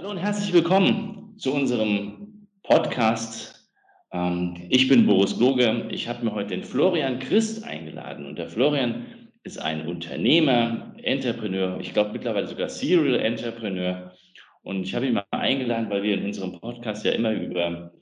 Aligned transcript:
Hallo 0.00 0.12
und 0.12 0.16
herzlich 0.16 0.54
willkommen 0.54 1.34
zu 1.36 1.52
unserem 1.52 2.46
Podcast. 2.62 3.70
Ähm, 4.10 4.56
ich 4.70 4.88
bin 4.88 5.04
Boris 5.04 5.36
Gloge. 5.36 5.88
Ich 5.90 6.08
habe 6.08 6.24
mir 6.24 6.32
heute 6.32 6.56
den 6.56 6.64
Florian 6.64 7.18
Christ 7.18 7.64
eingeladen. 7.64 8.24
Und 8.24 8.38
der 8.38 8.48
Florian 8.48 9.04
ist 9.42 9.58
ein 9.58 9.86
Unternehmer, 9.86 10.94
Entrepreneur, 11.02 11.78
ich 11.80 11.92
glaube 11.92 12.12
mittlerweile 12.14 12.48
sogar 12.48 12.70
Serial 12.70 13.20
Entrepreneur. 13.20 14.14
Und 14.62 14.84
ich 14.84 14.94
habe 14.94 15.06
ihn 15.06 15.12
mal 15.12 15.26
eingeladen, 15.32 15.90
weil 15.90 16.02
wir 16.02 16.14
in 16.14 16.24
unserem 16.24 16.58
Podcast 16.58 17.04
ja 17.04 17.12
immer 17.12 17.32
über 17.32 17.92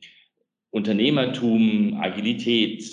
Unternehmertum, 0.70 1.98
Agilität, 2.00 2.84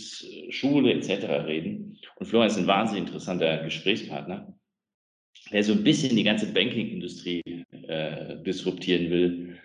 Schule 0.50 0.92
etc. 0.92 1.46
reden. 1.46 2.00
Und 2.15 2.25
Florian 2.25 2.50
ist 2.50 2.57
ein 2.57 2.65
wahnsinnig 2.65 3.04
interessanter 3.04 3.60
Gesprächspartner 3.60 4.56
der 5.51 5.64
so 5.64 5.74
ein 5.74 5.83
bisschen 5.83 6.15
die 6.15 6.24
ganze 6.24 6.51
Banking-Industrie 6.51 7.42
äh, 7.89 8.44
disruptieren 8.44 9.10
will. 9.10 9.60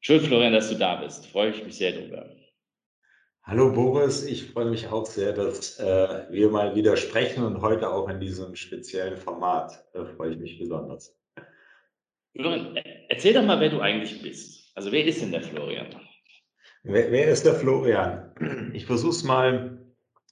Schön, 0.00 0.20
Florian, 0.20 0.52
dass 0.52 0.70
du 0.70 0.76
da 0.76 0.96
bist. 0.96 1.26
Freue 1.26 1.50
ich 1.50 1.64
mich 1.64 1.76
sehr 1.76 1.92
drüber. 1.92 2.34
Hallo 3.42 3.72
Boris, 3.72 4.24
ich 4.24 4.50
freue 4.50 4.70
mich 4.70 4.88
auch 4.88 5.04
sehr, 5.04 5.32
dass 5.32 5.78
äh, 5.78 6.24
wir 6.30 6.48
mal 6.48 6.74
wieder 6.74 6.96
sprechen 6.96 7.44
und 7.44 7.60
heute 7.60 7.90
auch 7.90 8.08
in 8.08 8.18
diesem 8.18 8.56
speziellen 8.56 9.18
Format 9.18 9.84
äh, 9.92 10.04
freue 10.16 10.32
ich 10.32 10.38
mich 10.38 10.58
besonders. 10.58 11.14
Florian, 12.34 12.76
erzähl 13.08 13.34
doch 13.34 13.44
mal, 13.44 13.60
wer 13.60 13.68
du 13.68 13.80
eigentlich 13.80 14.22
bist. 14.22 14.72
Also 14.74 14.90
wer 14.92 15.04
ist 15.04 15.20
denn 15.20 15.30
der 15.30 15.42
Florian? 15.42 15.88
Wer, 16.84 17.12
wer 17.12 17.28
ist 17.28 17.44
der 17.44 17.54
Florian? 17.54 18.32
Ich 18.72 18.86
versuche 18.86 19.10
es 19.10 19.24
mal 19.24 19.78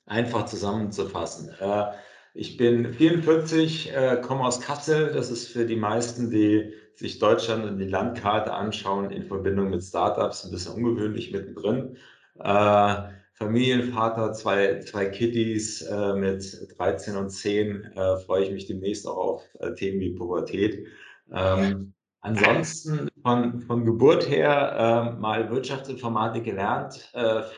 einfach 0.06 0.46
zusammenzufassen. 0.46 1.54
Äh, 1.60 1.92
ich 2.34 2.56
bin 2.56 2.92
44, 2.92 3.94
äh, 3.94 4.20
komme 4.22 4.44
aus 4.44 4.60
Kassel. 4.60 5.12
Das 5.12 5.30
ist 5.30 5.48
für 5.48 5.66
die 5.66 5.76
meisten, 5.76 6.30
die 6.30 6.72
sich 6.94 7.18
Deutschland 7.18 7.64
und 7.64 7.78
die 7.78 7.88
Landkarte 7.88 8.52
anschauen, 8.52 9.10
in 9.10 9.24
Verbindung 9.24 9.70
mit 9.70 9.82
Startups 9.82 10.44
ein 10.44 10.50
bisschen 10.50 10.74
ungewöhnlich 10.74 11.32
mittendrin. 11.32 11.96
Äh, 12.38 12.94
Familienvater, 13.34 14.32
zwei, 14.32 14.80
zwei 14.80 15.06
Kitties 15.06 15.82
äh, 15.82 16.14
mit 16.14 16.68
13 16.78 17.16
und 17.16 17.30
10. 17.30 17.84
Äh, 17.84 18.16
freue 18.18 18.44
ich 18.44 18.50
mich 18.50 18.66
demnächst 18.66 19.06
auch 19.06 19.16
auf 19.16 19.74
Themen 19.76 20.00
wie 20.00 20.14
Pubertät. 20.14 20.86
Ähm, 21.32 21.92
ansonsten 22.20 23.08
von, 23.22 23.60
von 23.60 23.84
Geburt 23.84 24.28
her 24.28 25.16
mal 25.18 25.50
Wirtschaftsinformatik 25.50 26.44
gelernt, 26.44 27.12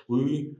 früh 0.06 0.54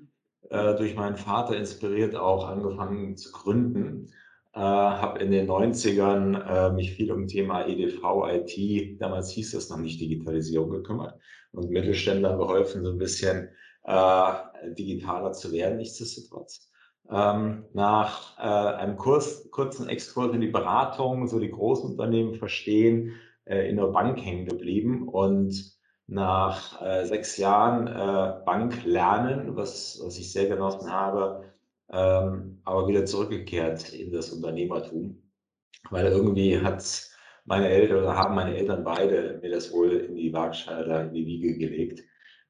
äh, 0.51 0.75
durch 0.77 0.95
meinen 0.95 1.17
Vater 1.17 1.57
inspiriert 1.57 2.15
auch 2.15 2.47
angefangen 2.49 3.17
zu 3.17 3.33
gründen. 3.33 4.11
Äh, 4.55 4.61
habe 4.61 5.19
in 5.19 5.31
den 5.33 5.49
90ern 5.49 6.71
äh, 6.71 6.73
mich 6.73 6.93
viel 6.93 7.11
um 7.11 7.27
Thema 7.27 7.67
EDV, 7.67 8.03
IT, 8.29 9.01
damals 9.01 9.31
hieß 9.31 9.51
das 9.53 9.69
noch 9.69 9.79
nicht 9.79 10.01
Digitalisierung, 10.01 10.71
gekümmert 10.71 11.19
und 11.53 11.71
Mittelständlern 11.71 12.39
geholfen, 12.39 12.85
so 12.85 12.93
ein 12.93 12.99
bisschen 12.99 13.49
äh, 13.83 14.33
digitaler 14.79 15.33
zu 15.33 15.51
werden, 15.53 15.79
nichtsdestotrotz. 15.79 16.71
Ähm, 17.11 17.65
nach 17.75 18.39
äh, 18.39 18.77
einem 18.77 18.97
Kurs, 18.97 19.51
kurzen 19.51 19.89
Exkurs 19.89 20.33
in 20.35 20.41
die 20.41 20.49
Beratung, 20.49 21.27
so 21.27 21.39
die 21.39 21.51
Großunternehmen 21.51 22.35
verstehen, 22.35 23.13
äh, 23.45 23.69
in 23.69 23.77
der 23.77 23.89
Bank 23.89 24.25
hängen 24.25 24.47
geblieben 24.47 25.09
und 25.09 25.74
nach 26.07 26.83
äh, 26.83 27.05
sechs 27.07 27.37
Jahren 27.37 27.87
äh, 27.87 28.45
Bank 28.45 28.85
lernen, 28.85 29.57
was, 29.57 30.01
was 30.05 30.19
ich 30.19 30.33
sehr 30.33 30.49
genossen 30.49 30.91
habe, 30.93 31.45
ähm, 31.91 32.61
aber 32.65 32.89
wieder 32.89 33.07
zurückgekehrt 33.07 33.93
in 33.95 34.13
das 34.13 34.31
Unternehmertum, 34.31 35.23
weil 35.91 36.07
irgendwie 36.07 36.61
hat 36.61 37.11
meine 37.47 37.69
Eltern 37.69 37.99
oder 37.99 38.17
haben 38.17 38.35
meine 38.35 38.57
Eltern 38.57 38.85
beide 38.85 39.39
mir 39.43 39.51
das 39.51 39.73
wohl 39.73 39.93
in 39.93 40.17
die 40.17 40.33
Waagschale, 40.33 41.09
in 41.09 41.15
die 41.15 41.27
Wiege 41.27 41.57
gelegt, 41.59 42.03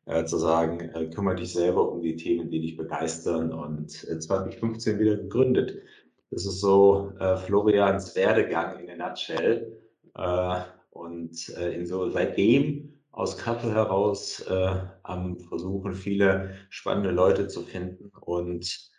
äh, 0.06 0.24
zu 0.24 0.38
sagen, 0.38 0.80
äh, 0.80 1.06
kümmere 1.10 1.36
dich 1.36 1.52
selber 1.52 1.90
um 1.90 2.02
die 2.02 2.16
Themen, 2.16 2.50
die 2.50 2.60
dich 2.60 2.76
begeistern 2.76 3.52
und 3.52 3.90
2015 3.90 4.96
äh, 4.96 5.00
wieder 5.00 5.16
gegründet. 5.16 5.82
Das 6.30 6.44
ist 6.46 6.60
so 6.60 7.12
äh, 7.20 7.36
Florians 7.36 8.14
Werdegang 8.16 8.80
in 8.80 8.86
der 8.86 8.96
Nutshell. 8.96 9.80
Äh, 10.16 10.60
und 10.90 11.48
in 11.48 11.86
so 11.86 12.08
seitdem 12.08 12.93
aus 13.14 13.38
Kassel 13.38 13.72
heraus 13.72 14.40
äh, 14.40 14.74
am 15.04 15.38
Versuchen, 15.38 15.94
viele 15.94 16.56
spannende 16.68 17.10
Leute 17.10 17.46
zu 17.46 17.62
finden 17.62 18.10
und 18.20 18.90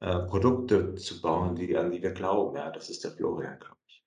äh, 0.00 0.18
Produkte 0.26 0.94
zu 0.94 1.22
bauen, 1.22 1.56
die, 1.56 1.76
an 1.76 1.90
die 1.90 2.02
wir 2.02 2.12
glauben. 2.12 2.56
Ja, 2.56 2.70
das 2.70 2.90
ist 2.90 3.02
der 3.04 3.12
Florian, 3.12 3.58
glaube 3.58 3.76
ich. 3.86 4.04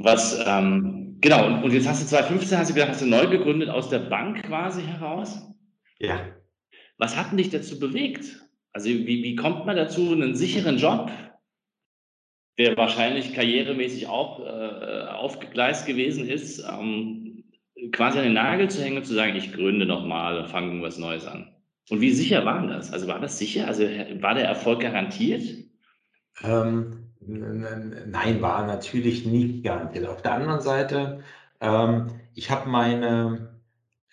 Was, 0.00 0.38
ähm, 0.46 1.16
genau, 1.20 1.46
und, 1.46 1.64
und, 1.64 1.72
jetzt 1.72 1.88
hast 1.88 2.02
du 2.02 2.06
2015, 2.06 2.58
hast 2.58 2.70
du 2.70 2.74
gesagt, 2.74 2.92
hast 2.92 3.02
du 3.02 3.06
neu 3.06 3.26
gegründet 3.26 3.70
aus 3.70 3.88
der 3.88 4.00
Bank 4.00 4.42
quasi 4.44 4.82
heraus? 4.82 5.40
Ja. 5.98 6.20
Was 6.98 7.16
hat 7.16 7.30
denn 7.30 7.38
dich 7.38 7.50
dazu 7.50 7.78
bewegt? 7.78 8.44
Also 8.72 8.88
wie, 8.88 9.06
wie 9.06 9.36
kommt 9.36 9.64
man 9.66 9.76
dazu, 9.76 10.12
einen 10.12 10.34
sicheren 10.34 10.76
Job, 10.76 11.10
der 12.58 12.76
wahrscheinlich 12.76 13.32
karrieremäßig 13.32 14.08
auch 14.08 14.40
äh, 14.40 15.06
aufgegleist 15.08 15.86
gewesen 15.86 16.28
ist, 16.28 16.58
ähm, 16.58 17.23
quasi 17.94 18.18
an 18.18 18.24
den 18.24 18.34
Nagel 18.34 18.68
zu 18.68 18.82
hängen 18.82 18.98
und 18.98 19.06
zu 19.06 19.14
sagen, 19.14 19.36
ich 19.36 19.52
gründe 19.52 19.86
nochmal 19.86 20.38
und 20.38 20.48
fange 20.48 20.82
was 20.82 20.98
Neues 20.98 21.26
an. 21.26 21.48
Und 21.90 22.00
wie 22.00 22.12
sicher 22.12 22.44
war 22.44 22.66
das? 22.66 22.92
Also 22.92 23.06
war 23.08 23.20
das 23.20 23.38
sicher? 23.38 23.66
Also 23.66 23.84
war 23.84 24.34
der 24.34 24.46
Erfolg 24.46 24.80
garantiert? 24.80 25.42
Ähm, 26.42 27.10
nein, 27.20 28.42
war 28.42 28.66
natürlich 28.66 29.26
nicht 29.26 29.64
garantiert. 29.64 30.06
Auf 30.06 30.22
der 30.22 30.34
anderen 30.34 30.60
Seite, 30.60 31.20
ähm, 31.60 32.08
ich 32.34 32.50
habe 32.50 32.68
meine, 32.68 33.60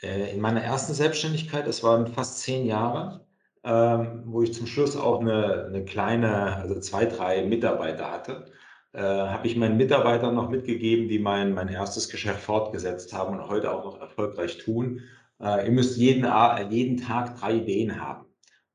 äh, 0.01 0.33
in 0.33 0.41
meiner 0.41 0.61
ersten 0.61 0.93
Selbstständigkeit, 0.93 1.65
das 1.65 1.83
waren 1.83 2.07
fast 2.07 2.39
zehn 2.39 2.65
Jahre, 2.65 3.25
ähm, 3.63 4.23
wo 4.25 4.41
ich 4.43 4.53
zum 4.53 4.67
Schluss 4.67 4.95
auch 4.97 5.21
eine, 5.21 5.65
eine 5.65 5.85
kleine, 5.85 6.57
also 6.57 6.79
zwei, 6.79 7.05
drei 7.05 7.43
Mitarbeiter 7.45 8.11
hatte, 8.11 8.51
äh, 8.93 9.01
habe 9.01 9.47
ich 9.47 9.55
meinen 9.55 9.77
Mitarbeitern 9.77 10.35
noch 10.35 10.49
mitgegeben, 10.49 11.07
die 11.07 11.19
mein, 11.19 11.53
mein 11.53 11.69
erstes 11.69 12.09
Geschäft 12.09 12.41
fortgesetzt 12.41 13.13
haben 13.13 13.37
und 13.37 13.47
heute 13.47 13.71
auch 13.71 13.85
noch 13.85 13.99
erfolgreich 13.99 14.57
tun. 14.57 15.01
Äh, 15.39 15.65
ihr 15.65 15.71
müsst 15.71 15.97
jeden, 15.97 16.25
jeden 16.69 16.97
Tag 16.97 17.39
drei 17.39 17.55
Ideen 17.55 18.01
haben 18.01 18.25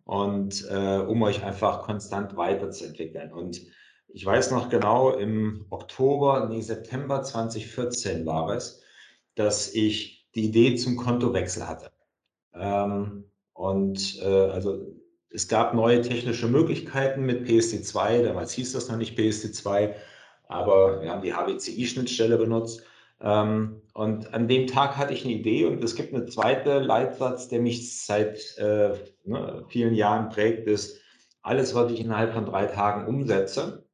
und 0.04 0.66
äh, 0.70 0.98
um 0.98 1.22
euch 1.22 1.44
einfach 1.44 1.82
konstant 1.82 2.36
weiterzuentwickeln. 2.36 3.32
Und 3.32 3.60
ich 4.08 4.24
weiß 4.24 4.52
noch 4.52 4.70
genau, 4.70 5.10
im 5.10 5.66
Oktober, 5.68 6.48
nee, 6.48 6.62
September 6.62 7.22
2014 7.22 8.24
war 8.24 8.50
es, 8.50 8.82
dass 9.34 9.74
ich 9.74 10.26
die 10.34 10.46
Idee 10.46 10.76
zum 10.76 10.96
Kontowechsel 10.96 11.68
hatte. 11.68 11.90
Ähm, 12.54 13.24
und 13.52 14.18
äh, 14.22 14.50
also 14.50 14.95
es 15.36 15.48
gab 15.48 15.74
neue 15.74 16.00
technische 16.00 16.48
Möglichkeiten 16.48 17.26
mit 17.26 17.46
PSD2, 17.46 18.22
damals 18.22 18.52
hieß 18.52 18.72
das 18.72 18.88
noch 18.88 18.96
nicht 18.96 19.18
PSD2, 19.18 19.92
aber 20.48 21.02
wir 21.02 21.10
haben 21.10 21.20
die 21.20 21.34
HBCI-Schnittstelle 21.34 22.38
benutzt. 22.38 22.82
Ähm, 23.20 23.82
und 23.92 24.32
an 24.32 24.48
dem 24.48 24.66
Tag 24.66 24.96
hatte 24.96 25.12
ich 25.12 25.24
eine 25.24 25.34
Idee 25.34 25.66
und 25.66 25.84
es 25.84 25.94
gibt 25.94 26.14
einen 26.14 26.28
zweiten 26.28 26.82
Leitsatz, 26.82 27.48
der 27.48 27.60
mich 27.60 28.02
seit 28.06 28.56
äh, 28.56 28.94
ne, 29.24 29.66
vielen 29.68 29.94
Jahren 29.94 30.30
prägt, 30.30 30.66
ist, 30.66 31.02
alles, 31.42 31.74
was 31.74 31.92
ich 31.92 32.00
innerhalb 32.00 32.32
von 32.32 32.46
drei 32.46 32.66
Tagen 32.66 33.06
umsetze, 33.06 33.86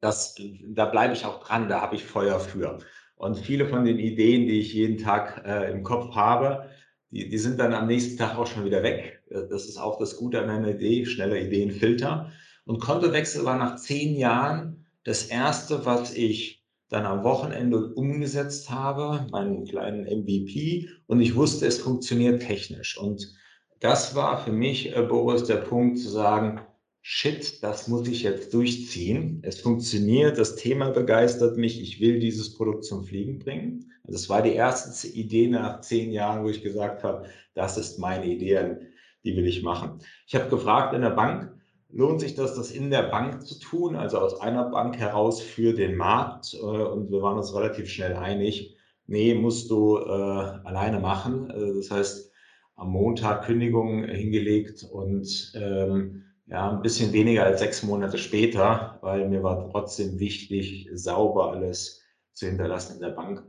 das, 0.00 0.34
da 0.66 0.86
bleibe 0.86 1.12
ich 1.12 1.26
auch 1.26 1.44
dran, 1.44 1.68
da 1.68 1.82
habe 1.82 1.94
ich 1.94 2.04
Feuer 2.04 2.40
für. 2.40 2.78
Und 3.16 3.36
viele 3.38 3.66
von 3.66 3.84
den 3.84 3.98
Ideen, 3.98 4.46
die 4.46 4.60
ich 4.60 4.72
jeden 4.72 4.96
Tag 4.96 5.44
äh, 5.46 5.70
im 5.70 5.82
Kopf 5.82 6.14
habe, 6.14 6.70
die, 7.14 7.28
die 7.28 7.38
sind 7.38 7.60
dann 7.60 7.72
am 7.72 7.86
nächsten 7.86 8.18
Tag 8.18 8.36
auch 8.36 8.46
schon 8.46 8.64
wieder 8.64 8.82
weg. 8.82 9.22
Das 9.30 9.66
ist 9.66 9.78
auch 9.78 9.98
das 9.98 10.16
Gute 10.16 10.40
an 10.40 10.50
einer 10.50 10.74
Idee, 10.74 11.06
schneller 11.06 11.40
Ideenfilter. 11.40 12.32
Und 12.66 12.80
Kontowechsel 12.80 13.44
war 13.44 13.56
nach 13.56 13.76
zehn 13.76 14.16
Jahren 14.16 14.86
das 15.04 15.26
erste, 15.26 15.86
was 15.86 16.14
ich 16.14 16.64
dann 16.88 17.06
am 17.06 17.24
Wochenende 17.24 17.94
umgesetzt 17.94 18.70
habe, 18.70 19.26
meinen 19.30 19.64
kleinen 19.64 20.04
MVP. 20.04 20.88
Und 21.06 21.20
ich 21.20 21.36
wusste, 21.36 21.66
es 21.66 21.78
funktioniert 21.78 22.42
technisch. 22.42 22.98
Und 22.98 23.32
das 23.80 24.14
war 24.14 24.42
für 24.42 24.52
mich, 24.52 24.96
äh, 24.96 25.02
Boris, 25.02 25.44
der 25.44 25.56
Punkt 25.56 25.98
zu 25.98 26.08
sagen, 26.08 26.60
shit, 27.06 27.62
das 27.62 27.86
muss 27.86 28.08
ich 28.08 28.22
jetzt 28.22 28.54
durchziehen. 28.54 29.40
Es 29.42 29.60
funktioniert, 29.60 30.38
das 30.38 30.56
Thema 30.56 30.88
begeistert 30.90 31.58
mich, 31.58 31.78
ich 31.82 32.00
will 32.00 32.18
dieses 32.18 32.54
Produkt 32.54 32.86
zum 32.86 33.04
Fliegen 33.04 33.38
bringen. 33.38 33.92
Das 34.04 34.30
war 34.30 34.40
die 34.40 34.54
erste 34.54 35.06
Idee 35.08 35.48
nach 35.48 35.82
zehn 35.82 36.12
Jahren, 36.12 36.44
wo 36.44 36.48
ich 36.48 36.62
gesagt 36.62 37.04
habe, 37.04 37.26
das 37.52 37.76
ist 37.76 37.98
meine 37.98 38.24
Idee, 38.24 38.78
die 39.22 39.36
will 39.36 39.46
ich 39.46 39.62
machen. 39.62 39.98
Ich 40.26 40.34
habe 40.34 40.48
gefragt 40.48 40.94
in 40.94 41.02
der 41.02 41.10
Bank, 41.10 41.52
lohnt 41.90 42.22
sich 42.22 42.36
das, 42.36 42.54
das 42.54 42.70
in 42.70 42.90
der 42.90 43.02
Bank 43.02 43.46
zu 43.46 43.58
tun, 43.60 43.96
also 43.96 44.18
aus 44.18 44.40
einer 44.40 44.70
Bank 44.70 44.96
heraus 44.96 45.42
für 45.42 45.74
den 45.74 45.96
Markt? 45.96 46.54
Äh, 46.54 46.56
und 46.64 47.10
wir 47.10 47.20
waren 47.20 47.36
uns 47.36 47.54
relativ 47.54 47.90
schnell 47.90 48.16
einig, 48.16 48.78
nee, 49.06 49.34
musst 49.34 49.70
du 49.70 49.98
äh, 49.98 50.08
alleine 50.08 51.00
machen. 51.00 51.50
Äh, 51.50 51.74
das 51.76 51.90
heißt, 51.90 52.30
am 52.76 52.92
Montag 52.92 53.44
Kündigung 53.44 54.04
hingelegt 54.04 54.84
und 54.90 55.52
ähm, 55.54 56.23
ja, 56.46 56.70
ein 56.70 56.82
bisschen 56.82 57.12
weniger 57.12 57.44
als 57.44 57.60
sechs 57.60 57.82
Monate 57.82 58.18
später, 58.18 58.98
weil 59.02 59.28
mir 59.28 59.42
war 59.42 59.70
trotzdem 59.70 60.18
wichtig, 60.18 60.88
sauber 60.94 61.52
alles 61.52 62.02
zu 62.32 62.46
hinterlassen 62.46 62.94
in 62.96 63.00
der 63.00 63.10
Bank. 63.10 63.44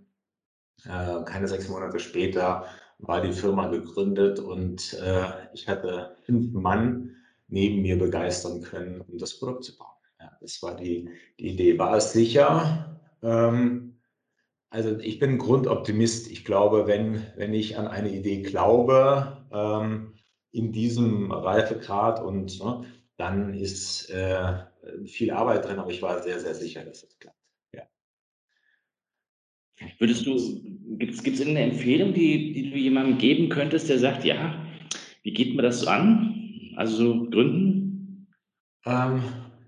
Äh, 0.85 1.23
keine 1.25 1.47
6 1.47 1.69
Monate 1.69 1.99
später 1.99 2.65
war 2.99 3.21
die 3.21 3.33
Firma 3.33 3.67
gegründet 3.67 4.39
und, 4.39 4.93
äh, 4.93 5.25
ich 5.53 5.67
hatte 5.67 6.15
5 6.23 6.53
Mann 6.53 7.15
neben 7.47 7.81
mir 7.81 7.97
begeistern 7.97 8.61
können, 8.61 9.01
um 9.01 9.17
das 9.17 9.37
Produkt 9.39 9.63
zu 9.63 9.77
bauen. 9.77 9.89
Ja, 10.19 10.31
das 10.41 10.61
war 10.63 10.75
die 10.75 11.09
die 11.39 11.49
Idee. 11.49 11.77
War 11.79 11.95
es 11.97 12.13
sicher? 12.13 12.99
Ähm, 13.21 13.99
also, 14.71 14.97
ich 14.99 15.19
bin 15.19 15.37
Grundoptimist. 15.39 16.29
Ich 16.31 16.45
glaube, 16.45 16.87
wenn 16.87 17.23
wenn 17.37 17.53
ich 17.53 17.77
an 17.77 17.87
eine 17.87 18.11
Idee 18.11 18.41
glaube, 18.43 19.45
ähm, 19.53 20.14
in 20.55 20.71
diesem 20.71 21.31
Reifegrad 21.31 22.21
und, 22.23 22.59
ne, 22.63 22.85
dann 23.17 23.53
ist, 23.53 24.09
äh, 24.09 24.65
viel 25.05 25.31
Arbeit 25.31 25.65
drin, 25.65 25.79
aber 25.79 25.91
ich 25.91 26.01
war 26.01 26.21
sehr, 26.23 26.39
sehr 26.39 26.55
sicher, 26.55 26.83
dass 26.83 27.03
es 27.03 27.17
klappt. 27.19 27.37
Ja. 27.73 27.83
Würdest 29.99 30.25
du 30.25 30.35
gibt's 30.97 31.23
gibt's 31.23 31.39
irgendeine 31.39 31.71
Empfehlung, 31.71 32.13
die 32.13 32.53
die 32.53 32.69
du 32.71 32.77
jemandem 32.77 33.17
geben 33.17 33.49
könntest, 33.49 33.89
der 33.89 33.99
sagt: 33.99 34.23
„Ja, 34.23 34.55
wie 35.23 35.33
geht 35.33 35.55
man 35.55 35.63
das 35.63 35.81
so 35.81 35.87
an?“ 35.87 36.67
Also, 36.75 36.95
so 36.97 37.29
gründen? 37.29 38.27
Ähm, 38.85 39.21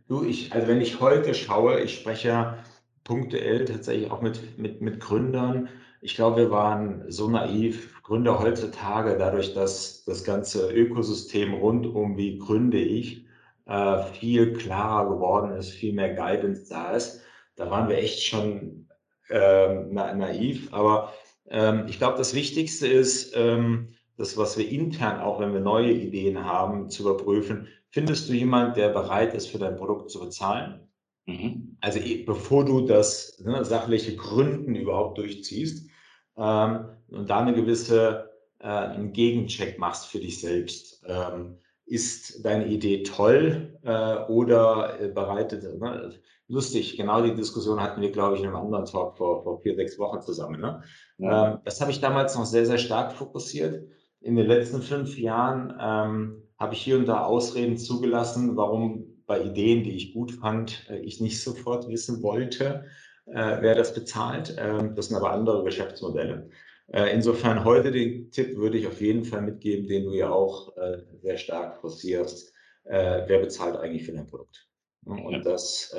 du, 0.08 0.24
ich 0.24 0.54
also, 0.54 0.68
wenn 0.68 0.82
ich 0.82 1.00
heute 1.02 1.34
schaue, 1.34 1.82
ich 1.82 1.96
spreche 1.96 2.58
punktuell 3.04 3.66
tatsächlich 3.66 4.12
auch 4.12 4.22
mit 4.22 4.58
mit 4.58 4.82
mit 4.82 5.00
Gründern. 5.00 5.70
Ich 6.02 6.16
glaube, 6.16 6.38
wir 6.38 6.52
waren 6.52 7.06
so 7.12 7.28
naiv. 7.30 8.02
Gründer 8.04 8.40
heutzutage, 8.40 9.18
dadurch, 9.18 9.54
dass 9.54 10.04
das 10.06 10.24
ganze 10.24 10.72
Ökosystem 10.72 11.54
rund 11.54 11.86
um 11.88 12.18
wie 12.18 12.38
gründe 12.38 12.80
ich, 12.80 13.26
äh, 13.66 14.04
viel 14.14 14.54
klarer 14.54 15.10
geworden 15.10 15.52
ist, 15.58 15.72
viel 15.72 15.94
mehr 15.94 16.14
Guidance 16.16 16.70
da 16.70 16.92
ist. 16.92 17.22
Da 17.56 17.70
waren 17.70 17.90
wir 17.90 17.98
echt 17.98 18.22
schon, 18.24 18.88
ähm, 19.30 19.90
na 19.92 20.14
naiv. 20.14 20.72
Aber, 20.74 21.14
ähm, 21.50 21.86
ich 21.88 21.98
glaube, 21.98 22.18
das 22.18 22.34
Wichtigste 22.34 22.88
ist, 22.88 23.34
ähm, 23.36 23.90
das, 24.18 24.38
was 24.38 24.58
wir 24.58 24.70
intern 24.70 25.20
auch, 25.20 25.40
wenn 25.40 25.54
wir 25.54 25.60
neue 25.60 25.92
Ideen 25.92 26.44
haben, 26.46 26.90
zu 26.90 27.04
überprüfen: 27.04 27.68
Findest 27.90 28.30
du 28.30 28.34
jemand, 28.34 28.78
der 28.78 28.90
bereit 28.90 29.34
ist, 29.34 29.48
für 29.48 29.60
dein 29.60 29.76
Produkt 29.76 30.10
zu 30.12 30.20
bezahlen? 30.20 30.88
Mhm. 31.28 31.78
Also, 31.82 32.00
eh 32.00 32.24
bevor 32.24 32.64
du 32.66 32.82
das, 32.88 33.38
ne, 33.44 33.64
sachliche 33.66 34.16
Gründen 34.16 34.76
überhaupt 34.76 35.18
durchziehst, 35.18 35.90
ähm, 36.38 36.86
und 37.10 37.30
da 37.30 37.44
'ne 37.44 37.54
gewisse 37.54 38.30
äh, 38.60 38.68
'n 38.96 39.12
Gegencheck 39.12 39.78
machst 39.78 40.08
für 40.08 40.20
dich 40.20 40.40
selbst. 40.40 41.04
Ähm, 41.06 41.58
ist 41.86 42.44
deine 42.46 42.68
Idee 42.68 43.04
toll, 43.04 43.78
äh, 43.84 44.18
oder, 44.28 45.00
äh, 45.02 45.08
bereitet 45.10 45.64
ne? 45.80 46.14
Lustig, 46.50 46.96
genau 46.98 47.22
die 47.22 47.34
Diskussion 47.36 47.82
hatten 47.82 48.02
wir, 48.02 48.12
glaube 48.12 48.36
ich, 48.38 48.42
in 48.44 48.48
'nem 48.50 48.56
anderen 48.56 48.86
Talk 48.86 49.18
vor 49.18 49.44
vor 49.44 49.60
4, 49.62 49.76
6 49.76 50.00
Wochen 50.00 50.22
zusammen, 50.22 50.62
ne? 50.62 50.82
Ja. 51.18 51.52
Ähm, 51.52 51.58
das 51.66 51.82
habe 51.82 51.92
ich 51.92 52.00
damals 52.00 52.36
noch 52.36 52.46
sehr, 52.46 52.66
sehr 52.66 52.78
stark 52.78 53.12
fokussiert. 53.12 53.84
In 54.22 54.36
den 54.38 54.48
letzten 54.48 54.82
5 54.82 55.18
Jahren, 55.18 55.74
ähm, 55.80 56.44
habe 56.58 56.74
ich 56.74 56.82
hier 56.82 56.98
und 56.98 57.06
da 57.08 57.24
Ausreden 57.26 57.78
zugelassen, 57.78 58.56
warum 58.56 59.17
bei 59.28 59.42
Ideen, 59.42 59.84
die 59.84 59.96
ich 59.96 60.14
gut 60.14 60.32
fand, 60.32 60.90
äh, 60.90 61.00
ich 61.00 61.22
nicht 61.22 61.44
sofort 61.44 61.88
wissen 61.90 62.24
wollte, 62.24 62.86
äh, 63.26 63.58
wer 63.62 63.76
das 63.76 63.94
bezahlt. 63.94 64.56
Ähm, 64.58 64.96
das 64.96 65.08
sind 65.10 65.18
aber 65.18 65.32
andere 65.32 65.64
Geschäftsmodelle. 65.64 66.50
Äh, 66.88 67.14
insofern 67.14 67.66
heute 67.66 67.92
den 67.92 68.32
Tipp 68.32 68.56
würde 68.56 68.78
ich 68.78 68.88
auf 68.88 69.02
jeden 69.02 69.26
Fall 69.26 69.42
mitgeben, 69.42 69.88
den 69.88 70.06
du 70.06 70.14
ja 70.14 70.32
auch, 70.32 70.74
sehr 71.22 71.38
stark 71.38 71.82
forcierst: 71.82 72.54
wer 72.86 73.40
bezahlt 73.40 73.76
eigentlich 73.76 74.06
für 74.06 74.14
dein 74.14 74.28
Produkt? 74.28 74.70
Ne, 75.06 75.22
und 75.22 75.46
das, 75.46 75.94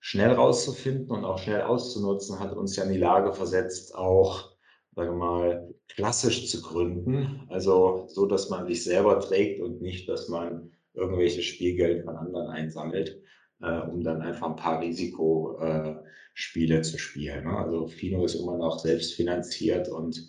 schnell 0.00 0.32
rauszufinden 0.32 1.12
und 1.12 1.24
auch 1.24 1.38
schnell 1.38 1.62
auszunutzen, 1.62 2.40
hat 2.40 2.56
uns 2.56 2.74
ja 2.74 2.82
in 2.82 2.92
die 2.92 2.98
Lage 2.98 3.32
versetzt, 3.32 3.94
auch, 3.94 4.50
sagen 4.96 5.12
wir 5.12 5.26
mal, 5.26 5.74
klassisch 5.86 6.50
zu 6.50 6.60
gründen. 6.60 7.46
Also, 7.48 8.06
so, 8.08 8.26
dass 8.26 8.50
man 8.50 8.66
sich 8.66 8.82
selber 8.82 9.20
trägt 9.20 9.60
und 9.60 9.80
nicht, 9.80 10.08
dass 10.08 10.28
man 10.28 10.72
irgendwelches 10.94 11.44
Spielgeld 11.44 12.04
von 12.04 12.16
anderen 12.16 12.48
einsammelt, 12.48 13.20
äh, 13.62 13.80
um 13.80 14.02
dann 14.02 14.22
einfach 14.22 14.48
'n 14.48 14.56
paar 14.56 14.80
Risiko 14.80 15.58
äh, 15.60 15.96
zu 16.82 16.98
spielen, 16.98 17.44
ne? 17.44 17.56
Also, 17.58 17.86
Fino 17.88 18.24
ist 18.24 18.34
immer 18.34 18.56
noch 18.58 18.78
selbstfinanziert 18.80 19.88
und, 19.88 20.28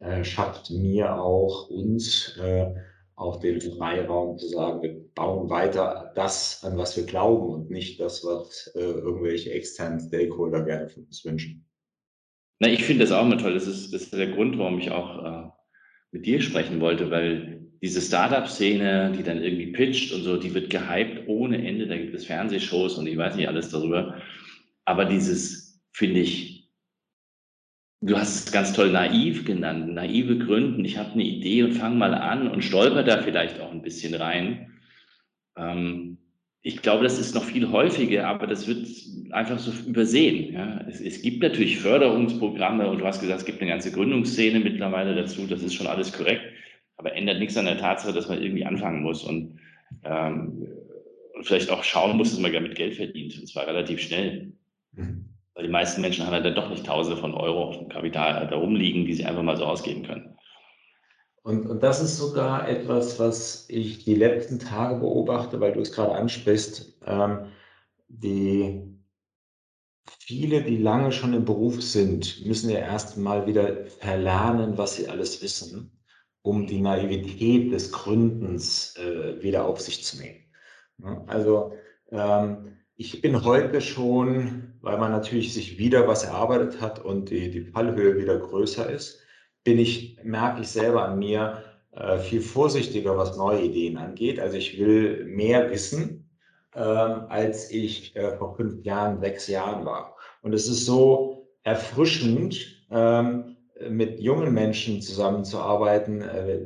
äh, 0.00 0.24
schafft 0.24 0.70
mir 0.70 1.14
auch 1.20 1.68
uns, 1.70 2.36
äh, 2.40 2.74
auch 3.16 3.38
den 3.40 3.60
Freiraum 3.60 4.38
zu 4.38 4.48
sagen: 4.48 4.82
„Wir 4.82 4.94
bauen 5.14 5.48
weiter 5.50 6.12
das, 6.16 6.62
an 6.64 6.76
was 6.78 6.96
wir 6.96 7.04
glauben 7.06 7.48
und 7.52 7.70
nicht 7.70 8.00
das, 8.00 8.24
was, 8.24 8.70
äh, 8.74 8.80
irgendwelche 8.80 9.52
externen 9.52 10.00
Stakeholder 10.00 10.64
gerne 10.64 10.88
von 10.88 11.04
uns 11.04 11.24
wünschen.“ 11.24 11.64
Na, 12.60 12.68
ich 12.68 12.84
finde 12.84 13.04
das 13.04 13.12
auch 13.12 13.24
immer 13.24 13.38
toll. 13.38 13.54
Das 13.54 13.66
ist 13.66 13.92
das 13.92 14.02
ist 14.04 14.12
der 14.14 14.28
Grund, 14.28 14.58
warum 14.58 14.78
ich 14.78 14.90
auch, 14.90 15.24
äh, 15.24 15.50
mit 16.12 16.26
dir 16.26 16.40
sprechen 16.40 16.80
wollte, 16.80 17.10
weil 17.10 17.53
diese 17.82 18.00
Start-up-Szene, 18.00 19.12
die 19.16 19.22
dann 19.22 19.42
irgendwie 19.42 19.72
pitcht 19.72 20.12
und 20.12 20.22
so, 20.22 20.36
die 20.36 20.54
wird 20.54 20.70
gehypt 20.70 21.28
ohne 21.28 21.66
Ende. 21.66 21.86
Da 21.86 21.96
gibt 21.96 22.14
es 22.14 22.26
Fernsehshows 22.26 22.98
und 22.98 23.06
ich 23.06 23.16
weiß 23.16 23.36
nicht 23.36 23.48
alles 23.48 23.70
darüber. 23.70 24.20
Aber 24.86 25.04
dieses, 25.06 25.80
finde 25.92 26.20
ich 26.20 26.68
du 28.02 28.18
hast 28.18 28.46
es 28.48 28.52
ganz 28.52 28.72
toll 28.72 28.90
naiv 28.90 29.44
genannt, 29.44 29.92
naive 29.94 30.38
Gründen. 30.38 30.84
Ich 30.84 30.98
habe 30.98 31.16
'ne 31.16 31.24
Idee 31.24 31.62
und 31.62 31.72
fange 31.72 31.96
mal 31.96 32.14
an 32.14 32.48
und 32.50 32.62
stolpere 32.62 33.04
da 33.04 33.22
vielleicht 33.22 33.60
auch 33.60 33.72
'n 33.72 33.82
bisschen 33.82 34.14
rein. 34.14 34.72
Ähm, 35.58 36.18
ich 36.62 36.82
glaube, 36.82 37.04
das 37.04 37.18
ist 37.20 37.34
noch 37.36 37.44
viel 37.44 37.70
häufiger, 37.72 38.28
aber 38.28 38.46
das 38.48 38.68
wird 38.68 38.86
einfach 39.32 39.58
so 39.60 39.72
übersehen, 39.88 40.54
ja? 40.54 40.80
Es 40.88 41.00
es 41.00 41.22
gibt 41.22 41.42
natürlich 41.42 41.78
Förderungsprogramme 41.80 42.88
und 42.90 43.00
du 43.00 43.06
hast 43.06 43.20
gesagt, 43.20 43.40
es 43.40 43.46
gibt 43.46 43.62
'ne 43.62 43.68
ganze 43.68 43.92
Gründungsszene 43.92 44.60
mittlerweile 44.60 45.14
dazu. 45.16 45.46
Das 45.48 45.62
ist 45.64 45.74
schon 45.74 45.88
alles 45.88 46.12
korrekt, 46.14 46.42
aber 46.96 47.14
ändert 47.14 47.38
nix 47.38 47.56
an 47.56 47.66
der 47.66 47.78
Tatsache, 47.78 48.12
dass 48.12 48.28
man 48.28 48.42
irgendwie 48.42 48.64
anfangen 48.64 49.02
muss 49.02 49.24
und, 49.24 49.58
ähm, 50.04 50.66
und 51.34 51.46
vielleicht 51.46 51.70
auch 51.70 51.82
schauen 51.82 52.16
muss, 52.16 52.30
dass 52.30 52.40
man 52.40 52.52
damit 52.52 52.76
Geld 52.76 52.94
verdient 52.94 53.38
und 53.38 53.46
zwar 53.46 53.66
relativ 53.66 54.00
schnell. 54.00 54.52
Mhm. 54.92 55.26
Weil 55.54 55.64
die 55.64 55.72
meisten 55.72 56.00
Menschen 56.00 56.26
haben 56.26 56.34
ja 56.34 56.40
dann 56.40 56.54
doch 56.54 56.70
nicht 56.70 56.86
Tausende 56.86 57.20
von 57.20 57.34
Euro 57.34 57.64
aufm 57.64 57.88
Kapital 57.88 58.48
da 58.48 58.56
rumliegen, 58.56 59.04
die 59.04 59.14
sie 59.14 59.24
einfach 59.24 59.42
mal 59.42 59.56
so 59.56 59.64
ausgeben 59.64 60.04
können. 60.04 60.36
Und 61.42 61.66
und 61.66 61.82
das 61.82 62.00
ist 62.00 62.16
sogar 62.16 62.68
etwas, 62.68 63.18
was 63.18 63.68
ich 63.68 64.04
die 64.04 64.14
letzten 64.14 64.58
Tage 64.58 64.98
beobachte, 64.98 65.60
weil 65.60 65.72
du 65.72 65.80
es 65.80 65.92
grade 65.92 66.12
ansprichst. 66.12 66.98
Ähm, 67.06 67.46
die 68.08 68.94
viele, 70.18 70.62
die 70.62 70.78
lange 70.78 71.12
schon 71.12 71.34
im 71.34 71.44
Beruf 71.44 71.82
sind, 71.82 72.44
müssen 72.46 72.70
ja 72.70 72.78
erst 72.78 73.16
mal 73.16 73.46
wieder 73.46 73.86
verlernen, 73.86 74.78
was 74.78 74.96
sie 74.96 75.08
alles 75.08 75.42
wissen, 75.42 75.92
um 76.44 76.66
die 76.66 76.80
Naivität 76.82 77.72
des 77.72 77.90
Gründens, 77.90 78.96
äh, 78.98 79.42
wieder 79.42 79.64
auf 79.66 79.80
sich 79.80 80.04
zu 80.04 80.18
nehmen, 80.18 80.44
ne? 80.98 81.24
Also, 81.26 81.72
ähm, 82.12 82.76
ich 82.96 83.22
bin 83.22 83.44
heute 83.44 83.80
schon, 83.80 84.74
weil 84.82 84.98
man 84.98 85.10
natürlich 85.10 85.54
sich 85.54 85.78
wieder 85.78 86.06
was 86.06 86.24
erarbeitet 86.24 86.80
hat 86.80 87.04
und 87.04 87.30
die 87.30 87.50
die 87.50 87.62
Fallhöhe 87.62 88.16
wieder 88.18 88.38
größer 88.38 88.90
ist, 88.90 89.20
bin 89.64 89.78
ich 89.78 90.18
merke 90.22 90.60
ich 90.62 90.68
selber 90.68 91.08
an 91.08 91.18
mir, 91.18 91.64
äh, 91.92 92.18
viel 92.18 92.42
vorsichtiger, 92.42 93.16
was 93.16 93.36
neue 93.38 93.62
Ideen 93.62 93.96
angeht. 93.96 94.38
Also, 94.40 94.56
ich 94.58 94.78
will 94.78 95.24
mehr 95.26 95.70
wissen, 95.70 96.30
ähm, 96.74 97.26
als 97.28 97.70
ich, 97.70 98.14
äh, 98.16 98.36
vor 98.36 98.56
5 98.56 98.84
Jahren, 98.84 99.20
6 99.20 99.48
Jahren 99.48 99.84
war. 99.86 100.16
Und 100.42 100.52
es 100.54 100.68
ist 100.68 100.84
so 100.86 101.48
erfrischend, 101.62 102.84
ähm, 102.90 103.53
mit 103.88 104.20
jungen 104.20 104.52
Menschen 104.54 105.02
zusammenzuarbeiten, 105.02 106.22
äh, 106.22 106.60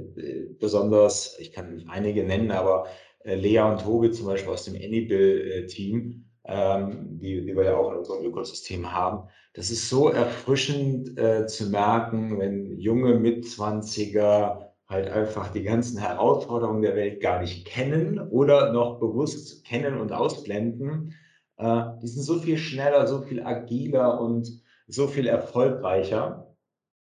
besonders 0.58 1.38
ich 1.38 1.52
kann 1.52 1.84
einige 1.88 2.24
nennen, 2.24 2.50
aber, 2.50 2.86
äh, 3.24 3.34
Lea 3.34 3.60
und 3.60 3.80
Tobi 3.80 4.10
zum 4.10 4.26
Beispiel 4.26 4.52
aus 4.52 4.64
dem 4.64 4.74
Anybill, 4.74 5.66
äh, 5.68 6.12
ähm, 6.44 7.18
die 7.20 7.44
die 7.44 7.56
wir 7.56 7.64
ja 7.64 7.76
auch 7.76 7.92
in 7.92 7.98
unserem 7.98 8.24
Ökosystem 8.24 8.92
haben. 8.92 9.28
Das 9.54 9.70
ist 9.70 9.88
so 9.88 10.08
erfrischend, 10.08 11.18
äh, 11.18 11.46
zu 11.46 11.70
merken, 11.70 12.38
wenn 12.38 12.78
junge 12.78 13.14
Mitzwanziger 13.18 14.74
halt 14.88 15.08
einfach 15.10 15.52
die 15.52 15.62
ganzen 15.62 15.98
Herausforderungen 15.98 16.82
der 16.82 16.96
Welt 16.96 17.20
gar 17.20 17.40
nicht 17.40 17.66
kennen 17.66 18.18
oder 18.18 18.72
noch 18.72 18.98
bewusst 18.98 19.64
kennen 19.66 20.00
und 20.00 20.12
ausblenden. 20.12 21.14
Äh, 21.58 21.82
die 22.02 22.06
sind 22.06 22.22
so 22.22 22.38
viel 22.38 22.56
schneller, 22.56 23.06
so 23.06 23.20
viel 23.20 23.42
agiler 23.42 24.20
und 24.20 24.48
so 24.86 25.06
viel 25.06 25.26
erfolgreicher, 25.26 26.47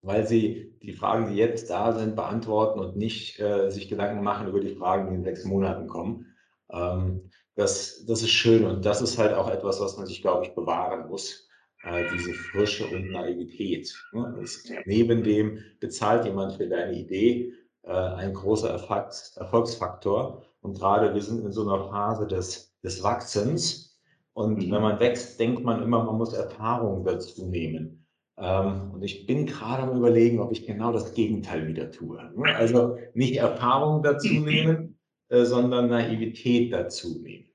weil 0.02 0.26
sie 0.28 0.78
die 0.82 0.94
Fragen, 0.94 1.30
die 1.30 1.36
jetzt 1.36 1.70
da 1.70 1.94
sind, 1.94 2.16
beantworten 2.16 2.80
und 2.80 2.96
nicht, 2.98 3.40
äh, 3.40 3.70
sich 3.72 3.90
Gedanken 3.90 4.24
machen 4.24 4.48
über 4.48 4.60
die 4.60 4.76
Fragen, 4.76 5.10
die 5.10 5.16
in 5.16 5.24
6 5.24 5.46
Monaten 5.46 5.88
kommen. 5.88 6.36
Ähm, 6.72 7.30
das 7.56 8.06
das 8.06 8.22
ist 8.24 8.32
schön 8.32 8.66
und 8.66 8.86
das 8.86 9.02
ist 9.02 9.18
halt 9.18 9.34
auch 9.34 9.50
etwas, 9.50 9.80
was 9.82 9.98
man 9.98 10.06
sich, 10.08 10.22
glaube 10.22 10.46
ich, 10.46 10.56
bewahren 10.56 11.08
muss, 11.10 11.48
äh, 11.84 12.06
diese 12.06 12.34
Frische 12.34 12.88
und 12.88 13.10
Naivität, 13.12 13.94
ne? 14.12 14.34
Das 14.40 14.64
neben 14.86 15.24
dem 15.24 15.60
bezahlt 15.80 16.26
jemand 16.26 16.54
für 16.54 16.68
deine 16.68 16.94
Idee, 16.98 17.54
äh, 17.84 17.92
ein 17.92 18.34
großer 18.34 18.70
Erfolgs 18.70 19.36
Erfolgsfaktor. 19.38 20.44
Und 20.62 20.78
grade 20.80 21.14
wir 21.14 21.22
sind 21.22 21.44
in 21.46 21.52
so 21.52 21.64
'ner 21.64 21.90
Phase 21.90 22.28
des 22.28 22.74
des 22.84 23.04
Wachsens 23.04 24.00
und 24.34 24.70
wenn 24.72 24.82
Mhm. 24.82 24.82
man 24.82 25.00
wächst, 25.00 25.40
denkt 25.40 25.64
man 25.64 25.84
immer, 25.84 26.04
man 26.04 26.18
muss 26.18 26.34
Erfahrung 26.34 27.04
dazu 27.04 27.46
nehmen. 27.48 28.01
Ähm, 28.42 28.92
und 28.94 29.04
ich 29.04 29.28
bin 29.28 29.46
gerade 29.46 29.84
am 29.84 29.96
Überlegen, 29.96 30.40
ob 30.40 30.52
ich 30.52 30.66
genau 30.66 30.92
das 30.92 31.14
Gegenteil 31.14 31.68
wieder 31.68 31.92
tue. 31.92 32.18
Ne? 32.36 32.56
Also 32.56 32.98
nicht 33.14 33.38
Erfahrung 33.38 34.02
dazu 34.02 34.34
nehmen, 34.34 34.98
äh, 35.30 35.46
sondern 35.46 35.90
Naivität 35.90 36.74
dazu 36.74 37.22
nehmen. 37.22 37.46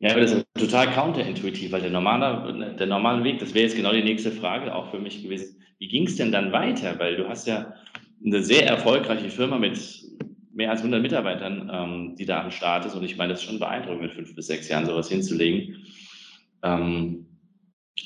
Ja, 0.00 0.12
aber 0.12 0.22
das 0.22 0.32
ist 0.32 0.46
total 0.58 0.90
counterintuitiv, 0.92 1.72
weil 1.72 1.82
der 1.82 1.90
normale, 1.90 2.74
der 2.78 2.86
normale 2.86 3.22
Weg, 3.24 3.38
das 3.38 3.54
wäre 3.54 3.64
jetzt 3.64 3.76
genau 3.76 3.92
die 3.92 4.02
nächste 4.02 4.32
Frage 4.32 4.74
auch 4.74 4.90
für 4.90 4.98
mich 4.98 5.22
gewesen. 5.22 5.62
Wie 5.78 5.88
ging 5.88 6.06
es 6.06 6.16
denn 6.16 6.32
dann 6.32 6.52
weiter? 6.52 6.98
Weil 6.98 7.16
du 7.16 7.28
hast 7.28 7.46
ja 7.46 7.74
eine 8.24 8.42
sehr 8.42 8.66
erfolgreiche 8.66 9.28
Firma 9.28 9.58
mit 9.58 9.78
mehr 10.52 10.70
als 10.70 10.80
100 10.80 11.02
Mitarbeitern, 11.02 11.70
ähm, 11.72 12.16
die 12.16 12.24
da 12.24 12.42
am 12.42 12.50
Start 12.50 12.86
ist. 12.86 12.94
Und 12.94 13.04
ich 13.04 13.16
meine, 13.16 13.32
das 13.32 13.40
ist 13.40 13.48
schon 13.48 13.58
beeindruckend, 13.58 14.02
mit 14.02 14.12
fünf 14.12 14.34
bis 14.34 14.46
sechs 14.46 14.68
Jahren 14.68 14.86
sowas 14.86 15.08
hinzulegen. 15.08 15.84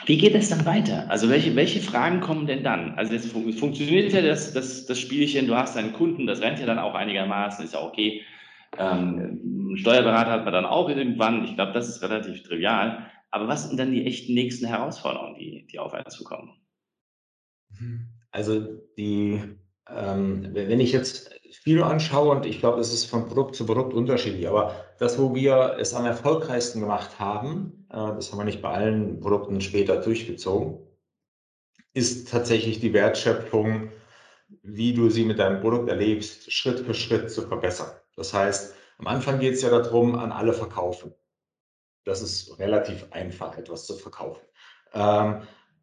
Wie 0.04 0.18
geht 0.18 0.34
es 0.34 0.50
dann 0.50 0.66
weiter? 0.66 1.10
Also 1.10 1.30
welche, 1.30 1.56
welche 1.56 1.80
Fragen 1.80 2.20
kommen 2.20 2.46
denn 2.46 2.62
dann? 2.62 2.92
Also 2.98 3.14
jetzt 3.14 3.32
fun 3.32 3.52
funktioniert 3.52 4.12
ja 4.12 4.20
das, 4.20 4.52
das, 4.52 4.84
das 4.84 4.98
Spielchen, 4.98 5.46
du 5.46 5.56
hast 5.56 5.76
deinen 5.76 5.94
Kunden, 5.94 6.26
das 6.26 6.40
rennt 6.40 6.58
ja 6.58 6.66
dann 6.66 6.78
auch 6.78 6.94
einigermaßen, 6.94 7.64
ist 7.64 7.74
ja 7.74 7.82
okay. 7.82 8.22
Ähm, 8.76 9.74
Steuerberater 9.76 10.30
hat 10.30 10.44
man 10.44 10.52
dann 10.52 10.66
auch 10.66 10.90
irgendwann, 10.90 11.44
ich 11.44 11.54
glaube, 11.54 11.72
das 11.72 11.88
ist 11.88 12.02
relativ 12.02 12.42
trivial. 12.42 13.10
Aber 13.30 13.48
was 13.48 13.68
sind 13.68 13.78
dann 13.78 13.92
die 13.92 14.06
echten 14.06 14.34
nächsten 14.34 14.66
Herausforderungen, 14.66 15.36
die, 15.36 15.66
die 15.70 15.78
auf 15.78 15.94
einen 15.94 16.10
zukommen? 16.10 16.52
Also 18.30 18.66
die, 18.98 19.40
ähm, 19.88 20.48
wenn 20.52 20.80
ich 20.80 20.92
jetzt 20.92 21.30
viel 21.62 21.82
anschaue 21.82 22.36
und 22.36 22.46
ich 22.46 22.60
glaube, 22.60 22.80
es 22.80 22.92
ist 22.92 23.06
von 23.06 23.26
Produkt 23.26 23.54
zu 23.54 23.64
Produkt 23.64 23.94
unterschiedlich, 23.94 24.48
aber 24.48 24.74
das, 24.98 25.18
wo 25.18 25.34
wir 25.34 25.76
es 25.78 25.94
am 25.94 26.04
erfolgreichsten 26.04 26.80
gemacht 26.80 27.18
haben, 27.18 27.77
das 27.88 28.30
haben 28.30 28.38
wir 28.38 28.44
nicht 28.44 28.62
bei 28.62 28.70
allen 28.70 29.20
Produkten 29.20 29.60
später 29.60 30.00
durchgezogen, 30.00 30.78
ist 31.94 32.30
tatsächlich 32.30 32.80
die 32.80 32.92
Wertschöpfung, 32.92 33.90
wie 34.62 34.94
du 34.94 35.10
sie 35.10 35.24
mit 35.24 35.38
deinem 35.38 35.60
Produkt 35.60 35.88
erlebst, 35.88 36.52
Schritt 36.52 36.80
für 36.80 36.94
Schritt 36.94 37.30
zu 37.30 37.42
verbessern. 37.42 37.90
Das 38.16 38.32
heißt, 38.32 38.74
am 38.98 39.06
Anfang 39.06 39.40
geht 39.40 39.54
es 39.54 39.62
ja 39.62 39.70
darum, 39.70 40.14
an 40.14 40.32
alle 40.32 40.52
verkaufen. 40.52 41.14
Das 42.04 42.22
ist 42.22 42.58
relativ 42.58 43.06
einfach, 43.10 43.56
etwas 43.58 43.86
zu 43.86 43.94
verkaufen. 43.94 44.42
Ähm, 44.92 45.42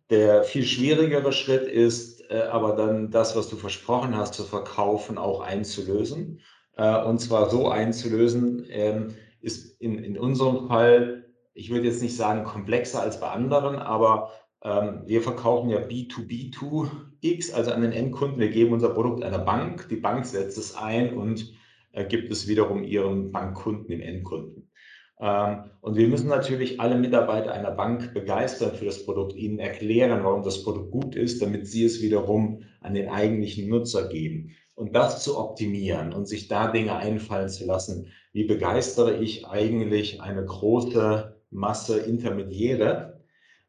der 0.09 0.43
viel 0.43 0.65
schwierigere 0.65 1.31
Schritt 1.31 1.67
ist 1.67 2.15
äh, 2.29 2.41
aber 2.43 2.75
dann 2.75 3.11
das, 3.11 3.35
was 3.35 3.49
du 3.49 3.55
versprochen 3.55 4.15
hast 4.15 4.33
zu 4.33 4.43
verkaufen, 4.43 5.17
auch 5.17 5.41
einzulösen. 5.41 6.41
Äh, 6.77 7.03
und 7.03 7.19
zwar 7.19 7.49
so 7.49 7.69
einzulösen, 7.69 8.65
ähm, 8.69 9.15
ist 9.41 9.79
in, 9.81 10.03
in 10.03 10.17
unserem 10.17 10.67
Fall, 10.67 11.24
ich 11.55 11.71
würde 11.71 11.87
jetzt 11.87 12.03
nicht 12.03 12.15
sagen 12.15 12.43
komplexer 12.43 13.01
als 13.01 13.19
bei 13.19 13.29
anderen, 13.29 13.77
aber 13.77 14.31
ähm, 14.61 15.03
wir 15.05 15.21
verkaufen 15.21 15.69
ja 15.69 15.79
B2B2X, 15.79 17.53
also 17.53 17.71
an 17.71 17.81
den 17.81 17.93
Endkunden. 17.93 18.39
Wir 18.39 18.49
geben 18.49 18.73
unser 18.73 18.89
Produkt 18.89 19.23
einer 19.23 19.39
Bank, 19.39 19.87
die 19.89 19.95
Bank 19.95 20.25
setzt 20.25 20.57
es 20.57 20.75
ein 20.75 21.17
und 21.17 21.53
äh, 21.93 22.05
gibt 22.05 22.29
es 22.29 22.47
wiederum 22.47 22.83
ihren 22.83 23.31
Bankkunden, 23.31 23.87
den 23.87 24.01
Endkunden. 24.01 24.69
Ähm, 25.21 25.63
und 25.79 25.95
wir 25.95 26.09
müssen 26.09 26.27
natürlich 26.27 26.81
alle 26.81 26.97
Mitarbeiter 26.97 27.53
einer 27.53 27.71
Bank 27.71 28.13
begeistern 28.13 28.75
für 28.75 28.85
das 28.85 29.05
Produkt, 29.05 29.33
ihnen 29.33 29.59
erklären, 29.59 30.25
warum 30.25 30.43
das 30.43 30.61
Produkt 30.61 30.91
gut 30.91 31.15
ist, 31.15 31.41
damit 31.41 31.67
sie 31.67 31.85
es 31.85 32.01
wiederum 32.01 32.63
an 32.81 32.93
den 32.95 33.07
eigentlichen 33.07 33.69
Nutzer 33.69 34.09
geben. 34.09 34.51
Und 34.73 34.93
das 34.93 35.23
zu 35.23 35.39
optimieren 35.39 36.11
und 36.11 36.27
sich 36.27 36.49
da 36.49 36.69
Dinge 36.69 36.97
einfallen 36.97 37.47
zu 37.47 37.65
lassen, 37.65 38.07
wie 38.33 38.43
begeistere 38.43 39.15
ich 39.21 39.47
eigentlich 39.47 40.21
eine 40.21 40.43
große 40.43 41.34
Masse 41.55 41.99
Intermediäre 41.99 43.23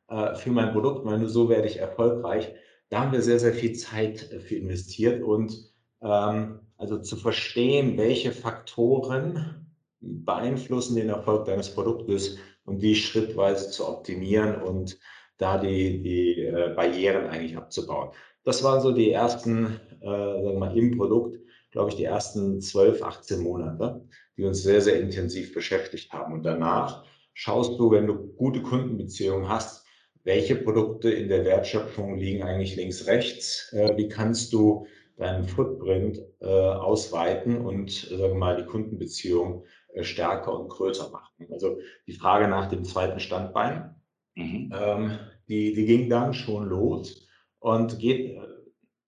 äh, 0.09 0.35
für 0.35 0.51
mein 0.51 0.73
Produkt, 0.73 1.05
weil 1.07 1.19
nur 1.19 1.29
so 1.29 1.49
werde 1.49 1.69
ich 1.69 1.79
erfolgreich. 1.79 2.53
Da 2.91 3.01
haben 3.01 3.13
wir 3.13 3.23
sehr, 3.23 3.39
sehr 3.39 3.55
viel 3.55 3.75
Zeit 3.75 4.21
für 4.21 4.57
investiert 4.57 5.23
und 5.23 5.73
ähm, 6.03 6.61
also 6.77 6.99
zu 6.99 7.17
verstehen, 7.17 7.97
welche 7.97 8.33
Faktoren 8.33 9.67
beeinflussen 10.01 10.97
den 10.97 11.09
Erfolg 11.09 11.47
deines 11.47 11.75
Produktes 11.75 12.39
und 12.65 12.83
die 12.83 12.95
schrittweise 12.95 13.71
zu 13.71 13.89
optimieren 13.89 14.63
und 14.63 14.99
da 15.39 15.59
die, 15.59 16.03
die 16.03 16.43
äh, 16.43 16.73
Barrieren 16.75 17.27
eigentlich 17.27 17.57
abzubauen. 17.57 18.11
Das 18.45 18.63
waren 18.63 18.81
so 18.81 18.93
die 18.93 19.11
ersten, 19.11 19.81
äh, 20.01 20.07
sagen 20.07 20.45
wir 20.45 20.59
mal, 20.59 20.77
im 20.77 20.97
Produkt, 20.97 21.39
glaube 21.73 21.91
ich, 21.91 21.97
die 21.97 22.05
ersten 22.05 22.61
12, 22.61 23.03
18 23.03 23.41
Monate, 23.41 24.07
die 24.37 24.45
uns 24.45 24.63
sehr, 24.63 24.81
sehr 24.81 25.01
intensiv 25.01 25.53
beschäftigt 25.53 26.13
haben. 26.13 26.35
Und 26.35 26.43
danach 26.45 27.05
schaust 27.37 27.79
du, 27.79 27.91
wenn 27.91 28.07
du 28.07 28.33
gute 28.33 28.63
Kundenbeziehungen 28.63 29.49
hast, 29.49 29.85
welche 30.25 30.57
Produkte 30.57 31.11
in 31.11 31.29
der 31.29 31.45
Wertschöpfung 31.45 32.17
liegen 32.17 32.43
eigentlich 32.43 32.75
links, 32.77 33.07
rechts, 33.07 33.73
äh, 33.73 33.97
wie 33.97 34.09
kannst 34.09 34.55
du 34.55 34.87
deinen 35.19 35.45
Footprint 35.45 36.19
äh, 36.41 36.47
ausweiten 36.47 37.59
und 37.65 38.11
äh, 38.11 38.17
sagen 38.17 38.33
wir 38.33 38.35
mal 38.35 38.57
die 38.57 38.65
Kundenbeziehung 38.65 39.65
äh, 39.93 40.03
stärker 40.03 40.59
und 40.59 40.69
größer 40.69 41.11
machen. 41.11 41.47
Also 41.53 41.79
die 42.07 42.15
Frage 42.15 42.49
nach 42.49 42.69
dem 42.71 42.85
zweiten 42.85 43.21
Standbein, 43.21 43.95
mhm. 44.35 44.73
ähm, 44.75 45.19
die, 45.47 45.75
die 45.75 45.85
ging 45.85 46.09
dann 46.09 46.33
schon 46.33 46.67
los 46.67 47.29
und 47.59 47.99
geht, 47.99 48.31
äh, 48.31 48.41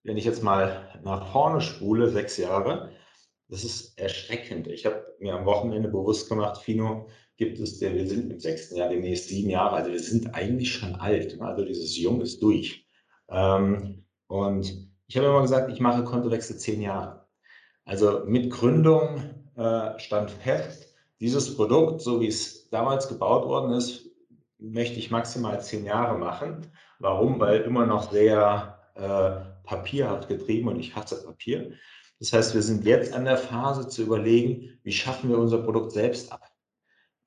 wenn 0.04 0.18
ich 0.18 0.26
jetzt 0.26 0.42
mal 0.42 1.00
nach 1.02 1.32
vorne 1.32 1.62
spule, 1.62 2.10
sechs 2.10 2.36
Jahre, 2.36 2.92
das 3.48 3.64
ist 3.64 3.98
erschreckend. 3.98 4.68
Ich 4.68 4.84
habe 4.84 5.16
mir 5.18 5.34
am 5.34 5.46
Wochenende 5.46 5.88
bewusst 5.88 6.28
gemacht, 6.28 6.58
Fino, 6.58 7.08
gibt 7.38 7.58
es, 7.60 7.78
der, 7.78 7.94
wir 7.94 8.06
sind 8.06 8.30
im 8.30 8.40
sechsten 8.40 8.76
Jahr, 8.76 8.90
demnächst 8.90 9.28
sieben 9.28 9.48
Jahre, 9.48 9.76
also 9.76 9.92
wir 9.92 10.00
sind 10.00 10.34
eigentlich 10.34 10.72
schon 10.72 10.96
alt. 10.96 11.38
Ne? 11.38 11.46
Also 11.46 11.64
dieses 11.64 11.96
Jung 11.96 12.20
ist 12.20 12.42
durch. 12.42 12.86
Ähm, 13.30 14.04
und 14.26 14.90
ich 15.06 15.16
habe 15.16 15.28
immer 15.28 15.42
gesagt, 15.42 15.72
ich 15.72 15.80
mache 15.80 16.04
Kontowechsel 16.04 16.58
zehn 16.58 16.82
Jahre. 16.82 17.26
Also 17.84 18.24
mit 18.26 18.50
Gründung 18.50 19.22
äh, 19.56 19.98
stand 19.98 20.30
fest, 20.30 20.94
dieses 21.20 21.56
Produkt, 21.56 22.02
so 22.02 22.20
wie 22.20 22.26
es 22.26 22.68
damals 22.70 23.08
gebaut 23.08 23.46
worden 23.46 23.72
ist, 23.72 24.10
möchte 24.58 24.98
ich 24.98 25.10
maximal 25.10 25.62
zehn 25.62 25.84
Jahre 25.84 26.18
machen. 26.18 26.66
Warum? 26.98 27.38
Weil 27.40 27.60
immer 27.60 27.86
noch 27.86 28.10
sehr 28.10 28.80
äh, 28.94 29.66
papierhaft 29.66 30.28
getrieben 30.28 30.68
und 30.68 30.80
ich 30.80 30.94
hasse 30.96 31.24
Papier. 31.24 31.72
Das 32.18 32.32
heißt, 32.32 32.54
wir 32.54 32.62
sind 32.62 32.84
jetzt 32.84 33.14
an 33.14 33.24
der 33.24 33.36
Phase 33.36 33.88
zu 33.88 34.02
überlegen, 34.02 34.78
wie 34.82 34.92
schaffen 34.92 35.30
wir 35.30 35.38
unser 35.38 35.58
Produkt 35.58 35.92
selbst 35.92 36.32
ab. 36.32 36.47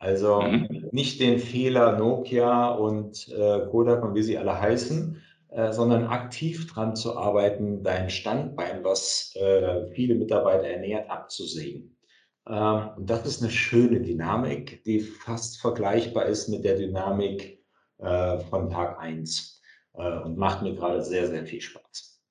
Also 0.01 0.41
mhm. 0.41 0.89
nicht 0.91 1.19
den 1.21 1.37
Fehler 1.37 1.95
Nokia 1.95 2.71
und 2.71 3.29
äh, 3.29 3.67
Kodak 3.69 4.03
und 4.03 4.15
wie 4.15 4.23
sie 4.23 4.35
alle 4.35 4.59
heißen, 4.59 5.21
äh, 5.49 5.71
sondern 5.71 6.07
aktiv 6.07 6.65
dran 6.73 6.95
zu 6.95 7.15
arbeiten, 7.15 7.83
dein 7.83 8.09
Standbein, 8.09 8.83
was 8.83 9.35
äh, 9.35 9.91
viele 9.91 10.15
Mitarbeiter 10.15 10.65
ernährt, 10.65 11.07
abzusägen. 11.07 11.95
Ähm, 12.49 12.89
und 12.97 13.11
das 13.11 13.27
ist 13.27 13.43
eine 13.43 13.51
schöne 13.51 14.01
Dynamik, 14.01 14.83
die 14.85 15.01
fast 15.01 15.61
vergleichbar 15.61 16.25
ist 16.25 16.47
mit 16.47 16.65
der 16.65 16.77
Dynamik 16.77 17.63
äh, 17.99 18.39
von 18.39 18.71
Tag 18.71 18.99
1 18.99 19.61
äh, 19.93 20.17
und 20.21 20.35
macht 20.35 20.63
mir 20.63 20.73
gerade 20.73 21.03
sehr, 21.03 21.27
sehr 21.27 21.45
viel 21.45 21.61
Spaß. 21.61 22.23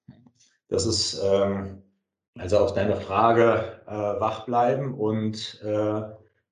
Das 0.66 0.86
ist 0.86 1.22
ähm, 1.24 1.84
also 2.36 2.58
auf 2.58 2.74
deine 2.74 2.96
Frage 2.96 3.80
äh, 3.86 3.92
wach 3.92 4.44
bleiben 4.44 4.92
und, 4.92 5.60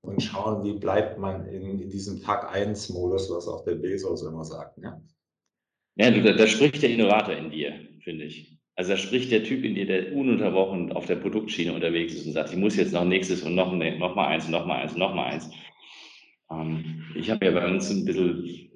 und 0.02 0.22
schauen, 0.22 0.64
wie 0.64 0.78
bleibt 0.78 1.18
man 1.18 1.46
in, 1.46 1.80
in 1.80 1.90
diesem 1.90 2.22
Tag 2.22 2.54
1 2.54 2.90
Modus, 2.90 3.30
was 3.30 3.48
auch 3.48 3.64
der 3.64 3.74
Bezos 3.74 4.22
immer 4.22 4.44
sagt. 4.44 4.78
Ja, 4.78 5.00
ja 5.96 6.10
da, 6.10 6.32
da 6.32 6.46
spricht 6.46 6.82
der 6.82 6.90
Innovator 6.90 7.34
in 7.34 7.50
dir, 7.50 7.72
finde 8.02 8.24
ich. 8.24 8.58
Also 8.76 8.92
da 8.92 8.96
spricht 8.96 9.32
der 9.32 9.42
Typ 9.42 9.64
in 9.64 9.74
dir, 9.74 9.86
der 9.86 10.14
ununterbrochen 10.14 10.92
auf 10.92 11.06
der 11.06 11.16
Produktschiene 11.16 11.72
unterwegs 11.72 12.14
ist 12.14 12.26
und 12.26 12.32
sagt, 12.32 12.52
ich 12.52 12.58
muss 12.58 12.76
jetzt 12.76 12.92
noch 12.92 13.04
nächstes 13.04 13.42
und 13.42 13.56
noch, 13.56 13.72
noch 13.72 14.14
mal 14.14 14.28
eins 14.28 14.48
noch 14.48 14.66
mal 14.66 14.82
eins 14.82 14.96
noch 14.96 15.14
mal 15.14 15.32
eins. 15.32 15.50
Ähm, 16.50 17.04
ich 17.16 17.28
habe 17.30 17.44
ja 17.44 17.50
bei 17.50 17.66
uns 17.66 17.90
ein 17.90 18.04
bisschen 18.04 18.68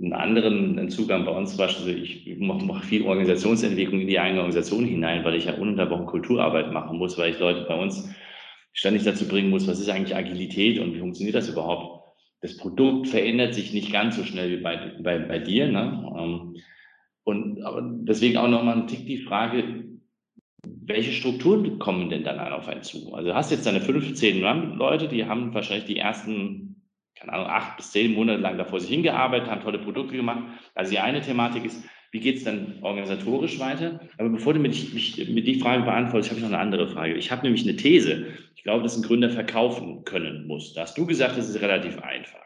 einen 0.00 0.12
anderen 0.12 0.88
Zugang 0.88 1.24
bei 1.24 1.30
uns 1.30 1.56
beispielsweise, 1.56 1.96
ich 1.96 2.36
mache 2.38 2.84
viel 2.84 3.06
Organisationsentwicklung 3.06 4.00
in 4.00 4.08
die 4.08 4.18
eigene 4.18 4.40
Organisation 4.40 4.84
hinein, 4.84 5.24
weil 5.24 5.36
ich 5.36 5.44
ja 5.44 5.54
ununterbrochen 5.54 6.06
Kulturarbeit 6.06 6.72
machen 6.72 6.98
muss, 6.98 7.16
weil 7.16 7.30
ich 7.30 7.38
Leute 7.38 7.64
bei 7.68 7.80
uns 7.80 8.12
ständig 8.72 9.04
dazu 9.04 9.28
bringen 9.28 9.50
muss, 9.50 9.66
was 9.66 9.80
ist 9.80 9.88
eigentlich 9.88 10.16
Agilität 10.16 10.78
und 10.78 10.94
wie 10.94 11.00
funktioniert 11.00 11.34
das 11.34 11.48
überhaupt? 11.48 12.02
Das 12.40 12.56
Produkt 12.56 13.08
verändert 13.08 13.54
sich 13.54 13.72
nicht 13.72 13.92
ganz 13.92 14.16
so 14.16 14.24
schnell 14.24 14.50
wie 14.50 14.62
bei, 14.62 14.92
bei, 15.00 15.18
bei 15.18 15.38
dir. 15.38 15.68
Ne? 15.68 16.12
Ähm, 16.18 16.56
und 17.24 17.62
aber 17.62 17.82
deswegen 17.82 18.36
auch 18.36 18.48
nochmal 18.48 18.78
ein 18.78 18.88
Tick 18.88 19.06
die 19.06 19.18
Frage, 19.18 19.84
welche 20.64 21.12
Strukturen 21.12 21.78
kommen 21.78 22.08
denn 22.08 22.24
dann 22.24 22.38
auf 22.40 22.68
einen 22.68 22.82
zu? 22.82 23.14
Also 23.14 23.28
du 23.28 23.34
hast 23.34 23.50
jetzt 23.50 23.66
deine 23.66 23.80
15 23.80 24.40
Leute, 24.40 25.08
die 25.08 25.24
haben 25.26 25.54
wahrscheinlich 25.54 25.86
die 25.86 25.98
ersten, 25.98 26.82
keine 27.14 27.32
Ahnung, 27.32 27.46
acht 27.46 27.76
bis 27.76 27.92
zehn 27.92 28.12
Monate 28.12 28.40
lang 28.40 28.58
davor 28.58 28.80
sich 28.80 28.90
hingearbeitet, 28.90 29.48
haben 29.48 29.62
tolle 29.62 29.78
Produkte 29.78 30.16
gemacht. 30.16 30.44
Also 30.74 30.90
die 30.92 30.98
eine 30.98 31.20
Thematik 31.20 31.64
ist, 31.64 31.84
wie 32.12 32.20
geht 32.20 32.36
es 32.36 32.44
dann 32.44 32.78
organisatorisch 32.82 33.58
weiter? 33.58 34.00
Aber 34.18 34.28
bevor 34.28 34.52
du 34.52 34.60
mich, 34.60 34.92
mich 34.92 35.16
mit 35.30 35.46
die 35.46 35.58
Frage 35.58 35.82
beantwortest, 35.82 36.30
habe 36.30 36.40
ich 36.40 36.44
noch 36.44 36.52
eine 36.52 36.62
andere 36.62 36.86
Frage. 36.86 37.14
Ich 37.14 37.30
habe 37.30 37.42
nämlich 37.42 37.62
eine 37.62 37.74
These. 37.74 38.26
Ich 38.54 38.62
glaube, 38.62 38.82
dass 38.82 38.96
ein 38.96 39.02
Gründer 39.02 39.30
verkaufen 39.30 40.04
können 40.04 40.46
muss. 40.46 40.74
Da 40.74 40.82
hast 40.82 40.96
du 40.98 41.06
gesagt, 41.06 41.38
das 41.38 41.48
ist 41.48 41.62
relativ 41.62 41.98
einfach. 42.00 42.38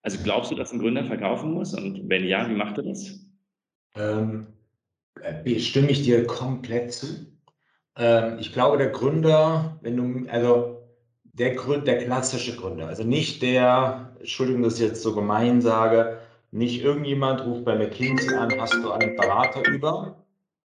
Also 0.00 0.18
glaubst 0.24 0.50
du, 0.50 0.54
dass 0.54 0.72
ein 0.72 0.78
Gründer 0.78 1.04
verkaufen 1.04 1.52
muss? 1.52 1.74
Und 1.74 2.08
wenn 2.08 2.24
ja, 2.24 2.48
wie 2.48 2.54
macht 2.54 2.78
er 2.78 2.84
das? 2.84 3.20
Ähm, 3.96 4.46
äh, 5.20 5.58
stimme 5.58 5.90
ich 5.90 6.02
dir 6.02 6.26
komplett 6.26 6.90
zu. 6.92 7.06
Ähm, 7.96 8.38
ich 8.40 8.54
glaube, 8.54 8.78
der 8.78 8.88
Gründer, 8.88 9.78
wenn 9.82 9.96
du, 9.98 10.30
also 10.30 10.88
der 11.24 11.54
Gründer, 11.54 11.84
der 11.84 12.04
klassische 12.06 12.56
Gründer, 12.56 12.88
also 12.88 13.04
nicht 13.04 13.42
der, 13.42 14.16
Entschuldigung, 14.20 14.62
dass 14.62 14.80
ich 14.80 14.88
jetzt 14.88 15.02
so 15.02 15.14
gemein 15.14 15.60
sage, 15.60 16.21
nicht 16.52 16.82
irgendjemand 16.84 17.44
ruft 17.44 17.64
bei 17.64 17.74
McKinsey 17.74 18.34
an, 18.34 18.52
hast 18.60 18.74
du 18.74 18.92
einen 18.92 19.16
Berater 19.16 19.66
über 19.68 20.24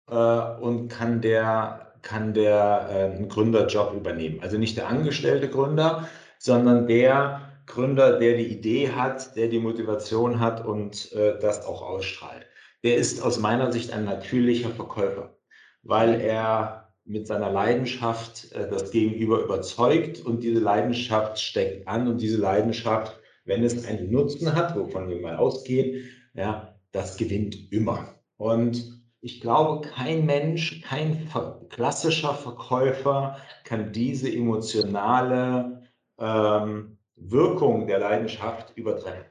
äh, 0.09 0.61
und 0.61 0.89
kann 0.89 1.21
der, 1.21 1.93
kann 2.01 2.33
der 2.33 2.87
äh, 2.91 3.15
einen 3.15 3.29
Gründerjob 3.29 3.93
übernehmen. 3.95 4.39
Also 4.41 4.57
nicht 4.57 4.77
der 4.77 4.89
angestellte 4.89 5.49
Gründer, 5.49 6.07
sondern 6.39 6.87
der 6.87 7.41
Gründer, 7.65 8.19
der 8.19 8.37
die 8.37 8.47
Idee 8.47 8.91
hat, 8.91 9.35
der 9.35 9.47
die 9.47 9.59
Motivation 9.59 10.39
hat 10.39 10.65
und 10.65 11.11
äh, 11.13 11.39
das 11.39 11.65
auch 11.65 11.81
ausstrahlt. 11.81 12.45
Der 12.83 12.97
ist 12.97 13.21
aus 13.23 13.39
meiner 13.39 13.71
Sicht 13.71 13.91
ein 13.91 14.05
natürlicher 14.05 14.69
Verkäufer, 14.69 15.37
weil 15.83 16.19
er 16.19 16.93
mit 17.05 17.27
seiner 17.27 17.49
Leidenschaft 17.49 18.51
äh, 18.51 18.69
das 18.69 18.91
Gegenüber 18.91 19.41
überzeugt 19.41 20.19
und 20.19 20.43
diese 20.43 20.59
Leidenschaft 20.59 21.39
steckt 21.39 21.87
an 21.87 22.07
und 22.09 22.21
diese 22.21 22.39
Leidenschaft, 22.39 23.19
wenn 23.47 23.63
es 23.63 23.85
einen 23.87 24.11
Nutzen 24.11 24.53
hat, 24.53 24.75
wovon 24.75 25.09
wir 25.09 25.19
mal 25.19 25.37
ausgehen, 25.37 26.07
ja, 26.35 26.75
das 26.91 27.17
gewinnt 27.17 27.71
immer. 27.71 28.13
Und 28.37 29.01
ich 29.21 29.41
glaube, 29.41 29.87
kein 29.87 30.25
Mensch, 30.25 30.81
kein 30.83 31.27
klassischer 31.69 32.33
Verkäufer 32.33 33.37
kann 33.63 33.91
diese 33.91 34.31
emotionale 34.31 35.89
ähm, 36.19 36.97
Wirkung 37.15 37.87
der 37.87 37.99
Leidenschaft 37.99 38.77
übertreffen. 38.77 39.25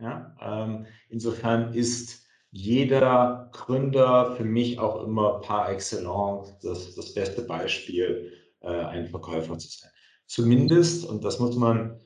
Ja? 0.00 0.34
Ähm, 0.40 0.86
insofern 1.08 1.72
ist 1.72 2.26
jeder 2.50 3.50
Gründer 3.52 4.34
für 4.36 4.44
mich 4.44 4.78
auch 4.78 5.04
immer 5.04 5.40
par 5.40 5.70
excellence 5.70 6.58
das, 6.62 6.94
das 6.94 7.14
beste 7.14 7.42
Beispiel, 7.42 8.32
äh, 8.60 8.68
ein 8.68 9.06
Verkäufer 9.06 9.58
zu 9.58 9.68
sein. 9.68 9.90
Zumindest, 10.26 11.06
und 11.06 11.24
das 11.24 11.38
muss 11.38 11.56
man, 11.56 12.00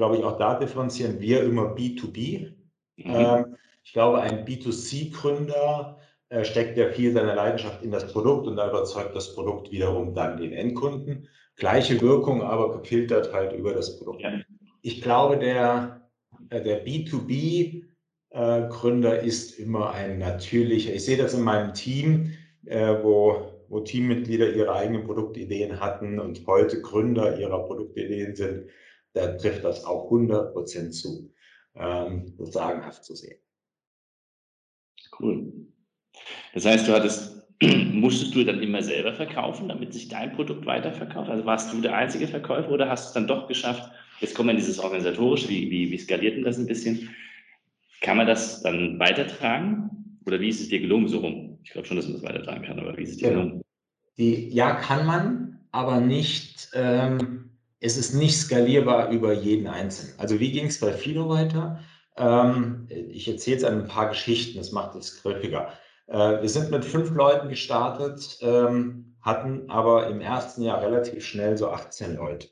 glaube 0.00 0.16
ich, 0.16 0.24
auch 0.24 0.38
da 0.38 0.58
differenzieren, 0.58 1.20
wir 1.20 1.42
immer 1.42 1.74
B2B. 1.74 2.54
Mhm. 2.96 3.04
Ähm, 3.04 3.56
ich 3.84 3.92
glaube, 3.92 4.22
ein 4.22 4.46
B2C-Gründer 4.46 5.98
äh, 6.30 6.42
steckt 6.42 6.78
ja 6.78 6.88
viel 6.88 7.12
seiner 7.12 7.34
Leidenschaft 7.34 7.82
in 7.82 7.90
das 7.90 8.10
Produkt 8.10 8.46
und 8.46 8.56
da 8.56 8.70
überzeugt 8.70 9.14
das 9.14 9.34
Produkt 9.34 9.70
wiederum 9.70 10.14
dann 10.14 10.38
den 10.38 10.54
Endkunden. 10.54 11.28
Gleiche 11.56 12.00
Wirkung, 12.00 12.40
aber 12.40 12.80
gefiltert 12.80 13.30
halt 13.34 13.52
über 13.52 13.74
das 13.74 13.98
Produkt. 13.98 14.22
Ja. 14.22 14.40
Ich 14.80 15.02
glaube, 15.02 15.38
der, 15.38 16.08
äh, 16.48 16.62
der 16.62 16.86
B2B 16.86 17.84
äh, 18.30 19.26
ist 19.26 19.58
immer 19.58 19.90
ein 19.90 20.18
natürlicher. 20.18 20.94
Ich 20.94 21.04
sehe 21.04 21.18
das 21.18 21.34
in 21.34 21.42
meinem 21.42 21.74
Team, 21.74 22.32
äh, 22.64 22.94
wo, 23.02 23.66
wo 23.68 23.80
Teammitglieder 23.80 24.50
ihre 24.54 24.72
eigenen 24.72 25.04
Produktideen 25.04 25.78
hatten 25.78 26.18
und 26.18 26.46
heute 26.46 26.80
Gründer 26.80 27.38
ihrer 27.38 27.66
Produktideen 27.66 28.34
sind. 28.34 28.70
Da 29.12 29.36
trifft 29.36 29.64
das 29.64 29.84
auch 29.84 30.04
100 30.04 30.52
Prozent 30.52 30.94
zu. 30.94 31.32
Ähm, 31.74 32.34
das 32.38 32.52
sagenhaft 32.52 33.04
zu 33.04 33.14
sehen. 33.14 33.38
Cool. 35.18 35.52
Das 36.54 36.64
heißt, 36.64 36.88
du 36.88 36.92
hattest, 36.92 37.46
musstest 37.92 38.34
du 38.34 38.44
dann 38.44 38.62
immer 38.62 38.82
selber 38.82 39.12
verkaufen, 39.12 39.68
damit 39.68 39.92
sich 39.92 40.08
dein 40.08 40.32
Produkt 40.32 40.66
weiterverkauft? 40.66 41.30
Also 41.30 41.44
warst 41.44 41.72
du 41.72 41.80
der 41.80 41.96
einzige 41.96 42.26
Verkäufer 42.26 42.70
oder 42.70 42.88
hast 42.88 43.04
du 43.04 43.08
es 43.08 43.14
dann 43.14 43.26
doch 43.26 43.48
geschafft? 43.48 43.90
Jetzt 44.20 44.34
kommen 44.34 44.48
wir 44.48 44.52
in 44.52 44.58
dieses 44.58 44.78
Organisatorische, 44.78 45.48
wie, 45.48 45.70
wie, 45.70 45.90
wie 45.90 45.98
skaliert 45.98 46.36
denn 46.36 46.44
das 46.44 46.58
ein 46.58 46.66
bisschen? 46.66 47.10
Kann 48.00 48.16
man 48.16 48.26
das 48.26 48.62
dann 48.62 48.98
weitertragen? 48.98 50.18
Oder 50.26 50.40
wie 50.40 50.48
ist 50.48 50.60
es 50.60 50.68
dir 50.68 50.80
gelungen, 50.80 51.08
so 51.08 51.18
rum? 51.18 51.58
Ich 51.62 51.70
glaube 51.70 51.86
schon, 51.86 51.96
dass 51.96 52.06
man 52.06 52.14
das 52.14 52.22
weitertragen 52.22 52.62
kann, 52.62 52.78
aber 52.78 52.96
wie 52.96 53.02
ist 53.02 53.10
es 53.10 53.16
dir 53.18 53.28
ja. 53.28 53.34
gelungen? 53.34 53.62
Die, 54.18 54.48
ja, 54.48 54.74
kann 54.74 55.06
man, 55.06 55.60
aber 55.72 56.00
nicht, 56.00 56.70
ähm, 56.74 57.50
es 57.80 57.96
ist 57.96 58.14
nicht 58.14 58.36
skalierbar 58.36 59.10
über 59.10 59.32
jeden 59.32 59.66
Einzelnen. 59.66 60.14
Also 60.18 60.38
wie 60.38 60.52
ging 60.52 60.66
es 60.66 60.78
bei 60.78 60.92
Fido 60.92 61.28
weiter? 61.28 61.80
Ähm, 62.16 62.86
ich 62.88 63.26
erzähle 63.26 63.56
jetzt 63.56 63.64
ein 63.64 63.86
paar 63.86 64.10
Geschichten, 64.10 64.58
das 64.58 64.72
macht 64.72 64.94
es 64.96 65.22
griffiger. 65.22 65.72
Äh, 66.06 66.42
wir 66.42 66.48
sind 66.48 66.70
mit 66.70 66.84
fünf 66.84 67.10
Leuten 67.10 67.48
gestartet, 67.48 68.38
ähm, 68.42 69.16
hatten 69.22 69.70
aber 69.70 70.08
im 70.08 70.20
ersten 70.20 70.62
Jahr 70.62 70.82
relativ 70.82 71.24
schnell 71.24 71.56
so 71.56 71.70
18 71.70 72.16
Leute. 72.16 72.48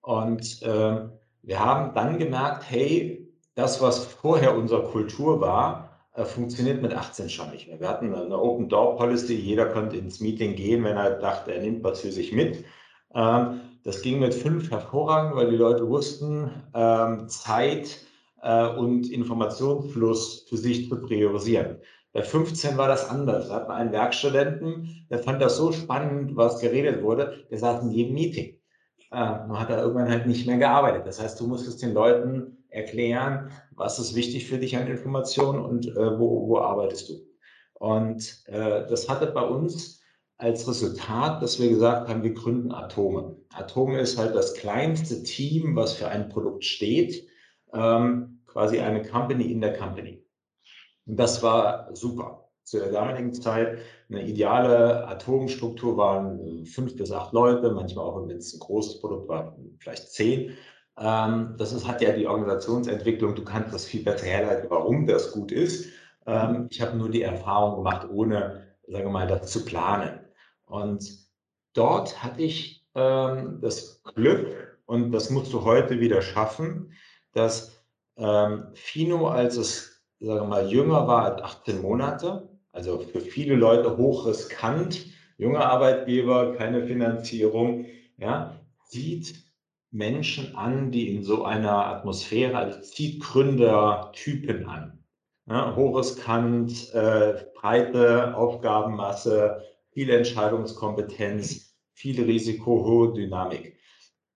Und 0.00 0.62
äh, 0.62 1.08
wir 1.42 1.60
haben 1.60 1.94
dann 1.94 2.18
gemerkt, 2.18 2.64
hey, 2.68 3.28
das, 3.54 3.80
was 3.80 4.04
vorher 4.04 4.56
unsere 4.56 4.84
Kultur 4.84 5.40
war, 5.40 6.00
äh, 6.14 6.24
funktioniert 6.24 6.82
mit 6.82 6.94
18 6.94 7.30
schon 7.30 7.50
nicht 7.50 7.68
mehr. 7.68 7.78
Wir 7.78 7.88
hatten 7.88 8.12
eine 8.12 8.38
Open 8.38 8.68
Door 8.68 8.96
Policy, 8.96 9.34
jeder 9.34 9.66
konnte 9.66 9.96
ins 9.96 10.20
Meeting 10.20 10.56
gehen, 10.56 10.82
wenn 10.82 10.96
er 10.96 11.18
dachte, 11.18 11.54
er 11.54 11.62
nimmt 11.62 11.84
was 11.84 12.00
für 12.00 12.10
sich 12.10 12.32
mit. 12.32 12.64
Ähm, 13.14 13.60
das 13.88 14.02
ging 14.02 14.18
mit 14.18 14.34
fünf 14.34 14.70
hervorragend, 14.70 15.34
weil 15.34 15.48
die 15.48 15.56
Leute 15.56 15.88
wussten, 15.88 16.50
ähm, 16.74 17.26
Zeit 17.26 17.98
äh, 18.42 18.68
und 18.68 19.10
Informationsfluss 19.10 20.44
für 20.46 20.58
sich 20.58 20.90
zu 20.90 21.00
priorisieren. 21.00 21.78
Bei 22.12 22.22
15 22.22 22.76
war 22.76 22.86
das 22.86 23.08
anders. 23.08 23.48
Da 23.48 23.54
hatten 23.54 23.70
wir 23.70 23.74
einen 23.76 23.92
Werkstudenten, 23.92 25.06
der 25.08 25.20
fand 25.20 25.40
das 25.40 25.56
so 25.56 25.72
spannend, 25.72 26.36
was 26.36 26.60
geredet 26.60 27.02
wurde, 27.02 27.46
der 27.50 27.56
saß 27.56 27.82
in 27.84 27.90
jedem 27.92 28.12
Meeting. 28.12 28.58
Äh, 29.10 29.16
hat 29.16 29.70
er 29.70 29.80
irgendwann 29.80 30.10
halt 30.10 30.26
nicht 30.26 30.46
mehr 30.46 30.58
gearbeitet. 30.58 31.06
Das 31.06 31.18
heißt, 31.18 31.40
du 31.40 31.46
musstest 31.46 31.80
den 31.80 31.94
Leuten 31.94 32.58
erklären, 32.68 33.50
was 33.70 33.98
ist 33.98 34.14
wichtig 34.14 34.48
für 34.48 34.58
dich 34.58 34.76
an 34.76 34.86
Informationen 34.86 35.64
und 35.64 35.86
äh, 35.86 36.18
wo, 36.18 36.46
wo 36.46 36.58
arbeitest 36.58 37.08
du. 37.08 37.14
Und 37.72 38.44
äh, 38.48 38.86
das 38.86 39.08
hatte 39.08 39.28
bei 39.28 39.44
uns 39.44 39.97
als 40.38 40.68
Resultat, 40.68 41.42
dass 41.42 41.60
wir 41.60 41.68
gesagt 41.68 42.08
haben, 42.08 42.22
wir 42.22 42.32
gründen 42.32 42.72
Atome. 42.72 43.36
Atome 43.52 43.98
ist 44.00 44.16
halt 44.18 44.34
das 44.34 44.54
kleinste 44.54 45.22
Team, 45.24 45.74
was 45.74 45.94
für 45.94 46.08
ein 46.08 46.28
Produkt 46.28 46.64
steht, 46.64 47.26
ähm, 47.72 48.40
quasi 48.46 48.78
eine 48.78 49.02
Company 49.02 49.50
in 49.50 49.60
der 49.60 49.76
Company. 49.76 50.24
Und 51.06 51.18
das 51.18 51.42
war 51.42 51.94
super. 51.94 52.50
Zu 52.62 52.78
der 52.78 52.92
damaligen 52.92 53.32
Zeit 53.32 53.78
eine 54.10 54.26
ideale 54.26 55.08
Atomstruktur 55.08 55.96
waren 55.96 56.66
fünf 56.66 56.96
bis 56.96 57.10
acht 57.10 57.32
Leute, 57.32 57.72
manchmal 57.72 58.04
auch, 58.04 58.28
wenn 58.28 58.36
es 58.36 58.54
ein 58.54 58.60
großes 58.60 59.00
Produkt 59.00 59.28
war, 59.28 59.56
vielleicht 59.78 60.08
zehn. 60.12 60.56
Ähm, 60.98 61.54
das 61.58 61.72
ist, 61.72 61.88
hat 61.88 62.00
ja 62.02 62.12
die 62.12 62.26
Organisationsentwicklung, 62.26 63.34
du 63.34 63.44
kannst 63.44 63.72
das 63.74 63.86
viel 63.86 64.04
besser 64.04 64.26
herleiten, 64.26 64.70
warum 64.70 65.06
das 65.06 65.32
gut 65.32 65.50
ist. 65.50 65.90
Ähm, 66.26 66.68
ich 66.70 66.80
habe 66.80 66.96
nur 66.96 67.10
die 67.10 67.22
Erfahrung 67.22 67.76
gemacht, 67.76 68.06
ohne, 68.10 68.66
sagen 68.86 69.06
wir 69.06 69.10
mal, 69.10 69.26
das 69.26 69.50
zu 69.50 69.64
planen. 69.64 70.20
Und 70.68 71.26
dort 71.74 72.22
hatte 72.22 72.42
ich 72.42 72.86
ähm, 72.94 73.58
das 73.60 74.02
Glück, 74.14 74.78
und 74.86 75.12
das 75.12 75.30
musst 75.30 75.52
du 75.52 75.64
heute 75.64 76.00
wieder 76.00 76.22
schaffen, 76.22 76.92
dass 77.32 77.78
Fino, 78.74 79.28
als 79.28 79.56
es, 79.56 80.02
sagen 80.18 80.48
mal, 80.48 80.68
jünger 80.68 81.06
war 81.06 81.24
als 81.24 81.42
18 81.42 81.80
Monate, 81.80 82.48
also 82.72 82.98
für 82.98 83.20
viele 83.20 83.54
Leute 83.54 83.96
hochriskant, 83.96 85.06
junger 85.36 85.66
Arbeitgeber, 85.66 86.56
keine 86.56 86.84
Finanzierung, 86.86 87.86
ja, 88.16 88.58
sieht 88.84 89.36
Menschen 89.90 90.56
an, 90.56 90.90
die 90.90 91.14
in 91.14 91.22
so 91.22 91.44
einer 91.44 91.86
Atmosphäre, 91.86 92.56
also 92.56 92.80
zieht 92.80 93.22
Gründertypen 93.22 94.68
an. 94.68 95.04
Ja, 95.46 95.76
hochriskant, 95.76 96.92
äh, 96.92 97.44
breite 97.54 98.36
Aufgabenmasse, 98.36 99.62
viel 99.98 100.10
Entscheidungskompetenz, 100.10 101.76
viel 101.92 102.22
Risiko, 102.22 102.84
hohe 102.84 103.14
Dynamik. 103.14 103.76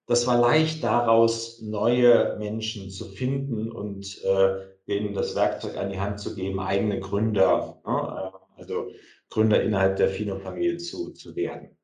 Das 0.08 0.26
war 0.26 0.40
leicht 0.40 0.82
daraus, 0.82 1.62
neue 1.62 2.36
Menschen 2.36 2.90
zu 2.90 3.04
finden 3.04 3.70
und 3.70 4.20
äh, 4.24 4.56
denen 4.88 5.14
das 5.14 5.36
Werkzeug 5.36 5.76
an 5.76 5.90
die 5.90 6.00
Hand 6.00 6.18
zu 6.18 6.34
geben, 6.34 6.58
eigene 6.58 6.98
Gründer, 6.98 7.80
ne, 7.86 7.92
äh, 7.92 8.60
also 8.60 8.90
Gründer 9.30 9.62
innerhalb 9.62 9.98
der 9.98 10.08
Fino-Familie 10.08 10.78
zu, 10.78 11.12
zu 11.12 11.36
werden. 11.36 11.78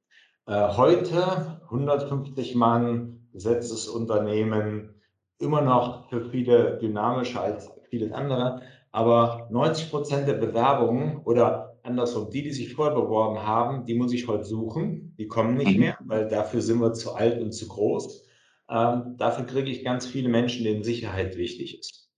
Äh, 0.49 0.77
heute 0.77 1.61
150 1.67 2.57
Mann, 2.57 3.29
besetztes 3.33 3.87
Unternehmen, 3.87 5.01
immer 5.39 5.61
noch 5.61 6.09
für 6.09 6.29
viele 6.31 6.79
dynamischer 6.79 7.43
als 7.43 7.71
vieles 7.91 8.11
andere. 8.11 8.61
Aber 8.91 9.47
90 9.53 9.91
Prozent 9.91 10.27
der 10.27 10.35
Bewerbungen 10.35 11.19
oder 11.19 11.68
andersrum, 11.89 12.31
die, 12.31 12.43
die 12.43 12.53
sich 12.53 12.75
vorher 12.75 12.95
beworben 12.95 13.43
haben, 13.43 13.87
die 13.87 13.95
muss 13.95 14.13
ich 14.13 14.29
heute 14.29 14.45
suchen. 14.45 15.15
Die 15.19 15.27
kommen 15.27 15.57
nicht 15.57 15.75
mhm. 15.75 15.81
mehr, 15.81 15.99
weil 16.05 16.29
dafür 16.29 16.61
sind 16.61 16.81
wir 16.81 16.93
zu 16.93 17.15
alt 17.15 17.41
und 17.41 17.53
zu 17.53 17.67
groß. 17.69 18.25
Ähm, 18.71 19.17
dafür 19.17 19.47
kriege 19.47 19.71
ich 19.71 19.85
ganz 19.85 20.07
viele 20.07 20.29
Menschen, 20.29 20.65
denen 20.65 20.85
Sicherheit 20.85 21.37
wichtig 21.37 21.79
ist. 21.79 22.11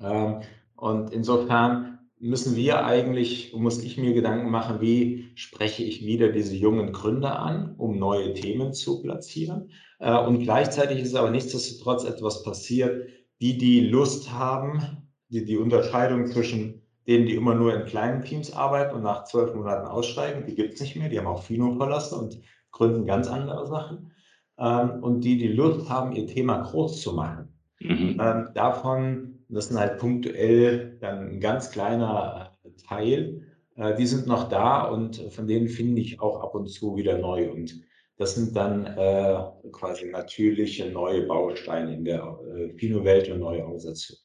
Ähm, 0.00 0.40
und 0.74 1.12
insofern 1.12 1.98
müssen 2.18 2.56
wir 2.56 2.84
eigentlich, 2.84 3.52
muss 3.54 3.82
ich 3.82 3.98
mir 3.98 4.14
Gedanken 4.14 4.50
machen, 4.50 4.80
wie 4.80 5.30
spreche 5.34 5.84
ich 5.84 6.04
wieder 6.04 6.32
diese 6.32 6.56
jungen 6.56 6.92
Gründer 6.92 7.38
an, 7.38 7.74
um 7.76 7.98
neue 7.98 8.32
Themen 8.32 8.72
zu 8.72 9.02
platzieren. 9.02 9.70
Äh, 9.98 10.18
und 10.18 10.40
gleichzeitig 10.40 11.00
ist 11.00 11.14
aber 11.14 11.30
nichtsdestotrotz 11.30 12.04
etwas 12.04 12.42
passiert, 12.42 13.08
die, 13.40 13.58
die 13.58 13.80
Lust 13.80 14.32
haben, 14.32 15.08
die, 15.28 15.44
die 15.44 15.58
Unterscheidung 15.58 16.26
zwischen 16.26 16.85
denen, 17.06 17.26
die 17.26 17.34
immer 17.34 17.54
nur 17.54 17.74
in 17.74 17.86
kleinen 17.86 18.22
Teams 18.22 18.52
arbeiten 18.52 18.96
und 18.96 19.02
nach 19.02 19.24
zwölf 19.24 19.54
Monaten 19.54 19.86
aussteigen, 19.86 20.44
die 20.46 20.54
gibt 20.54 20.74
es 20.74 20.80
nicht 20.80 20.96
mehr, 20.96 21.08
die 21.08 21.18
haben 21.18 21.26
auch 21.26 21.42
Fino 21.42 21.74
verlassen 21.76 22.18
und 22.18 22.40
gründen 22.72 23.06
ganz 23.06 23.28
andere 23.28 23.66
Sachen. 23.66 24.12
Ähm, 24.58 25.02
und 25.02 25.20
die, 25.20 25.38
die 25.38 25.48
Lust 25.48 25.88
haben, 25.88 26.12
ihr 26.12 26.26
Thema 26.26 26.62
groß 26.62 27.00
zu 27.00 27.12
machen. 27.12 27.48
Mhm. 27.80 28.18
Ähm, 28.20 28.48
davon, 28.54 29.44
das 29.48 29.68
sind 29.68 29.78
halt 29.78 29.98
punktuell 29.98 30.98
dann 31.00 31.28
ein 31.28 31.40
ganz 31.40 31.70
kleiner 31.70 32.52
äh, 32.64 32.70
Teil, 32.88 33.42
äh, 33.76 33.94
die 33.96 34.06
sind 34.06 34.26
noch 34.26 34.48
da 34.48 34.84
und 34.84 35.16
von 35.32 35.46
denen 35.46 35.68
finde 35.68 36.00
ich 36.00 36.20
auch 36.20 36.42
ab 36.42 36.54
und 36.54 36.68
zu 36.68 36.96
wieder 36.96 37.18
neu. 37.18 37.50
Und 37.50 37.80
das 38.16 38.34
sind 38.34 38.56
dann 38.56 38.86
äh, 38.86 39.44
quasi 39.72 40.10
natürliche 40.10 40.90
neue 40.90 41.26
Bausteine 41.26 41.94
in 41.94 42.04
der 42.04 42.38
äh, 42.56 42.70
Fino-Welt 42.78 43.30
und 43.30 43.40
neue 43.40 43.62
Organisation. 43.62 44.18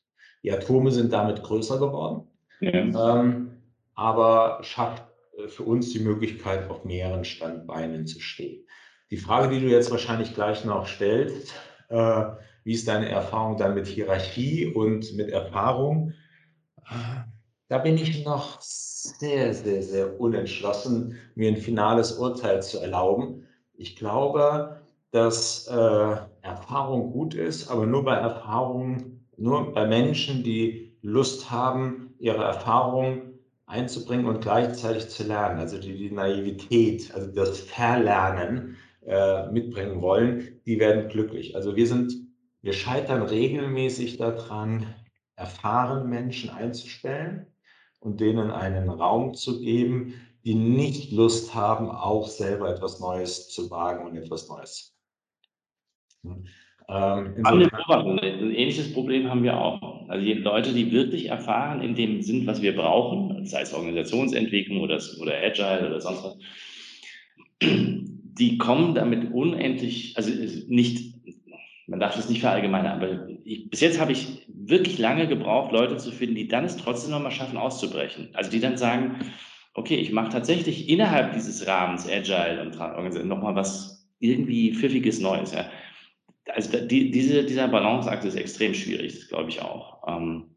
Die 0.43 0.51
Atome 0.51 0.91
sind 0.91 1.13
damit 1.13 1.43
größer 1.43 1.77
geworden, 1.77 2.27
ja. 2.61 3.19
ähm, 3.19 3.51
aber 3.95 4.59
schafft 4.63 5.03
äh, 5.37 5.47
für 5.47 5.63
uns 5.63 5.91
die 5.91 5.99
Möglichkeit, 5.99 6.69
auf 6.69 6.85
mehreren 6.85 7.25
Standbeinen 7.25 8.07
zu 8.07 8.19
stehen. 8.19 8.65
Die 9.09 9.17
Frage, 9.17 9.53
die 9.53 9.59
du 9.59 9.67
jetzt 9.67 9.91
wahrscheinlich 9.91 10.33
gleich 10.33 10.63
noch 10.63 10.87
stellst, 10.87 11.53
äh, 11.89 12.23
wie 12.63 12.73
ist 12.73 12.87
deine 12.87 13.09
Erfahrung 13.09 13.57
dann 13.57 13.73
mit 13.73 13.87
Hierarchie 13.87 14.67
und 14.67 15.13
mit 15.15 15.29
Erfahrung? 15.29 16.13
Da 17.67 17.77
bin 17.79 17.97
ich 17.97 18.23
noch 18.25 18.59
sehr, 18.61 19.53
sehr, 19.53 19.81
sehr 19.81 20.19
unentschlossen, 20.19 21.17
mir 21.35 21.49
ein 21.49 21.57
finales 21.57 22.13
Urteil 22.13 22.61
zu 22.61 22.79
erlauben. 22.79 23.47
Ich 23.73 23.95
glaube, 23.95 24.81
dass 25.11 25.67
äh, 25.67 26.15
Erfahrung 26.41 27.11
gut 27.11 27.33
ist, 27.33 27.69
aber 27.69 27.85
nur 27.85 28.03
bei 28.03 28.15
Erfahrung, 28.15 29.25
nur 29.37 29.73
bei 29.73 29.87
Menschen, 29.87 30.43
die 30.43 30.97
Lust 31.01 31.49
haben, 31.49 32.10
ihre 32.21 32.43
Erfahrung 32.43 33.31
einzubringen 33.65 34.25
und 34.25 34.41
gleichzeitig 34.41 35.09
zu 35.09 35.23
lernen. 35.23 35.59
Also 35.59 35.77
die, 35.79 35.97
die 35.97 36.11
Naivität, 36.11 37.13
also 37.13 37.27
das 37.31 37.59
Verlernen 37.59 38.77
äh, 39.05 39.47
mitbringen 39.51 40.01
wollen, 40.01 40.61
die 40.65 40.79
werden 40.79 41.09
glücklich. 41.09 41.55
Also 41.55 41.75
wir 41.75 41.87
sind, 41.87 42.13
wir 42.61 42.73
scheitern 42.73 43.23
regelmäßig 43.23 44.17
daran, 44.17 44.93
erfahrene 45.35 46.05
Menschen 46.05 46.49
einzustellen 46.51 47.47
und 47.99 48.19
denen 48.19 48.51
einen 48.51 48.89
Raum 48.89 49.33
zu 49.33 49.59
geben, 49.59 50.13
die 50.43 50.55
nicht 50.55 51.11
Lust 51.11 51.55
haben, 51.55 51.89
auch 51.89 52.27
selber 52.27 52.69
etwas 52.69 52.99
Neues 52.99 53.49
zu 53.49 53.69
wagen 53.71 54.05
und 54.05 54.15
etwas 54.15 54.47
Neues. 54.49 54.95
Ähm, 56.91 57.35
ein 57.45 58.19
ähnliches 58.53 58.91
Problem 58.93 59.29
haben 59.29 59.43
wir 59.43 59.57
auch. 59.57 60.09
Also 60.09 60.25
die 60.25 60.33
Leute, 60.33 60.73
die 60.73 60.91
wirklich 60.91 61.29
erfahren 61.29 61.81
in 61.81 61.95
dem 61.95 62.21
Sinn, 62.21 62.45
was 62.45 62.61
wir 62.61 62.75
brauchen, 62.75 63.45
sei 63.45 63.61
es 63.61 63.73
Organisationsentwicklung 63.73 64.81
oder, 64.81 64.99
oder 65.21 65.33
Agile 65.41 65.87
oder 65.87 66.01
sonst 66.01 66.23
was, 66.23 66.37
die 67.63 68.57
kommen 68.57 68.93
damit 68.93 69.31
unendlich, 69.31 70.17
also 70.17 70.31
nicht, 70.67 71.15
man 71.87 72.01
darf 72.01 72.15
das 72.15 72.29
nicht 72.29 72.41
verallgemeinern, 72.41 73.01
aber 73.01 73.29
ich, 73.45 73.69
bis 73.69 73.79
jetzt 73.79 74.01
habe 74.01 74.11
ich 74.11 74.45
wirklich 74.53 74.97
lange 74.99 75.27
gebraucht, 75.27 75.71
Leute 75.71 75.95
zu 75.95 76.11
finden, 76.11 76.35
die 76.35 76.49
dann 76.49 76.65
es 76.65 76.75
trotzdem 76.75 77.11
nochmal 77.11 77.31
schaffen, 77.31 77.57
auszubrechen. 77.57 78.29
Also 78.33 78.51
die 78.51 78.59
dann 78.59 78.75
sagen, 78.75 79.19
okay, 79.75 79.95
ich 79.95 80.11
mache 80.11 80.29
tatsächlich 80.29 80.89
innerhalb 80.89 81.33
dieses 81.33 81.65
Rahmens 81.67 82.09
Agile 82.09 82.61
und 82.61 83.27
nochmal 83.27 83.55
was 83.55 84.09
irgendwie 84.19 84.73
pfiffiges 84.73 85.21
Neues. 85.21 85.53
Ja. 85.53 85.65
Also 86.53 86.77
die, 86.85 87.11
diese, 87.11 87.43
dieser 87.43 87.67
Balanceakt 87.67 88.23
ist 88.25 88.35
extrem 88.35 88.73
schwierig, 88.73 89.15
das 89.15 89.27
glaube 89.27 89.49
ich 89.49 89.61
auch. 89.61 90.03
Ähm, 90.07 90.55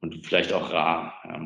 und 0.00 0.26
vielleicht 0.26 0.52
auch 0.52 0.72
rar. 0.72 1.14
Ja. 1.24 1.40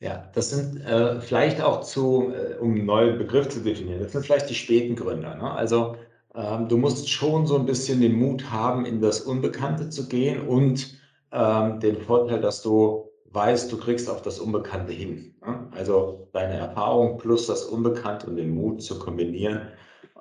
Ja, 0.00 0.30
das 0.32 0.50
sind 0.50 0.80
äh, 0.82 1.20
vielleicht 1.20 1.60
auch 1.60 1.80
zu, 1.80 2.32
äh, 2.32 2.56
um 2.58 2.72
einen 2.74 2.86
neuen 2.86 3.18
Begriff 3.18 3.48
zu 3.48 3.60
definieren, 3.60 4.00
das 4.00 4.12
sind 4.12 4.24
vielleicht 4.24 4.48
die 4.48 4.54
späten 4.54 4.94
Gründer. 4.94 5.34
Ne? 5.34 5.50
Also 5.50 5.96
ähm, 6.36 6.68
du 6.68 6.76
musst 6.76 7.10
schon 7.10 7.46
so 7.46 7.58
ein 7.58 7.66
bisschen 7.66 8.00
den 8.00 8.16
Mut 8.16 8.48
haben, 8.50 8.86
in 8.86 9.00
das 9.00 9.20
Unbekannte 9.20 9.90
zu 9.90 10.08
gehen 10.08 10.46
und 10.46 10.96
ähm, 11.32 11.80
den 11.80 11.96
Vorteil, 11.96 12.40
dass 12.40 12.62
du 12.62 13.10
weißt, 13.30 13.72
du 13.72 13.78
kriegst 13.78 14.08
auch 14.08 14.20
das 14.20 14.38
Unbekannte 14.38 14.92
hin. 14.92 15.34
Ne? 15.44 15.68
Also 15.72 16.28
deine 16.32 16.54
Erfahrung 16.54 17.18
plus 17.18 17.48
das 17.48 17.64
Unbekannte 17.64 18.28
und 18.28 18.36
den 18.36 18.54
Mut 18.54 18.82
zu 18.82 19.00
kombinieren. 19.00 19.68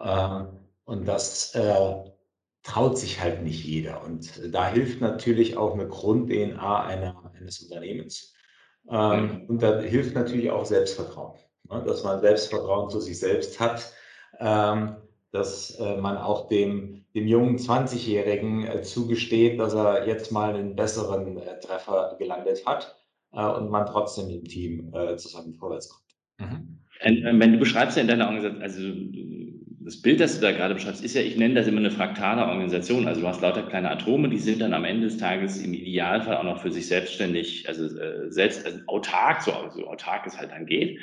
Ähm, 0.01 0.47
und 0.85 1.07
das 1.07 1.53
äh, 1.53 1.95
traut 2.67 2.97
sich 2.97 3.21
halt 3.21 3.43
nicht 3.43 3.63
jeder. 3.63 4.03
Und 4.03 4.53
da 4.53 4.67
hilft 4.67 4.99
natürlich 4.99 5.55
auch 5.55 5.73
eine 5.73 5.87
Grund-DNA 5.87 6.83
eines 6.83 7.61
Unternehmens. 7.61 8.33
Ähm, 8.89 9.45
und 9.47 9.63
da 9.63 9.79
hilft 9.79 10.15
natürlich 10.15 10.51
auch 10.51 10.65
Selbstvertrauen, 10.65 11.39
ne? 11.69 11.83
dass 11.85 12.03
man 12.03 12.19
Selbstvertrauen 12.19 12.89
zu 12.89 12.99
sich 12.99 13.19
selbst 13.19 13.59
hat, 13.59 13.93
ähm, 14.39 14.97
dass 15.31 15.79
äh, 15.79 15.95
man 15.97 16.17
auch 16.17 16.49
dem, 16.49 17.05
dem 17.15 17.27
jungen 17.27 17.57
20-Jährigen 17.57 18.67
äh, 18.67 18.81
zugesteht, 18.81 19.59
dass 19.59 19.73
er 19.73 20.05
jetzt 20.05 20.31
mal 20.31 20.53
einen 20.53 20.75
besseren 20.75 21.37
äh, 21.37 21.59
Treffer 21.59 22.15
gelandet 22.19 22.65
hat 22.65 22.97
äh, 23.31 23.45
und 23.45 23.69
man 23.69 23.85
trotzdem 23.85 24.29
im 24.29 24.43
Team 24.43 24.93
äh, 24.93 25.15
zusammen 25.15 25.53
vorwärts 25.53 25.89
kommt. 25.89 26.51
Mhm. 26.51 26.79
Wenn 27.39 27.53
du 27.53 27.59
beschreibst 27.59 27.95
ja 27.95 28.01
in 28.01 28.07
deiner 28.07 28.25
Organisation, 28.25 28.63
also 28.63 28.81
das 29.87 30.01
Bild, 30.01 30.19
das 30.19 30.35
du 30.35 30.41
da 30.41 30.51
gerade 30.51 30.73
beschreibst, 30.73 31.01
ist 31.01 31.15
ja, 31.15 31.21
ich 31.21 31.37
nenne 31.37 31.53
das 31.53 31.65
immer 31.65 31.77
eine 31.79 31.91
fraktale 31.91 32.45
Organisation. 32.45 33.07
Also 33.07 33.21
du 33.21 33.27
hast 33.27 33.39
lauter 33.39 33.63
kleine 33.63 33.89
Atome, 33.89 34.27
die 34.27 34.37
sind 34.37 34.59
dann 34.59 34.73
am 34.73 34.83
Ende 34.83 35.07
des 35.07 35.15
Tages 35.15 35.61
im 35.61 35.73
Idealfall 35.73 36.35
auch 36.35 36.43
noch 36.43 36.61
für 36.61 36.73
sich 36.73 36.87
selbstständig, 36.87 37.69
also 37.69 37.85
äh, 37.97 38.29
selbst 38.29 38.65
also 38.65 38.79
autark, 38.87 39.43
so 39.43 39.53
also 39.53 39.87
autark 39.87 40.27
es 40.27 40.37
halt 40.37 40.51
dann 40.51 40.65
geht. 40.65 40.99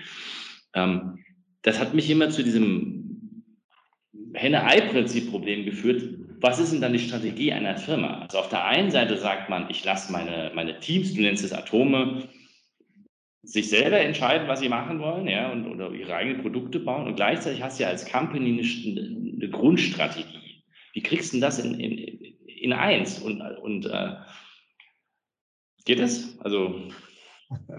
Ähm, 0.75 1.18
das 1.62 1.81
hat 1.81 1.94
mich 1.94 2.11
immer 2.11 2.29
zu 2.29 2.44
diesem 2.44 3.44
Henne-Ei-Prinzip-Problem 4.35 5.64
geführt. 5.64 6.03
Was 6.42 6.59
ist 6.59 6.75
denn 6.75 6.83
dann 6.83 6.92
die 6.92 6.99
Strategie 6.99 7.55
einer 7.55 7.79
Firma? 7.79 8.20
Also 8.20 8.37
auf 8.37 8.51
der 8.51 8.66
einen 8.66 8.90
Seite 8.90 9.16
sagt 9.16 9.49
man, 9.49 9.70
ich 9.70 9.83
lasse 9.83 10.12
meine, 10.12 10.53
meine 10.55 10.79
Teams, 10.79 11.14
du 11.14 11.23
nennst 11.23 11.42
es 11.42 11.55
Atome, 11.55 12.29
sich 13.44 13.68
selber 13.68 14.00
entscheiden, 14.00 14.48
was 14.48 14.61
sie 14.61 14.68
machen 14.68 14.98
wollen, 15.00 15.28
ja, 15.28 15.52
und 15.52 15.66
oder 15.66 15.90
ihre 15.92 16.14
eigenen 16.14 16.42
Produkte 16.42 16.80
bauen. 16.80 17.07
Und 17.07 17.16
gleichzeitig 17.16 17.62
hast 17.62 17.78
du 17.78 17.85
ja 17.85 17.90
als 17.90 18.11
Company 18.11 18.52
eine, 18.52 19.37
eine 19.37 19.50
Grundstrategie. 19.50 20.62
Wie 20.94 21.02
kriegst 21.02 21.33
du 21.35 21.40
das 21.40 21.59
in, 21.59 21.78
in, 21.78 21.98
in 22.46 22.72
eins? 22.72 23.18
Und, 23.18 23.40
und 23.40 23.87
äh, 23.87 24.16
geht 25.85 26.00
es? 26.00 26.38
Also. 26.40 26.88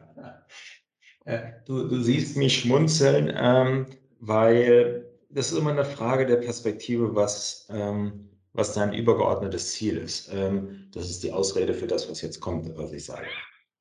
Du, 1.66 1.88
du 1.88 2.04
siehst 2.04 2.38
mich 2.38 2.60
schmunzeln, 2.60 3.34
ähm, 3.36 3.88
weil 4.20 5.10
das 5.32 5.52
ist 5.52 5.58
immer 5.58 5.72
eine 5.72 5.84
Frage 5.84 6.28
der 6.28 6.36
Perspektive, 6.36 7.16
was, 7.16 7.68
ähm, 7.72 8.30
was 8.54 8.76
dein 8.76 8.94
übergeordnetes 8.94 9.74
Ziel 9.74 9.98
ist. 9.98 10.30
Ähm, 10.32 10.88
das 10.94 11.10
ist 11.10 11.24
die 11.24 11.32
Ausrede 11.32 11.74
für 11.74 11.88
das, 11.88 12.08
was 12.12 12.22
jetzt 12.22 12.40
kommt, 12.40 12.78
was 12.78 12.94
ich 12.94 13.06
sage. 13.06 13.26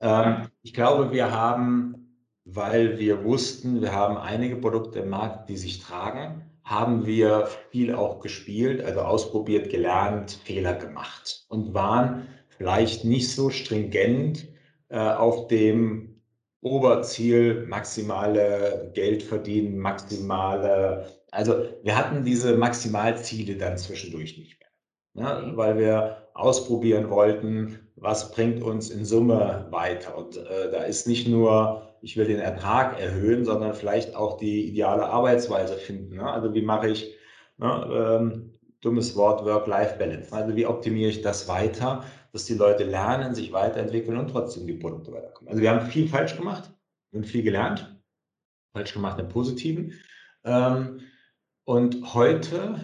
Ähm, 0.00 0.48
ich 0.62 0.74
glaube, 0.74 1.12
wir 1.12 1.30
haben, 1.30 2.18
weil 2.44 2.98
wir 2.98 3.24
wussten, 3.24 3.80
wir 3.80 3.92
haben 3.92 4.16
einige 4.16 4.56
Produkte 4.56 5.00
im 5.00 5.10
Markt, 5.10 5.48
die 5.48 5.56
sich 5.56 5.80
tragen, 5.80 6.50
haben 6.64 7.06
wir 7.06 7.48
viel 7.70 7.94
auch 7.94 8.20
gespielt, 8.20 8.82
also 8.82 9.00
ausprobiert, 9.00 9.70
gelernt, 9.70 10.32
Fehler 10.44 10.74
gemacht 10.74 11.44
und 11.48 11.74
waren 11.74 12.26
vielleicht 12.48 13.04
nicht 13.04 13.30
so 13.30 13.50
stringent 13.50 14.48
äh, 14.88 14.98
auf 14.98 15.48
dem 15.48 16.22
Oberziel, 16.62 17.66
maximale 17.66 18.90
Geld 18.94 19.22
verdienen, 19.22 19.76
maximale, 19.78 21.12
also 21.30 21.66
wir 21.82 21.96
hatten 21.96 22.24
diese 22.24 22.56
Maximalziele 22.56 23.58
dann 23.58 23.76
zwischendurch 23.76 24.38
nicht 24.38 24.58
mehr, 24.58 25.42
ne, 25.42 25.56
weil 25.56 25.76
wir 25.76 26.23
ausprobieren 26.34 27.10
wollten, 27.10 27.78
was 27.96 28.32
bringt 28.32 28.62
uns 28.62 28.90
in 28.90 29.04
Summe 29.04 29.66
weiter. 29.70 30.18
Und 30.18 30.36
äh, 30.36 30.70
da 30.70 30.82
ist 30.82 31.06
nicht 31.06 31.28
nur, 31.28 31.94
ich 32.02 32.16
will 32.16 32.26
den 32.26 32.40
Ertrag 32.40 33.00
erhöhen, 33.00 33.44
sondern 33.44 33.72
vielleicht 33.72 34.14
auch 34.16 34.36
die 34.36 34.66
ideale 34.68 35.06
Arbeitsweise 35.06 35.76
finden. 35.76 36.16
Ne? 36.16 36.30
Also 36.30 36.52
wie 36.52 36.62
mache 36.62 36.88
ich, 36.88 37.14
ne, 37.56 38.20
ähm, 38.20 38.50
dummes 38.80 39.16
Wort, 39.16 39.44
Work-Life-Balance. 39.44 40.32
Also 40.32 40.56
wie 40.56 40.66
optimiere 40.66 41.10
ich 41.10 41.22
das 41.22 41.48
weiter, 41.48 42.04
dass 42.32 42.44
die 42.44 42.54
Leute 42.54 42.84
lernen, 42.84 43.34
sich 43.34 43.52
weiterentwickeln 43.52 44.18
und 44.18 44.28
trotzdem 44.28 44.66
die 44.66 44.74
Produkte 44.74 45.12
weiterkommen. 45.12 45.48
Also 45.48 45.62
wir 45.62 45.70
haben 45.70 45.86
viel 45.86 46.08
falsch 46.08 46.36
gemacht 46.36 46.70
und 47.12 47.24
viel 47.26 47.44
gelernt. 47.44 47.96
Falsch 48.74 48.92
gemacht 48.92 49.20
im 49.20 49.28
Positiven. 49.28 49.92
Ähm, 50.44 51.00
und 51.64 52.12
heute 52.12 52.80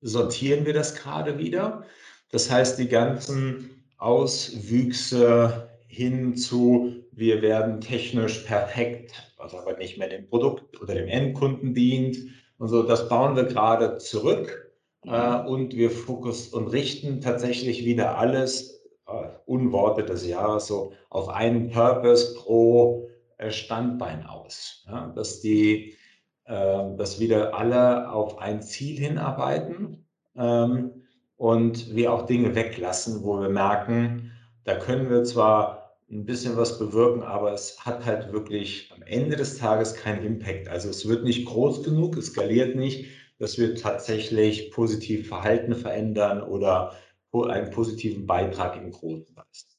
sortieren 0.00 0.64
wir 0.64 0.72
das 0.72 0.94
gerade 0.94 1.38
wieder. 1.38 1.84
Das 2.32 2.50
heißt, 2.50 2.78
die 2.78 2.88
ganzen 2.88 3.70
Auswüchse 3.98 5.68
hin 5.88 6.36
zu, 6.36 6.94
wir 7.12 7.42
werden 7.42 7.80
technisch 7.80 8.38
perfekt, 8.40 9.34
was 9.36 9.54
aber 9.54 9.76
nicht 9.76 9.98
mehr 9.98 10.08
dem 10.08 10.28
Produkt 10.28 10.80
oder 10.80 10.94
dem 10.94 11.08
Endkunden 11.08 11.74
dient. 11.74 12.16
Und 12.58 12.68
so, 12.68 12.82
das 12.82 13.08
bauen 13.08 13.36
wir 13.36 13.44
gerade 13.44 13.98
zurück 13.98 14.72
äh, 15.04 15.40
und 15.40 15.74
wir 15.74 15.90
fokussieren 15.90 16.66
und 16.66 16.72
richten 16.72 17.20
tatsächlich 17.20 17.84
wieder 17.84 18.18
alles 18.18 18.82
äh, 19.06 19.28
Unworte 19.46 20.04
des 20.04 20.26
Jahres 20.26 20.66
so 20.66 20.92
auf 21.08 21.28
einen 21.28 21.70
Purpose 21.70 22.34
pro 22.36 23.08
äh, 23.38 23.50
Standbein 23.50 24.24
aus. 24.24 24.84
Ja, 24.86 25.12
dass 25.16 25.40
die, 25.40 25.96
äh, 26.44 26.96
dass 26.96 27.18
wieder 27.18 27.54
alle 27.54 28.12
auf 28.12 28.38
ein 28.38 28.62
Ziel 28.62 28.98
hinarbeiten 28.98 30.06
ähm, 30.36 30.99
und 31.40 31.96
wir 31.96 32.12
auch 32.12 32.26
Dinge 32.26 32.54
weglassen, 32.54 33.24
wo 33.24 33.40
wir 33.40 33.48
merken, 33.48 34.30
da 34.64 34.76
können 34.76 35.08
wir 35.08 35.24
zwar 35.24 35.96
ein 36.10 36.26
bisschen 36.26 36.58
was 36.58 36.78
bewirken, 36.78 37.22
aber 37.22 37.54
es 37.54 37.82
hat 37.86 38.04
halt 38.04 38.30
wirklich 38.30 38.92
am 38.94 39.00
Ende 39.00 39.36
des 39.36 39.56
Tages 39.56 39.94
keinen 39.94 40.22
Impact. 40.22 40.68
Also 40.68 40.90
es 40.90 41.08
wird 41.08 41.24
nicht 41.24 41.46
groß 41.46 41.82
genug, 41.82 42.18
es 42.18 42.26
skaliert 42.26 42.76
nicht, 42.76 43.06
dass 43.38 43.56
wir 43.56 43.74
tatsächlich 43.74 44.70
positiv 44.70 45.28
Verhalten 45.28 45.74
verändern 45.74 46.42
oder 46.42 46.92
einen 47.32 47.70
positiven 47.70 48.26
Beitrag 48.26 48.76
im 48.76 48.90
Großen 48.90 49.34
leisten. 49.34 49.72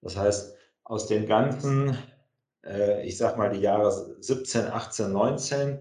Das 0.00 0.16
heißt, 0.16 0.56
aus 0.82 1.08
den 1.08 1.26
ganzen, 1.26 1.94
äh, 2.64 3.06
ich 3.06 3.18
sag 3.18 3.36
mal 3.36 3.50
die 3.50 3.60
Jahre 3.60 4.16
17, 4.18 4.64
18, 4.64 5.12
19, 5.12 5.68
ähm, 5.72 5.78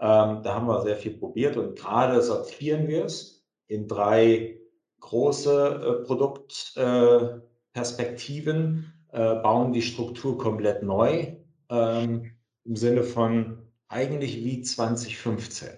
da 0.00 0.42
haben 0.44 0.66
wir 0.66 0.82
sehr 0.82 0.96
viel 0.96 1.16
probiert 1.16 1.56
und 1.56 1.78
gerade 1.78 2.20
sortieren 2.20 2.88
wir 2.88 3.04
es 3.04 3.46
in 3.68 3.86
drei 3.86 4.58
große 5.02 6.00
äh, 6.00 6.04
Produktperspektiven, 6.06 8.92
äh, 9.12 9.36
bauen 9.36 9.74
die 9.74 9.82
Struktur 9.82 10.38
komplett 10.38 10.82
neu 10.82 11.36
ähm, 11.70 12.32
im 12.64 12.76
Sinne 12.76 13.02
von 13.02 13.58
eigentlich 13.88 14.42
wie 14.42 14.62
2015 14.62 15.68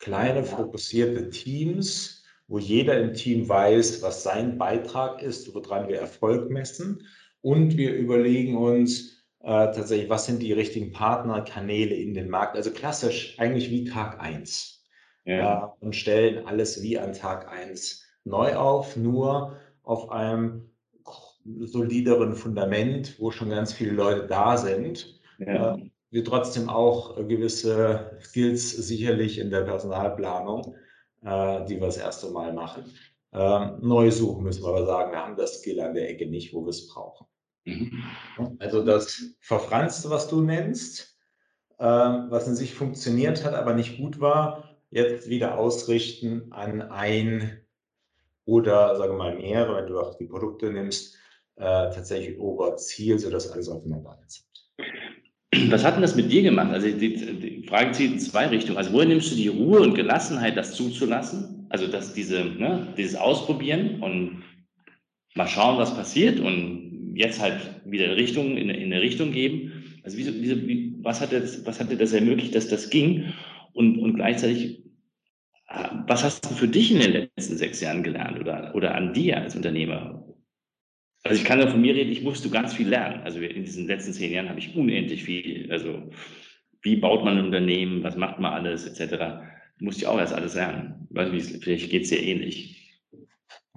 kleine, 0.00 0.42
fokussierte 0.42 1.30
Teams, 1.30 2.24
wo 2.48 2.58
jeder 2.58 2.98
im 2.98 3.14
Team 3.14 3.48
weiß, 3.48 4.02
was 4.02 4.24
sein 4.24 4.58
Beitrag 4.58 5.22
ist, 5.22 5.54
woran 5.54 5.86
wir 5.86 6.00
Erfolg 6.00 6.50
messen. 6.50 7.06
Und 7.42 7.76
wir 7.76 7.94
überlegen 7.94 8.56
uns 8.56 9.22
äh, 9.40 9.46
tatsächlich, 9.46 10.10
was 10.10 10.26
sind 10.26 10.42
die 10.42 10.52
richtigen 10.52 10.90
Partnerkanäle 10.90 11.94
in 11.94 12.14
den 12.14 12.28
Markt. 12.28 12.56
Also 12.56 12.72
klassisch 12.72 13.38
eigentlich 13.38 13.70
wie 13.70 13.84
Tag 13.84 14.20
1. 14.20 14.84
Ja. 15.26 15.76
Äh, 15.80 15.84
und 15.84 15.94
stellen 15.94 16.44
alles 16.46 16.82
wie 16.82 16.98
an 16.98 17.12
Tag 17.12 17.48
1 17.48 18.04
neu 18.24 18.54
auf, 18.54 18.96
nur 18.96 19.56
auf 19.82 20.10
einem 20.10 20.70
solideren 21.44 22.34
Fundament, 22.34 23.18
wo 23.18 23.30
schon 23.30 23.50
ganz 23.50 23.72
viele 23.72 23.92
Leute 23.92 24.26
da 24.26 24.56
sind. 24.56 25.20
Ja. 25.38 25.74
Äh, 25.74 25.90
wir 26.10 26.24
trotzdem 26.24 26.68
auch 26.68 27.16
gewisse 27.16 28.18
Skills 28.20 28.70
sicherlich 28.70 29.38
in 29.38 29.50
der 29.50 29.62
Personalplanung, 29.62 30.74
äh, 31.22 31.64
die 31.66 31.76
wir 31.76 31.86
das 31.86 31.98
erste 31.98 32.30
Mal 32.30 32.52
machen. 32.52 32.84
Ähm, 33.32 33.78
neu 33.80 34.10
suchen 34.10 34.42
müssen 34.42 34.64
wir 34.64 34.70
aber 34.70 34.86
sagen, 34.86 35.12
wir 35.12 35.24
haben 35.24 35.36
das 35.36 35.60
Skill 35.60 35.80
an 35.80 35.94
der 35.94 36.10
Ecke 36.10 36.26
nicht, 36.26 36.52
wo 36.52 36.64
wir 36.64 36.70
es 36.70 36.88
brauchen. 36.88 37.26
Mhm. 37.64 38.02
Also 38.58 38.84
das 38.84 39.36
Verfranste, 39.40 40.10
was 40.10 40.26
du 40.26 40.40
nennst, 40.40 41.16
äh, 41.78 41.84
was 41.84 42.48
in 42.48 42.56
sich 42.56 42.74
funktioniert 42.74 43.44
hat, 43.44 43.54
aber 43.54 43.74
nicht 43.74 43.98
gut 43.98 44.20
war, 44.20 44.80
jetzt 44.90 45.28
wieder 45.28 45.58
ausrichten 45.58 46.50
an 46.50 46.82
ein 46.82 47.60
oder 48.50 48.96
sagen 48.96 49.12
wir 49.12 49.18
mal 49.18 49.36
mehrere, 49.36 49.76
wenn 49.76 49.86
du 49.86 50.00
auch 50.00 50.16
die 50.18 50.26
Produkte 50.26 50.72
nimmst, 50.72 51.14
äh, 51.56 51.62
tatsächlich 51.62 52.38
Oberziel, 52.38 53.16
sodass 53.18 53.52
alles 53.52 53.68
aufeinander 53.68 54.18
einzahlt. 54.20 54.46
Was 55.70 55.84
hat 55.84 55.94
denn 55.94 56.02
das 56.02 56.16
mit 56.16 56.32
dir 56.32 56.42
gemacht? 56.42 56.72
Also 56.72 56.88
die, 56.88 57.14
die 57.14 57.66
Frage 57.68 57.92
zieht 57.92 58.12
in 58.12 58.18
zwei 58.18 58.46
Richtungen. 58.46 58.78
Also 58.78 58.92
woher 58.92 59.06
nimmst 59.06 59.30
du 59.30 59.36
die 59.36 59.48
Ruhe 59.48 59.80
und 59.80 59.94
Gelassenheit, 59.94 60.56
das 60.56 60.74
zuzulassen? 60.74 61.66
Also 61.68 61.86
dass 61.86 62.12
diese, 62.12 62.44
ne, 62.44 62.92
dieses 62.96 63.14
Ausprobieren 63.14 64.02
und 64.02 64.42
mal 65.34 65.46
schauen, 65.46 65.78
was 65.78 65.94
passiert 65.94 66.40
und 66.40 67.14
jetzt 67.14 67.40
halt 67.40 67.60
wieder 67.84 68.16
Richtung, 68.16 68.56
in, 68.56 68.68
in 68.70 68.92
eine 68.92 69.00
Richtung 69.00 69.30
geben. 69.30 70.00
Also 70.02 70.16
wie, 70.18 70.26
wie, 70.66 70.94
was, 71.02 71.20
hat 71.20 71.32
das, 71.32 71.64
was 71.66 71.78
hat 71.78 71.90
dir 71.90 71.98
das 71.98 72.12
ermöglicht, 72.12 72.54
dass 72.54 72.68
das 72.68 72.90
ging? 72.90 73.32
Und, 73.72 73.98
und 73.98 74.14
gleichzeitig, 74.14 74.82
was 76.06 76.24
hast 76.24 76.50
du 76.50 76.54
für 76.54 76.68
dich 76.68 76.90
in 76.92 77.00
den 77.00 77.12
letzten 77.12 77.56
sechs 77.56 77.80
Jahren 77.80 78.02
gelernt 78.02 78.40
oder, 78.40 78.74
oder 78.74 78.94
an 78.94 79.12
dir 79.12 79.38
als 79.38 79.54
Unternehmer? 79.54 80.24
Also 81.22 81.40
ich 81.40 81.46
kann 81.46 81.60
ja 81.60 81.68
von 81.68 81.80
mir 81.80 81.94
reden, 81.94 82.10
ich 82.10 82.22
musste 82.22 82.48
ganz 82.50 82.74
viel 82.74 82.88
lernen. 82.88 83.22
Also 83.22 83.40
in 83.40 83.64
diesen 83.64 83.86
letzten 83.86 84.12
zehn 84.12 84.32
Jahren 84.32 84.48
habe 84.48 84.58
ich 84.58 84.74
unendlich 84.74 85.24
viel, 85.24 85.70
also 85.70 86.10
wie 86.82 86.96
baut 86.96 87.24
man 87.24 87.38
ein 87.38 87.44
Unternehmen, 87.44 88.02
was 88.02 88.16
macht 88.16 88.38
man 88.38 88.52
alles, 88.52 88.86
etc. 88.86 89.42
Musste 89.78 90.02
ich 90.02 90.06
auch 90.06 90.18
erst 90.18 90.32
alles 90.32 90.54
lernen. 90.54 91.06
Weiß 91.10 91.30
nicht, 91.30 91.62
vielleicht 91.62 91.90
geht 91.90 92.04
es 92.04 92.08
dir 92.08 92.22
ähnlich. 92.22 93.02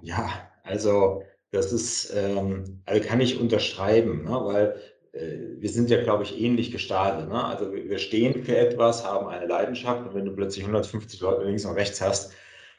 Ja, 0.02 0.50
also 0.62 1.22
das 1.50 1.72
ist, 1.72 2.12
ähm, 2.16 2.82
also 2.86 3.06
kann 3.06 3.20
ich 3.20 3.38
unterschreiben, 3.38 4.24
ne? 4.24 4.30
weil 4.30 4.80
wir 5.14 5.68
sind 5.68 5.90
ja, 5.90 6.02
glaube 6.02 6.24
ich, 6.24 6.40
ähnlich 6.40 6.72
gestartet. 6.72 7.28
Ne? 7.28 7.44
Also 7.44 7.72
wir 7.72 7.98
stehen 7.98 8.44
für 8.44 8.56
etwas, 8.56 9.04
haben 9.04 9.28
eine 9.28 9.46
Leidenschaft 9.46 10.08
und 10.08 10.14
wenn 10.14 10.24
du 10.24 10.34
plötzlich 10.34 10.64
150 10.64 11.20
Leute 11.20 11.44
links 11.44 11.64
und 11.64 11.74
rechts 11.74 12.00
hast, 12.00 12.32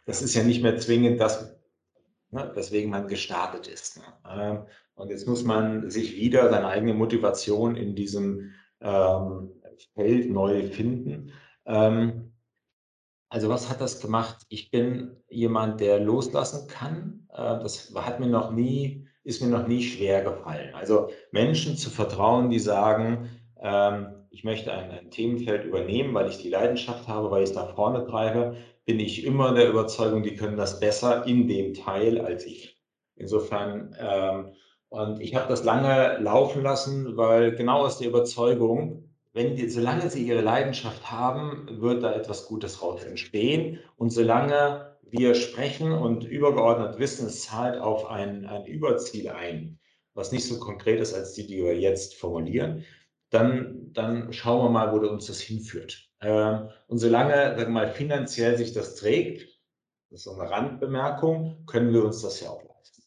das 0.05 0.21
ist 0.21 0.35
ja 0.35 0.43
nicht 0.43 0.61
mehr 0.61 0.77
zwingend 0.77 1.19
das, 1.19 1.55
ne, 2.31 2.51
weswegen 2.53 2.91
man 2.91 3.07
gestartet 3.07 3.67
ist. 3.67 3.97
Ne? 3.97 4.03
Ähm, 4.29 4.59
und 4.95 5.09
jetzt 5.09 5.27
muss 5.27 5.43
man 5.43 5.89
sich 5.89 6.15
wieder 6.15 6.49
seine 6.49 6.67
eigene 6.67 6.93
Motivation 6.93 7.75
in 7.75 7.95
diesem 7.95 8.51
ähm, 8.81 9.51
Feld 9.93 10.29
neu 10.29 10.63
finden. 10.69 11.31
Ähm, 11.65 12.33
also 13.29 13.49
was 13.49 13.69
hat 13.69 13.81
das 13.81 13.99
gemacht? 13.99 14.45
Ich 14.49 14.71
bin 14.71 15.17
jemand, 15.29 15.81
der 15.81 15.99
loslassen 15.99 16.67
kann. 16.67 17.27
Äh, 17.29 17.59
das 17.59 17.93
hat 17.95 18.19
mir 18.19 18.27
noch 18.27 18.51
nie, 18.51 19.04
ist 19.25 19.41
mir 19.41 19.49
noch 19.49 19.67
nie 19.67 19.81
schwer 19.81 20.23
gefallen. 20.23 20.73
Also 20.73 21.09
Menschen 21.31 21.75
zu 21.75 21.89
vertrauen, 21.89 22.49
die 22.49 22.59
sagen, 22.59 23.29
ähm, 23.61 24.07
ich 24.29 24.43
möchte 24.43 24.71
ein, 24.71 24.91
ein, 24.91 25.11
Themenfeld 25.11 25.65
übernehmen, 25.65 26.13
weil 26.13 26.29
ich 26.29 26.37
die 26.37 26.49
Leidenschaft 26.49 27.07
habe, 27.07 27.31
weil 27.31 27.43
ich 27.43 27.49
es 27.49 27.55
nach 27.55 27.73
vorne 27.75 28.05
treibe, 28.05 28.55
bin 28.85 28.99
ich 28.99 29.25
immer 29.25 29.53
der 29.53 29.69
Überzeugung, 29.69 30.23
die 30.23 30.35
können 30.35 30.57
das 30.57 30.79
besser 30.79 31.25
in 31.25 31.47
dem 31.47 31.73
Teil 31.73 32.21
als 32.21 32.45
ich. 32.45 32.77
Insofern, 33.15 33.95
ähm, 33.99 34.53
und 34.89 35.19
ich 35.19 35.35
habe 35.35 35.49
das 35.49 35.63
lange 35.63 36.19
laufen 36.19 36.61
lassen, 36.61 37.17
weil 37.17 37.55
genau 37.55 37.79
aus 37.79 37.97
der 37.97 38.09
Überzeugung, 38.09 39.09
wenn 39.33 39.55
die, 39.55 39.69
solange 39.69 40.09
sie 40.09 40.25
ihre 40.25 40.41
Leidenschaft 40.41 41.11
haben, 41.11 41.67
wird 41.81 42.03
da 42.03 42.13
etwas 42.13 42.45
Gutes 42.45 42.81
raus 42.81 43.03
entstehen. 43.03 43.79
Und 43.97 44.11
solange 44.11 44.94
wir 45.17 45.35
sprechen 45.35 45.91
und 45.91 46.23
übergeordnet 46.23 46.99
wissen, 46.99 47.27
es 47.27 47.43
zahlt 47.43 47.79
auf 47.79 48.09
ein, 48.09 48.45
ein 48.45 48.65
Überziel 48.65 49.29
ein, 49.29 49.79
was 50.13 50.31
nicht 50.31 50.47
so 50.47 50.59
konkret 50.59 50.99
ist 50.99 51.13
als 51.13 51.33
die, 51.33 51.47
die 51.47 51.63
wir 51.63 51.77
jetzt 51.77 52.15
formulieren, 52.15 52.83
dann, 53.29 53.91
dann 53.93 54.31
schauen 54.33 54.65
wir 54.65 54.69
mal, 54.69 54.91
wo 54.91 55.05
uns 55.07 55.27
das 55.27 55.41
hinführt. 55.41 56.09
Ähm, 56.21 56.69
und 56.87 56.97
solange 56.97 57.33
sagen 57.33 57.57
wir 57.57 57.67
mal, 57.67 57.87
finanziell 57.87 58.57
sich 58.57 58.73
das 58.73 58.95
trägt, 58.95 59.47
das 60.09 60.19
ist 60.19 60.23
so 60.25 60.39
eine 60.39 60.49
Randbemerkung, 60.49 61.65
können 61.65 61.93
wir 61.93 62.05
uns 62.05 62.21
das 62.21 62.39
ja 62.39 62.49
auch 62.49 62.63
leisten. 62.63 63.03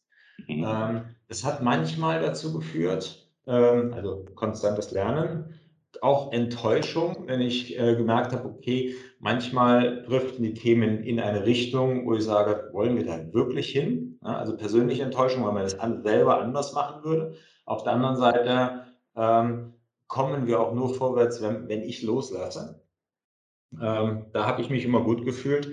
Mhm. 0.49 0.65
Ähm, 0.65 1.15
es 1.29 1.45
hat 1.45 1.63
manchmal 1.63 2.21
dazu 2.21 2.53
geführt, 2.53 3.31
ähm, 3.47 3.93
also 3.95 4.25
konstantes 4.35 4.91
Lernen, 4.91 5.59
auch 6.03 6.33
Enttäuschung, 6.33 7.25
wenn 7.27 7.41
ich 7.41 7.79
äh, 7.79 7.95
gemerkt 7.97 8.33
habe, 8.33 8.49
okay, 8.49 8.95
manchmal 9.19 10.03
driften 10.05 10.43
die 10.43 10.55
Themen 10.55 11.03
in 11.03 11.21
eine 11.21 11.47
Richtung, 11.47 12.07
wo 12.07 12.15
ich 12.15 12.25
sage, 12.25 12.71
wollen 12.73 12.97
wir 12.97 13.05
da 13.05 13.33
wirklich 13.33 13.71
hin? 13.71 14.05
also 14.21 14.57
persönliche 14.57 15.05
Enttäuschung, 15.05 15.45
weil 15.45 15.53
man 15.53 15.63
das 15.63 15.79
selber 16.03 16.41
anders 16.41 16.73
machen 16.75 17.05
würde. 17.05 17.35
Auf 17.65 17.85
der 17.85 17.93
anderen 17.93 18.17
Seite 18.17 18.85
kommen 20.09 20.47
wir 20.47 20.61
auch 20.61 20.75
nur 20.75 20.95
vorwärts, 20.95 21.41
wenn, 21.41 21.69
wenn 21.69 21.83
ich 21.83 22.03
loslasse. 22.03 22.83
Ähm, 23.81 24.27
da 24.33 24.47
habe 24.47 24.63
ich 24.63 24.71
mich 24.71 24.85
immer 24.85 25.03
gut 25.03 25.25
gefühlt. 25.25 25.69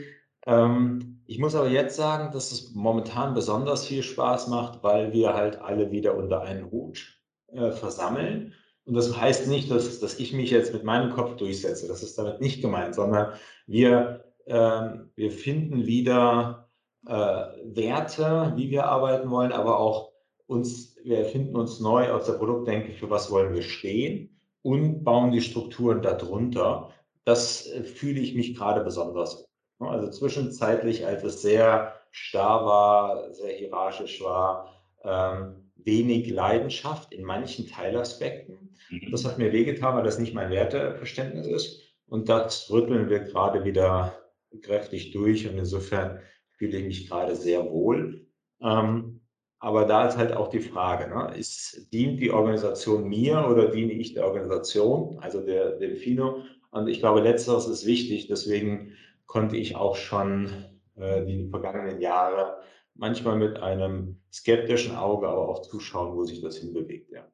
Ähm, 0.45 1.23
ich 1.25 1.39
muss 1.39 1.55
aber 1.55 1.69
jetzt 1.69 1.95
sagen, 1.95 2.31
dass 2.33 2.51
es 2.51 2.75
momentan 2.75 3.33
besonders 3.33 3.87
viel 3.87 4.03
Spaß 4.03 4.49
macht, 4.49 4.83
weil 4.83 5.13
wir 5.13 5.33
halt 5.33 5.59
alle 5.59 5.91
wieder 5.91 6.15
unter 6.15 6.41
einen 6.41 6.69
Hut 6.69 7.19
äh, 7.47 7.71
versammeln. 7.71 8.53
Und 8.85 8.93
das 8.93 9.19
heißt 9.19 9.47
nicht, 9.47 9.71
dass, 9.71 9.99
dass 9.99 10.19
ich 10.19 10.33
mich 10.33 10.51
jetzt 10.51 10.71
mit 10.73 10.83
meinem 10.83 11.11
Kopf 11.11 11.37
durchsetze. 11.37 11.87
Das 11.87 12.03
ist 12.03 12.17
damit 12.17 12.39
nicht 12.39 12.61
gemeint, 12.61 12.95
sondern 12.95 13.33
wir, 13.65 14.25
äh, 14.45 14.89
wir 15.15 15.31
finden 15.31 15.87
wieder 15.87 16.69
äh, 17.07 17.11
Werte, 17.11 18.53
wie 18.55 18.69
wir 18.69 18.85
arbeiten 18.85 19.29
wollen, 19.31 19.51
aber 19.51 19.79
auch 19.79 20.11
uns, 20.47 20.97
wir 21.03 21.19
erfinden 21.19 21.55
uns 21.55 21.79
neu 21.79 22.11
aus 22.11 22.25
der 22.25 22.33
Produktdenke, 22.33 22.93
für 22.93 23.09
was 23.09 23.31
wollen 23.31 23.53
wir 23.53 23.63
stehen 23.63 24.39
und 24.61 25.03
bauen 25.03 25.31
die 25.31 25.41
Strukturen 25.41 26.03
darunter. 26.03 26.91
Das 27.23 27.67
äh, 27.67 27.83
fühle 27.83 28.19
ich 28.19 28.35
mich 28.35 28.55
gerade 28.55 28.83
besonders. 28.83 29.45
Also 29.79 30.09
zwischenzeitlich, 30.09 31.05
als 31.05 31.23
es 31.23 31.41
sehr 31.41 31.93
starr 32.11 32.65
war, 32.65 33.33
sehr 33.33 33.53
hierarchisch 33.53 34.23
war, 34.23 34.71
ähm, 35.03 35.64
wenig 35.85 36.29
Leidenschaft 36.29 37.13
in 37.13 37.23
manchen 37.23 37.67
Teilaspekten. 37.67 38.75
Mhm. 38.89 39.11
Das 39.11 39.25
hat 39.25 39.37
mir 39.37 39.53
wehgetan, 39.53 39.95
weil 39.95 40.03
das 40.03 40.19
nicht 40.19 40.33
mein 40.33 40.51
Werteverständnis 40.51 41.47
ist. 41.47 41.81
Und 42.07 42.29
das 42.29 42.69
rütteln 42.71 43.09
wir 43.09 43.19
gerade 43.19 43.63
wieder 43.63 44.17
kräftig 44.61 45.11
durch. 45.11 45.47
Und 45.47 45.57
insofern 45.57 46.19
fühle 46.57 46.77
ich 46.77 46.85
mich 46.85 47.09
gerade 47.09 47.35
sehr 47.35 47.69
wohl. 47.71 48.27
Ähm, 48.61 49.21
Aber 49.59 49.85
da 49.85 50.07
ist 50.07 50.17
halt 50.17 50.33
auch 50.33 50.49
die 50.49 50.59
Frage, 50.59 51.07
ne? 51.09 51.33
ist, 51.37 51.89
dient 51.91 52.19
die 52.19 52.31
Organisation 52.31 53.07
mir 53.07 53.47
oder 53.49 53.69
diene 53.69 53.93
ich 53.93 54.13
der 54.13 54.27
Organisation, 54.27 55.17
also 55.19 55.41
der 55.41 55.77
Delfino? 55.77 56.43
Und 56.71 56.87
ich 56.87 56.99
glaube, 56.99 57.21
letzteres 57.21 57.67
ist 57.67 57.85
wichtig. 57.85 58.27
Deswegen 58.27 58.93
konnte 59.25 59.57
ich 59.57 59.75
auch 59.75 59.95
schon 59.95 60.49
äh, 60.97 61.25
die 61.25 61.49
vergangenen 61.49 61.99
Jahre 62.01 62.57
manchmal 62.95 63.37
mit 63.37 63.59
einem 63.59 64.17
skeptischen 64.31 64.95
Auge 64.95 65.27
aber 65.27 65.49
auch 65.49 65.61
zuschauen, 65.61 66.15
wo 66.15 66.23
sich 66.23 66.41
das 66.41 66.57
hinbewegt. 66.57 67.11
Ja. 67.11 67.27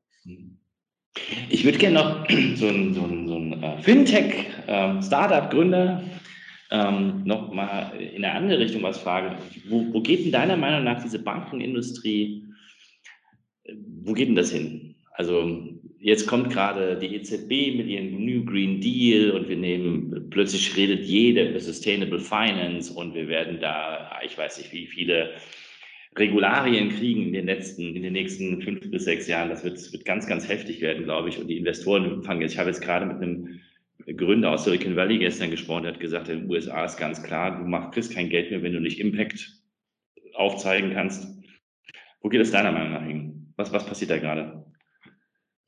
Ich 1.49 1.63
würde 1.63 1.77
gerne 1.77 1.95
noch 1.95 2.27
so 2.55 2.67
ein, 2.67 2.93
so 2.93 3.03
ein, 3.03 3.27
so 3.27 3.35
ein 3.35 3.63
äh, 3.63 3.81
Fintech-Startup-Gründer 3.81 6.01
ähm, 6.03 6.09
ähm, 6.71 7.23
noch 7.25 7.51
mal 7.51 7.91
in 7.99 8.23
eine 8.23 8.33
andere 8.33 8.59
Richtung 8.59 8.83
was 8.83 8.99
fragen. 8.99 9.35
Wo, 9.67 9.93
wo 9.93 10.01
geht 10.01 10.25
denn 10.25 10.31
deiner 10.31 10.57
Meinung 10.57 10.85
nach 10.85 11.03
diese 11.03 11.19
Bankenindustrie, 11.19 12.45
äh, 13.63 13.73
wo 14.03 14.13
geht 14.13 14.29
denn 14.29 14.35
das 14.35 14.51
hin? 14.51 14.95
Also 15.13 15.59
jetzt 16.01 16.27
kommt 16.27 16.51
gerade 16.51 16.97
die 16.97 17.15
EZB 17.15 17.77
mit 17.77 17.87
ihrem 17.87 18.25
New 18.25 18.43
Green 18.43 18.81
Deal 18.81 19.31
und 19.31 19.47
wir 19.47 19.55
nehmen, 19.55 20.29
plötzlich 20.29 20.75
redet 20.75 21.03
jeder 21.05 21.49
über 21.49 21.59
Sustainable 21.59 22.19
Finance 22.19 22.91
und 22.93 23.13
wir 23.13 23.27
werden 23.27 23.59
da, 23.59 24.19
ich 24.25 24.37
weiß 24.37 24.57
nicht, 24.57 24.73
wie 24.73 24.87
viele 24.87 25.35
Regularien 26.17 26.89
kriegen 26.89 27.27
in 27.27 27.33
den 27.33 27.45
letzten, 27.45 27.95
in 27.95 28.03
den 28.03 28.13
nächsten 28.13 28.61
fünf 28.61 28.89
bis 28.89 29.05
sechs 29.05 29.27
Jahren. 29.27 29.49
Das 29.49 29.63
wird, 29.63 29.93
wird 29.93 30.03
ganz, 30.03 30.27
ganz 30.27 30.47
heftig 30.49 30.81
werden, 30.81 31.05
glaube 31.05 31.29
ich. 31.29 31.39
Und 31.39 31.47
die 31.47 31.57
Investoren 31.57 32.23
fangen 32.23 32.41
jetzt, 32.41 32.53
ich 32.53 32.59
habe 32.59 32.69
jetzt 32.69 32.81
gerade 32.81 33.05
mit 33.05 33.17
einem 33.17 33.61
Gründer 34.17 34.51
aus 34.51 34.65
Silicon 34.65 34.95
Valley 34.95 35.19
gestern 35.19 35.51
gesprochen, 35.51 35.83
der 35.83 35.93
hat 35.93 35.99
gesagt, 35.99 36.27
in 36.27 36.41
den 36.41 36.49
USA 36.49 36.83
ist 36.83 36.97
ganz 36.97 37.21
klar, 37.23 37.59
du 37.59 37.65
machst, 37.65 37.93
kriegst 37.93 38.13
kein 38.13 38.29
Geld 38.29 38.49
mehr, 38.49 38.63
wenn 38.63 38.73
du 38.73 38.81
nicht 38.81 38.99
Impact 38.99 39.61
aufzeigen 40.33 40.93
kannst. 40.93 41.27
Wo 42.21 42.29
geht 42.29 42.41
es 42.41 42.51
deiner 42.51 42.71
Meinung 42.71 42.91
nach 42.91 43.05
hin? 43.05 43.53
Was, 43.55 43.71
was 43.71 43.85
passiert 43.85 44.11
da 44.11 44.17
gerade? 44.17 44.60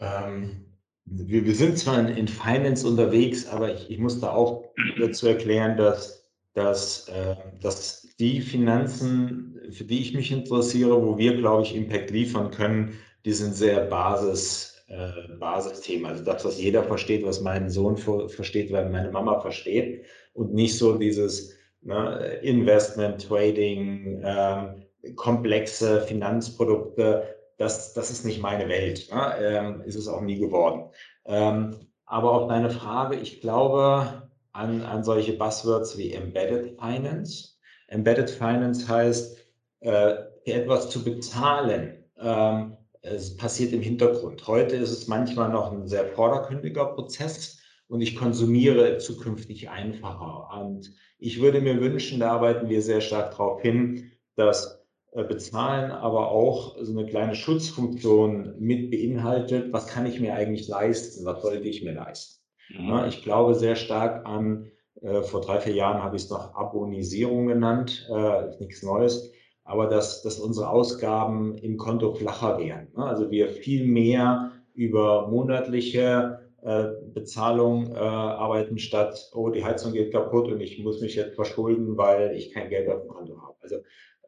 Ähm, 0.03 0.65
wir, 1.05 1.45
wir 1.45 1.55
sind 1.55 1.77
zwar 1.77 1.99
in, 1.99 2.09
in 2.15 2.27
Finance 2.27 2.87
unterwegs, 2.87 3.47
aber 3.47 3.73
ich, 3.73 3.89
ich 3.89 3.99
muss 3.99 4.19
da 4.19 4.31
auch 4.31 4.65
dazu 4.99 5.27
erklären, 5.27 5.77
dass, 5.77 6.29
dass, 6.53 7.07
äh, 7.09 7.35
dass 7.61 8.07
die 8.19 8.41
Finanzen, 8.41 9.59
für 9.71 9.83
die 9.83 10.01
ich 10.01 10.13
mich 10.13 10.31
interessiere, 10.31 11.05
wo 11.05 11.17
wir, 11.17 11.37
glaube 11.37 11.63
ich, 11.63 11.75
Impact 11.75 12.11
liefern 12.11 12.51
können, 12.51 12.93
die 13.25 13.33
sind 13.33 13.55
sehr 13.55 13.85
Basis, 13.85 14.83
äh, 14.87 15.35
Basisthemen. 15.39 16.05
Also 16.05 16.23
das, 16.23 16.45
was 16.45 16.61
jeder 16.61 16.83
versteht, 16.83 17.25
was 17.25 17.41
mein 17.41 17.69
Sohn 17.69 17.97
versteht, 17.97 18.71
was 18.71 18.91
meine 18.91 19.11
Mama 19.11 19.39
versteht 19.39 20.05
und 20.33 20.53
nicht 20.53 20.77
so 20.77 20.97
dieses 20.97 21.55
ne, 21.81 22.39
Investment, 22.41 23.27
Trading, 23.27 24.21
äh, 24.21 25.11
komplexe 25.15 26.01
Finanzprodukte, 26.01 27.32
das, 27.57 27.93
das 27.93 28.11
ist 28.11 28.25
nicht 28.25 28.41
meine 28.41 28.67
Welt. 28.69 29.09
Ne? 29.11 29.35
Ähm, 29.39 29.81
ist 29.81 29.95
es 29.95 30.07
auch 30.07 30.21
nie 30.21 30.39
geworden. 30.39 30.89
Ähm, 31.25 31.75
aber 32.05 32.31
auf 32.31 32.47
deine 32.47 32.69
Frage, 32.69 33.15
ich 33.15 33.41
glaube 33.41 34.29
an, 34.51 34.81
an 34.81 35.03
solche 35.03 35.33
Buzzwords 35.33 35.97
wie 35.97 36.13
Embedded 36.13 36.79
Finance. 36.79 37.55
Embedded 37.87 38.29
Finance 38.29 38.87
heißt, 38.87 39.37
äh, 39.81 40.15
etwas 40.45 40.89
zu 40.89 41.03
bezahlen. 41.03 42.03
Ähm, 42.19 42.77
es 43.01 43.35
passiert 43.35 43.73
im 43.73 43.81
Hintergrund. 43.81 44.47
Heute 44.47 44.75
ist 44.75 44.91
es 44.91 45.07
manchmal 45.07 45.49
noch 45.49 45.71
ein 45.71 45.87
sehr 45.87 46.05
vordergründiger 46.05 46.85
Prozess 46.85 47.59
und 47.87 48.01
ich 48.01 48.15
konsumiere 48.15 48.97
zukünftig 48.97 49.69
einfacher. 49.69 50.49
Und 50.61 50.93
ich 51.19 51.41
würde 51.41 51.61
mir 51.61 51.79
wünschen, 51.81 52.19
da 52.19 52.31
arbeiten 52.31 52.69
wir 52.69 52.81
sehr 52.81 53.01
stark 53.01 53.31
darauf 53.31 53.61
hin, 53.61 54.11
dass 54.35 54.82
bezahlen, 55.15 55.91
aber 55.91 56.31
auch 56.31 56.75
so 56.81 56.91
eine 56.91 57.05
kleine 57.05 57.35
Schutzfunktion 57.35 58.55
mit 58.59 58.89
beinhaltet, 58.89 59.71
was 59.71 59.85
kann 59.87 60.07
ich 60.07 60.19
mir 60.19 60.33
eigentlich 60.33 60.67
leisten, 60.67 61.23
was 61.25 61.43
sollte 61.43 61.67
ich 61.67 61.83
mir 61.83 61.93
leisten. 61.93 62.41
Mhm. 62.69 63.05
Ich 63.07 63.23
glaube 63.23 63.53
sehr 63.53 63.75
stark 63.75 64.25
an, 64.25 64.71
äh, 65.01 65.21
vor 65.21 65.41
drei, 65.41 65.59
vier 65.59 65.73
Jahren 65.73 66.01
habe 66.01 66.15
ich 66.15 66.23
es 66.23 66.29
noch 66.29 66.55
Abonisierung 66.55 67.47
genannt, 67.47 68.09
äh, 68.11 68.57
nichts 68.59 68.81
Neues, 68.81 69.31
aber 69.63 69.87
dass, 69.87 70.23
dass 70.23 70.39
unsere 70.39 70.69
Ausgaben 70.69 71.57
im 71.57 71.77
Konto 71.77 72.13
flacher 72.13 72.57
werden. 72.57 72.87
Ne? 72.95 73.05
Also 73.05 73.29
wir 73.29 73.49
viel 73.49 73.85
mehr 73.85 74.51
über 74.73 75.27
monatliche 75.27 76.39
äh, 76.63 76.85
Bezahlung 77.13 77.93
äh, 77.93 77.99
arbeiten 77.99 78.77
statt, 78.77 79.29
oh, 79.33 79.49
die 79.49 79.63
Heizung 79.63 79.93
geht 79.93 80.11
kaputt 80.13 80.51
und 80.51 80.61
ich 80.61 80.79
muss 80.79 81.01
mich 81.01 81.15
jetzt 81.15 81.35
verschulden, 81.35 81.97
weil 81.97 82.35
ich 82.35 82.51
kein 82.51 82.69
Geld 82.69 82.89
auf 82.89 83.01
dem 83.01 83.09
Konto 83.09 83.41
habe. 83.41 83.55
Also 83.61 83.77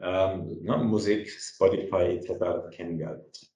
ähm, 0.01 0.61
ne, 0.61 0.77
Musik, 0.77 1.29
Spotify 1.29 2.17
etc. 2.17 2.75
kennen 2.75 2.97
wir 2.97 3.07
halt. 3.07 3.51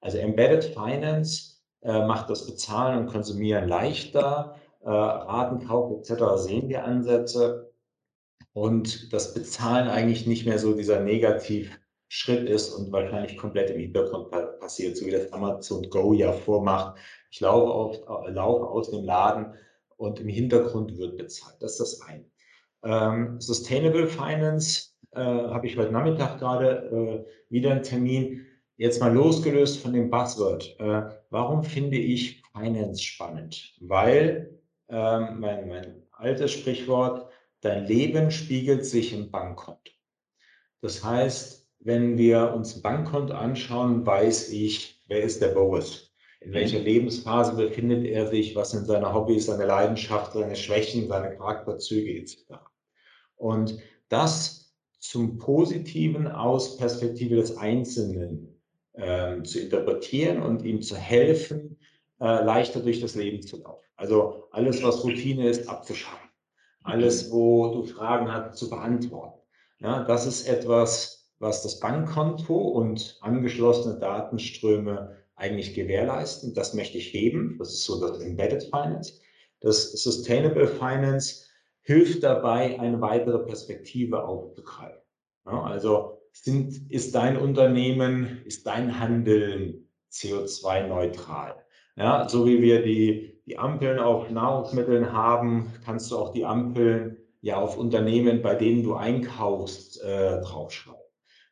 Also 0.00 0.18
Embedded 0.18 0.64
Finance 0.64 1.56
äh, 1.82 2.06
macht 2.06 2.30
das 2.30 2.46
Bezahlen 2.46 2.98
und 2.98 3.06
Konsumieren 3.06 3.68
leichter, 3.68 4.56
äh, 4.82 4.88
Ratenkauf 4.88 5.98
etc. 5.98 6.22
sehen 6.36 6.68
wir 6.68 6.84
Ansätze 6.84 7.72
und 8.52 9.12
das 9.12 9.34
Bezahlen 9.34 9.88
eigentlich 9.88 10.26
nicht 10.26 10.46
mehr 10.46 10.58
so 10.58 10.74
dieser 10.74 11.00
Negativschritt 11.00 12.48
ist 12.48 12.74
und 12.74 12.92
wahrscheinlich 12.92 13.36
komplett 13.36 13.70
im 13.70 13.80
Hintergrund 13.80 14.30
passiert, 14.58 14.96
so 14.96 15.06
wie 15.06 15.10
das 15.10 15.32
Amazon 15.32 15.88
Go 15.90 16.12
ja 16.12 16.32
vormacht. 16.32 16.98
Ich 17.30 17.40
laufe, 17.40 17.70
auf, 17.72 17.96
äh, 17.96 18.30
laufe 18.30 18.66
aus 18.66 18.90
dem 18.90 19.04
Laden 19.04 19.54
und 19.96 20.18
im 20.20 20.28
Hintergrund 20.28 20.96
wird 20.98 21.16
bezahlt. 21.16 21.56
Das 21.60 21.72
ist 21.72 21.80
das 21.80 22.00
eine. 22.02 22.24
Ähm, 22.82 23.40
Sustainable 23.40 24.06
Finance 24.06 24.89
äh, 25.12 25.20
habe 25.20 25.66
ich 25.66 25.76
heute 25.76 25.92
Nachmittag 25.92 26.38
gerade 26.38 27.26
äh, 27.28 27.52
wieder 27.52 27.72
einen 27.72 27.82
Termin. 27.82 28.46
Jetzt 28.76 29.00
mal 29.00 29.12
losgelöst 29.12 29.80
von 29.80 29.92
dem 29.92 30.10
Buzzword. 30.10 30.76
Äh, 30.78 31.02
warum 31.30 31.62
finde 31.62 31.98
ich 31.98 32.42
Finance 32.52 33.02
spannend? 33.02 33.74
Weil 33.80 34.58
ähm, 34.88 35.40
mein, 35.40 35.68
mein 35.68 36.02
altes 36.12 36.52
Sprichwort, 36.52 37.30
dein 37.60 37.86
Leben 37.86 38.30
spiegelt 38.30 38.84
sich 38.86 39.12
im 39.12 39.30
Bankkonto. 39.30 39.92
Das 40.80 41.04
heißt, 41.04 41.68
wenn 41.80 42.16
wir 42.16 42.52
uns 42.54 42.76
ein 42.76 42.82
Bankkonto 42.82 43.34
anschauen, 43.34 44.04
weiß 44.04 44.50
ich, 44.50 45.02
wer 45.08 45.22
ist 45.22 45.40
der 45.42 45.48
Boris? 45.48 46.10
In 46.40 46.52
welcher 46.52 46.78
mhm. 46.78 46.84
Lebensphase 46.86 47.54
befindet 47.54 48.06
er 48.06 48.26
sich? 48.26 48.56
Was 48.56 48.70
sind 48.70 48.86
seine 48.86 49.12
Hobbys, 49.12 49.46
seine 49.46 49.66
Leidenschaft, 49.66 50.32
seine 50.32 50.56
Schwächen, 50.56 51.08
seine 51.08 51.36
Charakterzüge 51.36 52.18
etc. 52.18 52.54
Und 53.36 53.78
das 54.08 54.59
zum 55.00 55.38
Positiven 55.38 56.28
aus 56.28 56.76
Perspektive 56.76 57.36
des 57.36 57.56
Einzelnen 57.56 58.60
äh, 58.92 59.42
zu 59.42 59.60
interpretieren 59.60 60.42
und 60.42 60.62
ihm 60.64 60.82
zu 60.82 60.96
helfen, 60.96 61.78
äh, 62.20 62.44
leichter 62.44 62.80
durch 62.80 63.00
das 63.00 63.14
Leben 63.14 63.42
zu 63.42 63.62
laufen. 63.62 63.84
Also 63.96 64.48
alles, 64.52 64.82
was 64.82 65.02
Routine 65.02 65.48
ist, 65.48 65.68
abzuschaffen. 65.68 66.28
Alles, 66.82 67.30
wo 67.30 67.74
du 67.74 67.84
Fragen 67.84 68.32
hast, 68.32 68.58
zu 68.58 68.70
beantworten. 68.70 69.40
Ja, 69.80 70.04
das 70.04 70.26
ist 70.26 70.46
etwas, 70.46 71.30
was 71.38 71.62
das 71.62 71.80
Bankkonto 71.80 72.56
und 72.56 73.18
angeschlossene 73.22 73.98
Datenströme 73.98 75.16
eigentlich 75.34 75.74
gewährleisten. 75.74 76.52
Das 76.54 76.74
möchte 76.74 76.98
ich 76.98 77.12
heben. 77.12 77.56
Das 77.58 77.72
ist 77.72 77.84
so 77.84 78.00
das 78.00 78.20
Embedded 78.20 78.64
Finance. 78.64 79.20
Das 79.60 79.92
Sustainable 79.92 80.68
Finance 80.68 81.46
hilft 81.82 82.22
dabei, 82.22 82.78
eine 82.78 83.00
weitere 83.00 83.38
Perspektive 83.40 84.24
aufzugreifen. 84.24 85.00
Ja, 85.46 85.62
also 85.62 86.20
sind, 86.32 86.90
ist 86.90 87.14
dein 87.14 87.36
Unternehmen, 87.36 88.42
ist 88.44 88.66
dein 88.66 88.98
Handeln 89.00 89.88
CO2-neutral? 90.12 91.56
Ja, 91.96 92.28
so 92.28 92.46
wie 92.46 92.62
wir 92.62 92.82
die, 92.82 93.40
die 93.46 93.58
Ampeln 93.58 93.98
auf 93.98 94.30
Nahrungsmitteln 94.30 95.12
haben, 95.12 95.72
kannst 95.84 96.10
du 96.10 96.18
auch 96.18 96.32
die 96.32 96.44
Ampeln 96.44 97.16
ja 97.42 97.56
auf 97.56 97.76
Unternehmen, 97.76 98.42
bei 98.42 98.54
denen 98.54 98.82
du 98.82 98.94
einkaufst, 98.94 100.02
äh, 100.02 100.40
draufschreiben. 100.40 101.00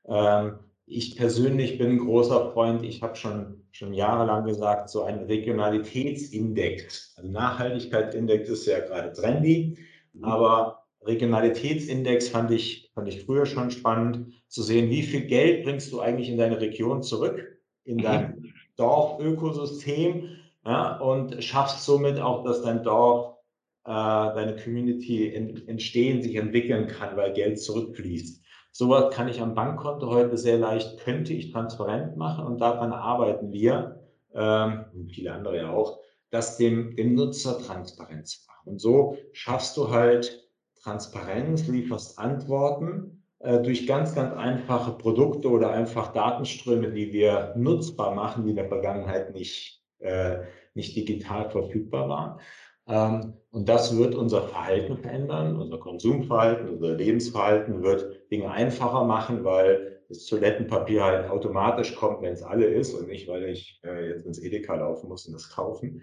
Ähm, 0.06 0.58
ich 0.86 1.16
persönlich 1.16 1.76
bin 1.78 1.90
ein 1.90 1.98
großer 1.98 2.52
Freund, 2.52 2.82
ich 2.82 3.02
habe 3.02 3.14
schon, 3.16 3.66
schon 3.72 3.92
jahrelang 3.92 4.46
gesagt, 4.46 4.88
so 4.88 5.02
ein 5.02 5.24
Regionalitätsindex, 5.24 7.14
also 7.16 7.30
Nachhaltigkeitsindex 7.30 8.48
ist 8.48 8.66
ja 8.66 8.80
gerade 8.80 9.12
trendy. 9.12 9.76
Mhm. 10.18 10.24
Aber 10.24 10.84
Regionalitätsindex 11.02 12.28
fand 12.28 12.50
ich, 12.50 12.90
fand 12.94 13.08
ich 13.08 13.24
früher 13.24 13.46
schon 13.46 13.70
spannend 13.70 14.32
zu 14.48 14.62
sehen, 14.62 14.90
wie 14.90 15.02
viel 15.02 15.26
Geld 15.26 15.64
bringst 15.64 15.92
du 15.92 16.00
eigentlich 16.00 16.28
in 16.28 16.38
deine 16.38 16.60
Region 16.60 17.02
zurück, 17.02 17.58
in 17.84 17.96
mhm. 17.96 18.02
dein 18.02 18.54
Dorfökosystem 18.76 20.28
ja, 20.64 20.98
und 20.98 21.42
schaffst 21.42 21.84
somit 21.84 22.20
auch, 22.20 22.44
dass 22.44 22.62
dein 22.62 22.82
Dorf, 22.82 23.36
äh, 23.84 23.90
deine 23.90 24.56
Community 24.62 25.26
in, 25.26 25.66
entstehen, 25.68 26.22
sich 26.22 26.36
entwickeln 26.36 26.88
kann, 26.88 27.16
weil 27.16 27.32
Geld 27.32 27.60
zurückfließt. 27.60 28.44
Sowas 28.72 29.14
kann 29.14 29.28
ich 29.28 29.40
am 29.40 29.54
Bankkonto 29.54 30.08
heute 30.08 30.36
sehr 30.36 30.58
leicht, 30.58 30.98
könnte 31.00 31.32
ich 31.32 31.52
transparent 31.52 32.16
machen 32.16 32.46
und 32.46 32.60
daran 32.60 32.92
arbeiten 32.92 33.52
wir, 33.52 34.04
ähm, 34.34 34.84
und 34.94 35.10
viele 35.10 35.32
andere 35.32 35.56
ja 35.56 35.72
auch, 35.72 36.00
das 36.30 36.58
dem, 36.58 36.94
dem 36.96 37.14
Nutzer 37.14 37.58
transparent 37.58 38.28
zu 38.28 38.46
machen. 38.46 38.57
Und 38.68 38.80
so 38.80 39.16
schaffst 39.32 39.76
du 39.76 39.90
halt 39.90 40.48
Transparenz, 40.82 41.66
lieferst 41.66 42.18
Antworten 42.18 43.22
äh, 43.40 43.60
durch 43.60 43.86
ganz, 43.86 44.14
ganz 44.14 44.34
einfache 44.34 44.92
Produkte 44.92 45.48
oder 45.48 45.70
einfach 45.70 46.12
Datenströme, 46.12 46.90
die 46.90 47.12
wir 47.12 47.54
nutzbar 47.56 48.14
machen, 48.14 48.44
die 48.44 48.50
in 48.50 48.56
der 48.56 48.68
Vergangenheit 48.68 49.34
nicht, 49.34 49.82
äh, 49.98 50.38
nicht 50.74 50.96
digital 50.96 51.50
verfügbar 51.50 52.08
waren. 52.08 52.40
Ähm, 52.88 53.34
und 53.50 53.68
das 53.68 53.96
wird 53.96 54.14
unser 54.14 54.42
Verhalten 54.42 54.96
verändern, 54.98 55.60
unser 55.60 55.78
Konsumverhalten, 55.78 56.68
unser 56.68 56.94
Lebensverhalten 56.94 57.82
wird 57.82 58.30
Dinge 58.30 58.50
einfacher 58.50 59.04
machen, 59.04 59.44
weil 59.44 60.02
das 60.08 60.24
Toilettenpapier 60.24 61.04
halt 61.04 61.30
automatisch 61.30 61.94
kommt, 61.94 62.22
wenn 62.22 62.32
es 62.32 62.42
alle 62.42 62.64
ist 62.64 62.94
und 62.94 63.08
nicht, 63.08 63.28
weil 63.28 63.44
ich 63.44 63.80
äh, 63.84 64.08
jetzt 64.08 64.24
ins 64.26 64.38
Edeka 64.38 64.74
laufen 64.74 65.08
muss 65.08 65.26
und 65.26 65.34
das 65.34 65.50
kaufen. 65.50 66.02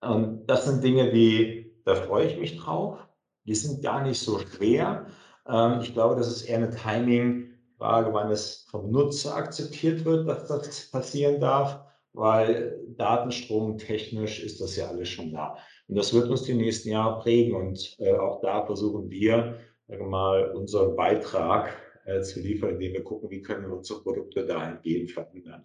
Und 0.00 0.46
das 0.46 0.64
sind 0.64 0.82
Dinge, 0.82 1.12
die, 1.12 1.75
da 1.86 1.94
freue 1.94 2.26
ich 2.26 2.38
mich 2.38 2.58
drauf. 2.58 2.98
Die 3.44 3.54
sind 3.54 3.82
gar 3.82 4.02
nicht 4.02 4.18
so 4.18 4.38
schwer. 4.40 5.06
Ähm, 5.48 5.80
ich 5.80 5.94
glaube, 5.94 6.16
das 6.16 6.28
ist 6.28 6.42
eher 6.42 6.58
eine 6.58 6.70
Timing-Frage, 6.70 8.12
wann 8.12 8.30
es 8.30 8.66
vom 8.70 8.90
Nutzer 8.90 9.36
akzeptiert 9.36 10.04
wird, 10.04 10.28
dass 10.28 10.48
das 10.48 10.90
passieren 10.90 11.40
darf, 11.40 11.80
weil 12.12 12.76
Datenstrom 12.96 13.78
technisch 13.78 14.42
ist 14.42 14.60
das 14.60 14.74
ja 14.76 14.88
alles 14.88 15.08
schon 15.08 15.32
da. 15.32 15.56
Und 15.86 15.96
das 15.96 16.12
wird 16.12 16.28
uns 16.28 16.42
die 16.42 16.54
nächsten 16.54 16.90
Jahre 16.90 17.20
prägen. 17.20 17.54
Und 17.54 17.94
äh, 18.00 18.16
auch 18.16 18.40
da 18.42 18.66
versuchen 18.66 19.08
wir, 19.08 19.60
mal, 19.88 20.50
unseren 20.50 20.96
Beitrag 20.96 21.72
äh, 22.04 22.20
zu 22.22 22.40
liefern, 22.40 22.70
indem 22.70 22.94
wir 22.94 23.04
gucken, 23.04 23.30
wie 23.30 23.42
können 23.42 23.68
wir 23.68 23.76
unsere 23.76 24.02
Produkte 24.02 24.44
dahingehend 24.44 25.12
verändern. 25.12 25.64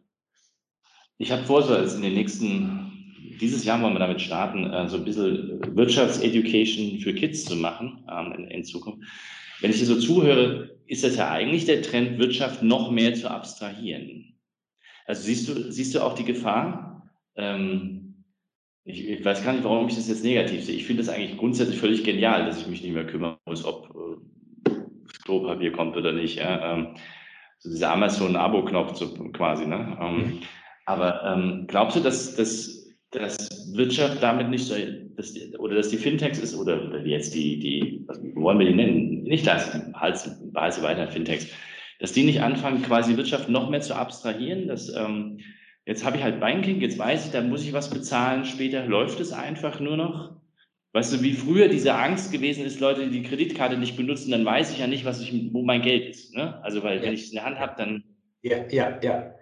Ich 1.17 1.31
habe 1.31 1.43
vor, 1.43 1.63
so 1.63 1.73
also 1.73 1.95
in 1.95 2.03
den 2.03 2.13
nächsten 2.13 3.00
dieses 3.39 3.65
Jahr 3.65 3.81
wollen 3.81 3.93
wir 3.93 3.99
damit 3.99 4.21
starten, 4.21 4.71
äh, 4.71 4.87
so 4.87 4.97
ein 4.97 5.05
bisschen 5.05 5.59
Wirtschaftseducation 5.75 6.99
für 6.99 7.13
Kids 7.13 7.45
zu 7.45 7.55
machen 7.55 8.03
ähm, 8.09 8.33
in, 8.33 8.47
in, 8.47 8.63
Zukunft. 8.63 9.07
Wenn 9.59 9.71
ich 9.71 9.77
hier 9.77 9.85
so 9.85 9.99
zuhöre, 9.99 10.77
ist 10.87 11.03
das 11.03 11.15
ja 11.17 11.31
eigentlich 11.31 11.65
der 11.65 11.81
Trend, 11.81 12.19
Wirtschaft 12.19 12.63
noch 12.63 12.91
mehr 12.91 13.13
zu 13.13 13.29
abstrahieren. 13.29 14.37
Also 15.05 15.23
siehst 15.23 15.47
du, 15.47 15.71
siehst 15.71 15.95
du 15.95 16.01
auch 16.01 16.15
die 16.15 16.25
Gefahr? 16.25 17.11
Ähm, 17.35 18.25
ich, 18.83 19.07
ich, 19.07 19.23
weiß 19.23 19.43
gar 19.43 19.53
nicht, 19.53 19.63
warum 19.63 19.87
ich 19.87 19.95
das 19.95 20.09
jetzt 20.09 20.23
negativ 20.23 20.63
sehe. 20.63 20.75
Ich 20.75 20.85
finde 20.85 21.03
das 21.03 21.13
eigentlich 21.13 21.37
grundsätzlich 21.37 21.79
völlig 21.79 22.03
genial, 22.03 22.45
dass 22.45 22.59
ich 22.59 22.67
mich 22.67 22.81
nicht 22.81 22.93
mehr 22.93 23.05
kümmern 23.05 23.37
muss, 23.45 23.63
ob 23.63 23.93
äh, 24.65 24.71
Klopapier 25.23 25.71
kommt 25.71 25.95
oder 25.95 26.11
nicht. 26.11 26.37
Ja? 26.37 26.73
Ähm, 26.73 26.95
so 27.59 27.69
dieser 27.69 27.91
Amazon-Abo-Knopf 27.91 28.95
so 28.95 29.13
quasi. 29.31 29.67
Ne? 29.67 29.97
Ähm, 30.01 30.17
mhm. 30.17 30.39
Aber 30.85 31.23
ähm, 31.23 31.65
glaubst 31.67 31.95
du, 31.95 32.01
dass, 32.01 32.35
dass 32.35 32.80
dass 33.11 33.73
Wirtschaft 33.75 34.23
damit 34.23 34.49
nicht 34.49 34.65
so, 34.65 34.75
dass 35.17 35.33
die, 35.33 35.55
oder 35.57 35.75
dass 35.75 35.89
die 35.89 35.97
Fintechs 35.97 36.39
ist, 36.39 36.55
oder, 36.55 37.05
jetzt 37.05 37.35
die, 37.35 37.59
die, 37.59 38.03
was 38.07 38.19
wollen 38.35 38.59
wir 38.59 38.67
die 38.67 38.73
nennen? 38.73 39.23
Nicht 39.23 39.45
das, 39.45 39.73
heiße 39.73 40.81
weiter 40.81 41.07
Fintechs, 41.09 41.47
dass 41.99 42.13
die 42.13 42.23
nicht 42.23 42.41
anfangen, 42.41 42.81
quasi 42.81 43.17
Wirtschaft 43.17 43.49
noch 43.49 43.69
mehr 43.69 43.81
zu 43.81 43.95
abstrahieren, 43.95 44.67
dass, 44.67 44.93
ähm, 44.95 45.39
jetzt 45.85 46.05
habe 46.05 46.17
ich 46.17 46.23
halt 46.23 46.39
Banking, 46.39 46.79
jetzt 46.81 46.97
weiß 46.97 47.25
ich, 47.25 47.31
da 47.31 47.41
muss 47.41 47.63
ich 47.63 47.73
was 47.73 47.89
bezahlen, 47.89 48.45
später 48.45 48.85
läuft 48.85 49.19
es 49.19 49.33
einfach 49.33 49.79
nur 49.79 49.97
noch. 49.97 50.41
Weißt 50.93 51.13
du, 51.13 51.21
wie 51.21 51.33
früher 51.33 51.69
diese 51.69 51.93
Angst 51.93 52.33
gewesen 52.33 52.65
ist, 52.65 52.79
Leute, 52.79 53.09
die 53.09 53.21
die 53.21 53.23
Kreditkarte 53.23 53.77
nicht 53.77 53.95
benutzen, 53.95 54.31
dann 54.31 54.43
weiß 54.43 54.71
ich 54.71 54.79
ja 54.79 54.87
nicht, 54.87 55.05
was 55.05 55.21
ich, 55.21 55.33
wo 55.53 55.63
mein 55.63 55.81
Geld 55.81 56.09
ist. 56.09 56.35
Ne? 56.35 56.61
Also, 56.63 56.83
weil 56.83 56.97
ja. 56.97 57.03
wenn 57.03 57.13
ich 57.13 57.23
es 57.23 57.29
in 57.29 57.35
der 57.35 57.45
Hand 57.45 57.59
habe, 57.59 57.75
dann. 57.77 58.03
Ja, 58.41 58.67
ja, 58.69 58.99
ja. 59.01 59.33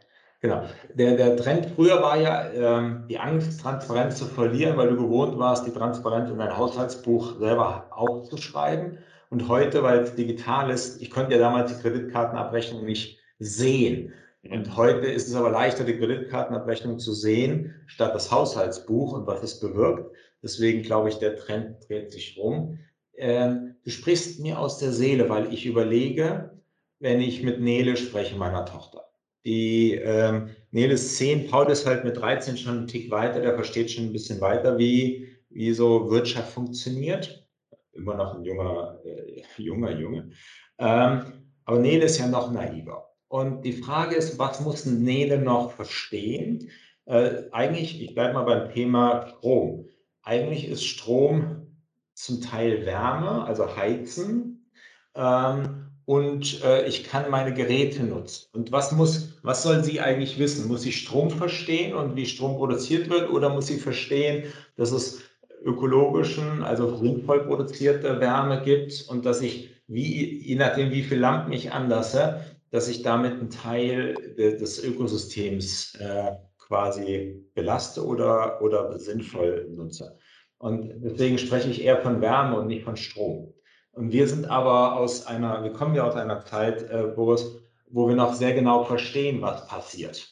Genau. 0.42 0.64
Der, 0.94 1.18
der 1.18 1.36
Trend 1.36 1.66
früher 1.76 2.02
war 2.02 2.18
ja, 2.18 2.50
ähm, 2.52 3.06
die 3.10 3.20
Angst, 3.20 3.60
Transparenz 3.60 4.18
zu 4.18 4.26
verlieren, 4.26 4.78
weil 4.78 4.90
du 4.90 4.96
gewohnt 4.96 5.38
warst, 5.38 5.68
die 5.68 5.72
Transparenz 5.72 6.30
in 6.30 6.38
dein 6.38 6.56
Haushaltsbuch 6.56 7.40
selber 7.40 7.88
aufzuschreiben. 7.92 9.00
Und 9.30 9.50
heute, 9.50 9.84
weil 9.84 10.00
es 10.00 10.16
digital 10.16 10.70
ist, 10.70 11.02
ich 11.02 11.12
konnte 11.12 11.34
ja 11.34 11.40
damals 11.40 11.76
die 11.76 11.82
Kreditkartenabrechnung 11.82 12.86
nicht 12.86 13.20
sehen. 13.40 14.14
Und 14.50 14.78
heute 14.78 15.08
ist 15.08 15.28
es 15.28 15.36
aber 15.36 15.50
leichter, 15.50 15.84
die 15.84 15.98
Kreditkartenabrechnung 15.98 17.00
zu 17.00 17.12
sehen, 17.14 17.76
statt 17.88 18.16
das 18.16 18.32
Haushaltsbuch 18.32 19.12
und 19.12 19.28
was 19.28 19.44
es 19.44 19.60
bewirkt. 19.60 20.16
Deswegen 20.42 20.84
glaube 20.84 21.10
ich, 21.10 21.16
der 21.16 21.36
Trend 21.36 21.90
dreht 21.90 22.12
sich 22.12 22.38
rum. 22.38 22.80
Ähm, 23.18 23.76
du 23.84 23.90
sprichst 23.90 24.40
mir 24.40 24.58
aus 24.58 24.78
der 24.78 24.94
Seele, 24.94 25.28
weil 25.28 25.54
ich 25.54 25.66
überlege, 25.66 26.58
wenn 27.00 27.20
ich 27.20 27.44
mit 27.44 27.60
Nele 27.60 27.98
spreche, 27.98 28.38
meiner 28.38 28.66
Tochter. 28.66 29.09
Die 29.46 29.94
ähm, 29.94 30.50
Nele 30.72 30.94
ist 30.94 31.18
10, 31.18 31.50
Paul 31.50 31.70
ist 31.72 31.86
halt 31.86 32.04
mit 32.04 32.18
13 32.18 32.58
schon 32.58 32.78
einen 32.80 32.88
Tick 32.88 33.10
weiter, 33.10 33.40
der 33.40 33.56
versteht 33.56 33.90
schon 33.90 34.06
ein 34.06 34.14
bisschen 34.14 34.42
weiter, 34.42 34.78
wie, 34.78 35.38
wie 35.50 35.74
so 35.74 36.10
Wirtschaft 36.10 36.52
funktioniert. 36.52 37.48
Immer 37.94 38.16
noch 38.16 38.36
ein 38.36 38.44
junger, 38.44 39.00
äh, 39.06 39.42
junger 39.62 39.92
Junge. 39.92 40.32
Ähm, 40.78 41.50
aber 41.66 41.80
Nele 41.80 42.06
ist 42.06 42.18
ja 42.18 42.28
noch 42.28 42.52
naiver. 42.52 43.10
Und 43.28 43.64
die 43.64 43.74
Frage 43.74 44.16
ist, 44.16 44.40
was 44.40 44.60
muss 44.62 44.86
Nele 44.86 45.38
noch 45.38 45.72
verstehen? 45.72 46.70
Äh, 47.06 47.44
eigentlich, 47.52 48.02
ich 48.02 48.16
bleibe 48.16 48.34
mal 48.34 48.44
beim 48.44 48.74
Thema 48.74 49.28
Strom. 49.28 49.88
Eigentlich 50.24 50.68
ist 50.68 50.84
Strom 50.84 51.78
zum 52.14 52.42
Teil 52.42 52.86
Wärme, 52.86 53.46
also 53.46 53.76
Heizen. 53.76 54.72
Ähm, 55.16 55.79
und 56.10 56.64
äh, 56.64 56.88
ich 56.88 57.03
kann 57.03 57.30
meine 57.30 57.53
Geräte 57.53 58.03
nutzen. 58.03 58.47
Und 58.53 58.72
was 58.72 58.91
muss, 58.93 59.38
was 59.43 59.62
soll 59.62 59.84
sie 59.84 59.99
eigentlich 59.99 60.39
wissen? 60.39 60.68
Muss 60.68 60.82
sie 60.82 60.91
Strom 60.91 61.30
verstehen 61.30 61.93
und 61.93 62.16
wie 62.16 62.26
Strom 62.26 62.55
produziert 62.55 63.12
wird 63.12 63.30
oder 63.30 63.49
muss 63.49 63.68
sie 63.68 63.78
verstehen, 63.78 64.45
dass 64.76 64.91
es 64.91 65.22
ökologischen, 65.64 66.64
also 66.64 66.95
sinnvoll 66.95 67.45
produzierte 67.45 68.20
Wärme 68.20 68.64
gibt 68.64 69.05
und 69.07 69.24
dass 69.24 69.43
ich, 69.43 69.70
wie, 69.86 70.47
je 70.47 70.55
nachdem, 70.55 70.89
wie 70.89 71.03
viele 71.03 71.22
Lampen 71.22 71.53
ich 71.53 71.74
anlasse, 71.74 72.43
dass 72.72 72.88
ich 72.88 73.03
damit 73.03 73.34
einen 73.34 73.51
Teil 73.51 74.16
des 74.36 74.84
Ökosystems 74.84 75.93
äh, 75.99 76.32
quasi 76.57 77.45
belaste 77.53 78.03
oder, 78.03 78.64
oder 78.64 78.97
sinnvoll 78.97 79.70
nutze. 79.76 80.18
Und 80.57 80.91
deswegen 81.03 81.38
spreche 81.38 81.70
ich 81.70 81.84
eher 81.84 82.01
von 82.01 82.20
Wärme 82.20 82.60
und 82.60 82.66
nicht 82.66 82.84
von 82.84 82.97
Strom. 82.97 83.53
Und 84.00 84.14
wir 84.14 84.30
sind 84.30 84.50
aber 84.50 84.95
aus 84.95 85.28
einer, 85.28 85.62
wir 85.62 85.74
kommen 85.74 85.93
ja 85.93 86.08
aus 86.08 86.16
einer 86.16 86.45
Zeit, 86.45 86.89
äh, 86.89 87.12
Boris, 87.14 87.60
wo 87.89 88.08
wir 88.08 88.16
noch 88.16 88.34
sehr 88.34 88.54
genau 88.54 88.86
verstehen, 88.86 89.41
was 89.41 89.68
passiert. 89.68 90.26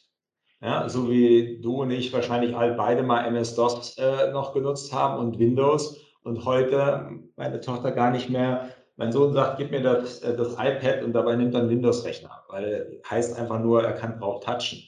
Ja, 0.61 0.87
so 0.87 1.09
wie 1.09 1.59
du 1.59 1.81
und 1.81 1.91
ich 1.91 2.13
wahrscheinlich 2.13 2.55
all 2.55 2.75
beide 2.75 3.03
mal 3.03 3.25
MS-DOS 3.25 3.97
äh, 3.97 4.31
noch 4.31 4.53
genutzt 4.53 4.93
haben 4.93 5.19
und 5.19 5.37
Windows 5.37 5.99
und 6.23 6.45
heute 6.45 7.09
meine 7.35 7.59
Tochter 7.59 7.91
gar 7.91 8.09
nicht 8.09 8.29
mehr. 8.29 8.69
Mein 8.95 9.11
Sohn 9.11 9.33
sagt, 9.33 9.57
gib 9.57 9.71
mir 9.71 9.81
das, 9.81 10.21
äh, 10.21 10.33
das 10.33 10.53
iPad 10.53 11.03
und 11.03 11.11
dabei 11.11 11.35
nimmt 11.35 11.53
er 11.53 11.59
einen 11.59 11.69
Windows-Rechner, 11.69 12.45
weil 12.47 13.01
heißt 13.09 13.37
einfach 13.37 13.59
nur, 13.59 13.83
er 13.83 13.95
kann 13.95 14.17
drauf 14.17 14.45
touchen. 14.45 14.81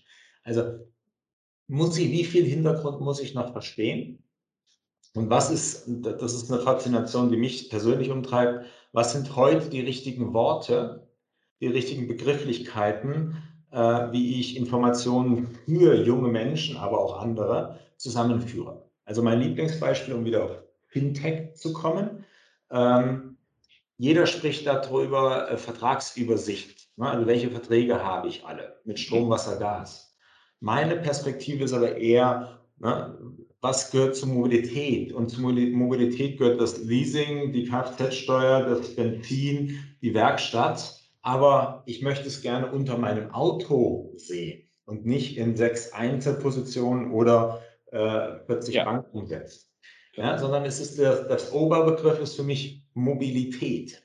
Also 0.46 0.64
muss 1.68 1.98
ich, 1.98 2.10
wie 2.12 2.24
viel 2.24 2.46
Hintergrund 2.46 3.02
muss 3.02 3.20
ich 3.20 3.36
noch 3.36 3.52
verstehen? 3.52 4.24
Und 5.16 5.30
was 5.30 5.50
ist, 5.50 5.86
das 5.88 6.34
ist 6.34 6.52
eine 6.52 6.62
Faszination, 6.62 7.32
die 7.32 7.38
mich 7.38 7.70
persönlich 7.70 8.12
umtreibt, 8.12 8.66
was 8.92 9.14
sind 9.14 9.36
heute 9.36 9.70
die 9.70 9.82
richtigen 9.82 10.34
Worte, 10.34 11.08
die 11.62 11.68
richtigen 11.68 12.08
Begrifflichkeiten, 12.08 13.38
äh, 13.72 13.78
wie 14.12 14.40
ich 14.40 14.58
Informationen 14.58 15.58
für 15.66 15.96
junge 15.96 16.30
Menschen, 16.30 16.78
aber 16.78 17.00
auch 17.00 17.20
andere 17.20 17.80
zusammenführe. 17.98 18.90
Also 19.06 19.22
mein 19.22 19.42
Lieblingsbeispiel, 19.42 20.14
um 20.14 20.26
wieder 20.26 20.44
auf 20.46 20.52
Fintech 20.88 21.56
zu 21.56 21.74
kommen. 21.74 22.26
Ähm, 22.72 23.38
jeder 23.98 24.26
spricht 24.26 24.66
darüber, 24.66 25.52
äh, 25.52 25.58
Vertragsübersicht. 25.58 26.90
Ne? 26.98 27.10
Also 27.10 27.28
welche 27.28 27.52
Verträge 27.52 28.04
habe 28.04 28.28
ich 28.28 28.46
alle 28.46 28.80
mit 28.86 29.00
Strom, 29.00 29.30
Wasser, 29.30 29.58
Gas. 29.58 30.16
Meine 30.60 30.96
Perspektive 30.98 31.64
ist 31.64 31.74
aber 31.74 31.98
eher, 31.98 32.60
ne, 32.78 33.18
was 33.62 33.92
gehört 33.92 34.16
zur 34.16 34.30
Mobilität? 34.30 35.12
Und 35.12 35.30
zur 35.30 35.52
Mobilität 35.52 36.38
gehört 36.38 36.62
das 36.62 36.84
Leasing, 36.84 37.52
die 37.52 37.66
Kfz-Steuer, 37.66 38.62
das 38.64 38.96
Benzin, 38.96 39.80
die 40.02 40.14
Werkstatt. 40.14 40.96
Aber 41.22 41.84
ich 41.86 42.02
möchte 42.02 42.28
es 42.28 42.42
gerne 42.42 42.72
unter 42.72 42.98
meinem 42.98 43.32
Auto 43.32 44.14
sehen 44.16 44.70
und 44.86 45.06
nicht 45.06 45.38
in 45.38 45.56
sechs 45.56 45.92
Einzelpositionen 45.92 47.12
oder 47.12 47.62
äh, 47.92 48.40
40 48.46 48.76
ja. 48.76 48.86
Banken 48.86 49.18
umsetzt. 49.18 49.70
Ja, 50.16 50.38
sondern 50.38 50.66
es 50.66 50.80
ist 50.80 50.98
der, 50.98 51.24
das 51.24 51.52
Oberbegriff 51.52 52.20
ist 52.20 52.36
für 52.36 52.44
mich 52.44 52.84
Mobilität. 52.94 54.02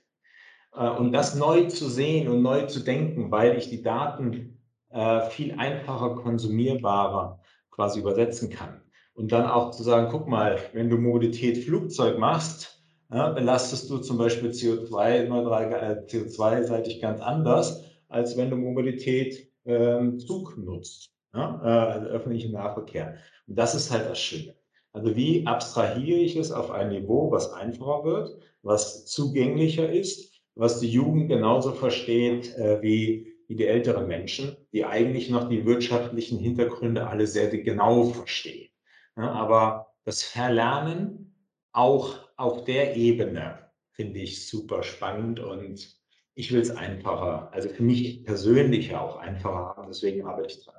Äh, 0.74 0.88
und 0.90 1.12
das 1.12 1.36
neu 1.36 1.66
zu 1.68 1.88
sehen 1.88 2.28
und 2.28 2.42
neu 2.42 2.66
zu 2.66 2.80
denken, 2.80 3.30
weil 3.30 3.56
ich 3.56 3.70
die 3.70 3.82
Daten 3.82 4.60
äh, 4.90 5.28
viel 5.30 5.54
einfacher 5.54 6.16
konsumierbarer 6.16 7.40
quasi 7.70 8.00
übersetzen 8.00 8.50
kann. 8.50 8.83
Und 9.14 9.30
dann 9.32 9.46
auch 9.46 9.70
zu 9.70 9.82
sagen, 9.82 10.08
guck 10.10 10.26
mal, 10.26 10.58
wenn 10.72 10.90
du 10.90 10.98
Mobilität 10.98 11.58
Flugzeug 11.58 12.18
machst, 12.18 12.82
ja, 13.12 13.30
belastest 13.30 13.88
du 13.88 13.98
zum 13.98 14.18
Beispiel 14.18 14.50
CO2-neutral, 14.50 15.72
äh, 15.72 16.04
CO2-seitig 16.06 17.00
ganz 17.00 17.20
anders, 17.20 17.84
als 18.08 18.36
wenn 18.36 18.50
du 18.50 18.56
Mobilität 18.56 19.48
ähm, 19.66 20.18
Zug 20.18 20.58
nutzt, 20.58 21.10
ja, 21.32 21.60
äh, 21.62 21.92
also 21.92 22.06
öffentlichen 22.08 22.52
Nahverkehr. 22.52 23.16
Und 23.46 23.56
das 23.56 23.74
ist 23.74 23.90
halt 23.90 24.10
das 24.10 24.18
Schöne. 24.18 24.54
Also 24.92 25.14
wie 25.16 25.46
abstrahiere 25.46 26.18
ich 26.18 26.36
es 26.36 26.52
auf 26.52 26.70
ein 26.70 26.88
Niveau, 26.88 27.30
was 27.30 27.52
einfacher 27.52 28.04
wird, 28.04 28.38
was 28.62 29.06
zugänglicher 29.06 29.90
ist, 29.90 30.40
was 30.54 30.80
die 30.80 30.88
Jugend 30.88 31.28
genauso 31.28 31.72
versteht 31.72 32.56
äh, 32.56 32.80
wie, 32.82 33.32
wie 33.48 33.56
die 33.56 33.66
älteren 33.66 34.06
Menschen, 34.06 34.56
die 34.72 34.84
eigentlich 34.84 35.30
noch 35.30 35.48
die 35.48 35.66
wirtschaftlichen 35.66 36.38
Hintergründe 36.38 37.06
alle 37.06 37.26
sehr 37.26 37.48
genau 37.48 38.04
verstehen. 38.04 38.68
Ja, 39.16 39.30
aber 39.32 39.94
das 40.04 40.22
Verlernen 40.22 41.34
auch 41.72 42.18
auf 42.36 42.64
der 42.64 42.96
Ebene 42.96 43.70
finde 43.92 44.20
ich 44.20 44.48
super 44.48 44.82
spannend 44.82 45.40
und 45.40 45.96
ich 46.34 46.52
will 46.52 46.60
es 46.60 46.70
einfacher, 46.70 47.50
also 47.52 47.68
für 47.68 47.82
mich 47.82 48.24
persönlich 48.24 48.94
auch 48.94 49.16
einfacher 49.16 49.76
haben, 49.76 49.88
deswegen 49.88 50.26
arbeite 50.26 50.48
ich 50.48 50.64
dran. 50.64 50.74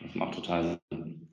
Das 0.00 0.14
macht 0.14 0.34
total 0.34 0.80
Sinn. 0.90 1.28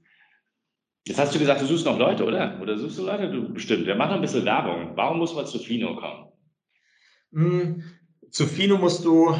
Jetzt 1.07 1.19
hast 1.19 1.33
du 1.33 1.39
gesagt, 1.39 1.61
du 1.61 1.65
suchst 1.65 1.85
noch 1.85 1.97
Leute, 1.97 2.25
oder? 2.25 2.59
Oder 2.61 2.77
suchst 2.77 2.97
du 2.97 3.05
Leute? 3.05 3.31
Du 3.31 3.53
bestimmt. 3.53 3.85
Wir 3.85 3.95
machen 3.95 4.15
ein 4.15 4.21
bisschen 4.21 4.43
Werbung. 4.43 4.91
Warum 4.95 5.19
muss 5.19 5.33
man 5.33 5.45
zu 5.45 5.57
Fino 5.57 5.95
kommen? 5.95 6.27
Hm, 7.31 7.83
zu 8.29 8.45
Fino 8.45 8.77
musst 8.77 9.05
du 9.05 9.33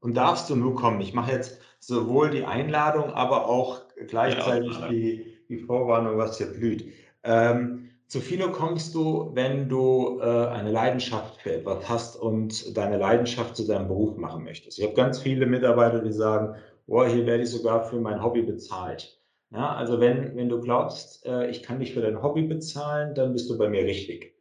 und 0.00 0.14
darfst 0.16 0.50
du 0.50 0.56
nur 0.56 0.74
kommen. 0.74 1.00
Ich 1.00 1.14
mache 1.14 1.30
jetzt 1.30 1.60
sowohl 1.78 2.30
die 2.30 2.44
Einladung, 2.44 3.12
aber 3.12 3.46
auch 3.46 3.82
gleichzeitig 4.08 4.72
ja, 4.72 4.88
die, 4.88 5.35
die 5.48 5.58
Vorwarnung, 5.58 6.18
was 6.18 6.38
hier 6.38 6.48
blüht. 6.48 6.92
Ähm, 7.24 7.90
zu 8.08 8.20
Fino 8.20 8.52
kommst 8.52 8.94
du, 8.94 9.30
wenn 9.34 9.68
du 9.68 10.20
äh, 10.20 10.24
eine 10.24 10.70
Leidenschaft 10.70 11.40
für 11.40 11.54
etwas 11.54 11.88
hast 11.88 12.16
und 12.16 12.76
deine 12.76 12.98
Leidenschaft 12.98 13.56
zu 13.56 13.66
deinem 13.66 13.88
Beruf 13.88 14.16
machen 14.16 14.44
möchtest. 14.44 14.78
Ich 14.78 14.84
habe 14.84 14.94
ganz 14.94 15.18
viele 15.18 15.46
Mitarbeiter, 15.46 16.00
die 16.00 16.12
sagen, 16.12 16.54
oh, 16.86 17.04
hier 17.04 17.26
werde 17.26 17.42
ich 17.42 17.50
sogar 17.50 17.84
für 17.84 17.98
mein 17.98 18.22
Hobby 18.22 18.42
bezahlt. 18.42 19.20
Ja, 19.50 19.74
also 19.74 20.00
wenn, 20.00 20.36
wenn 20.36 20.48
du 20.48 20.60
glaubst, 20.60 21.24
äh, 21.26 21.48
ich 21.50 21.62
kann 21.62 21.80
dich 21.80 21.94
für 21.94 22.00
dein 22.00 22.22
Hobby 22.22 22.42
bezahlen, 22.42 23.14
dann 23.14 23.32
bist 23.32 23.50
du 23.50 23.58
bei 23.58 23.68
mir 23.68 23.84
richtig. 23.84 24.36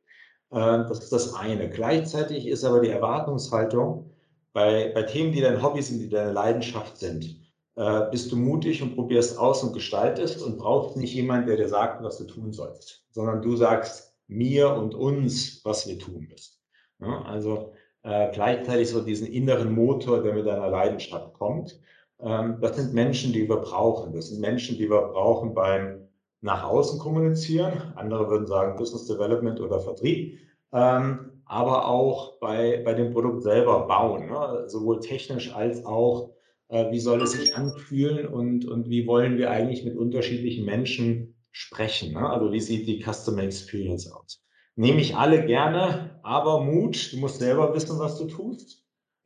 Äh, 0.52 0.60
das 0.60 1.00
ist 1.00 1.12
das 1.12 1.34
eine. 1.34 1.70
Gleichzeitig 1.70 2.48
ist 2.48 2.64
aber 2.64 2.82
die 2.82 2.90
Erwartungshaltung 2.90 4.12
bei, 4.54 4.92
bei 4.94 5.04
Themen, 5.04 5.32
die 5.32 5.42
dein 5.42 5.62
Hobby 5.62 5.82
sind, 5.82 6.00
die 6.00 6.10
deine 6.10 6.32
Leidenschaft 6.32 6.98
sind, 6.98 7.45
äh, 7.76 8.10
bist 8.12 8.32
du 8.32 8.38
mutig 8.38 8.82
und 8.82 8.96
probierst 8.96 9.38
aus 9.38 9.64
und 9.64 9.74
gestaltest 9.74 10.42
und 10.42 10.58
brauchst 10.58 10.98
nicht 10.98 11.14
jemanden, 11.14 11.48
der 11.48 11.58
dir 11.58 11.70
sagt, 11.70 12.04
was 12.04 12.18
du 12.18 12.26
tun 12.26 12.54
sollst, 12.54 13.06
sondern 13.12 13.42
du 13.42 13.56
sagst 13.56 14.16
mir 14.28 14.72
und 14.72 14.96
uns, 14.96 15.64
was 15.64 15.88
wir 15.88 16.00
tun 16.00 16.28
müssen. 16.30 16.56
Ja, 17.02 17.22
also 17.24 17.74
äh, 18.04 18.32
gleichzeitig 18.32 18.90
so 18.90 19.02
diesen 19.02 19.28
inneren 19.28 19.74
Motor, 19.74 20.24
der 20.24 20.34
mit 20.34 20.46
deiner 20.46 20.70
Leidenschaft 20.70 21.34
kommt. 21.34 21.80
Ähm, 22.20 22.58
das 22.62 22.78
sind 22.78 22.94
Menschen, 22.94 23.34
die 23.34 23.50
wir 23.50 23.58
brauchen. 23.58 24.14
Das 24.14 24.30
sind 24.30 24.40
Menschen, 24.40 24.78
die 24.78 24.90
wir 24.90 25.02
brauchen 25.02 25.54
beim 25.54 26.08
nach 26.42 26.64
außen 26.64 27.00
kommunizieren. 27.00 27.94
Andere 27.96 28.30
würden 28.30 28.48
sagen 28.48 28.78
Business 28.78 29.08
Development 29.08 29.60
oder 29.60 29.80
Vertrieb. 29.80 30.40
Ähm, 30.72 31.42
aber 31.46 31.88
auch 31.88 32.40
bei, 32.40 32.82
bei 32.86 32.94
dem 32.94 33.12
Produkt 33.12 33.44
selber 33.44 33.88
bauen, 33.88 34.28
ne? 34.28 34.64
sowohl 34.68 35.00
technisch 35.00 35.54
als 35.54 35.86
auch 35.86 36.35
wie 36.70 37.00
soll 37.00 37.22
es 37.22 37.34
sich 37.34 37.56
anfühlen 37.56 38.28
und, 38.28 38.66
und 38.66 38.90
wie 38.90 39.06
wollen 39.06 39.38
wir 39.38 39.52
eigentlich 39.52 39.86
mit 39.86 39.96
unterschiedlichen 39.96 40.66
Menschen 40.66 41.36
sprechen. 41.56 42.14
Ne? 42.14 42.30
Also 42.30 42.52
wie 42.52 42.60
sieht 42.60 42.86
die 42.86 43.02
Customer 43.02 43.44
Experience 43.44 44.12
aus? 44.12 44.44
Nehme 44.76 45.00
ich 45.00 45.16
alle 45.16 45.46
gerne, 45.46 46.20
aber 46.22 46.62
Mut, 46.62 47.14
du 47.14 47.18
musst 47.18 47.40
selber 47.40 47.74
wissen, 47.74 47.98
was 47.98 48.18
du 48.18 48.26
tust. 48.26 48.84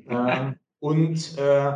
Ähm, 0.08 0.56
und 0.80 1.38
äh, 1.40 1.74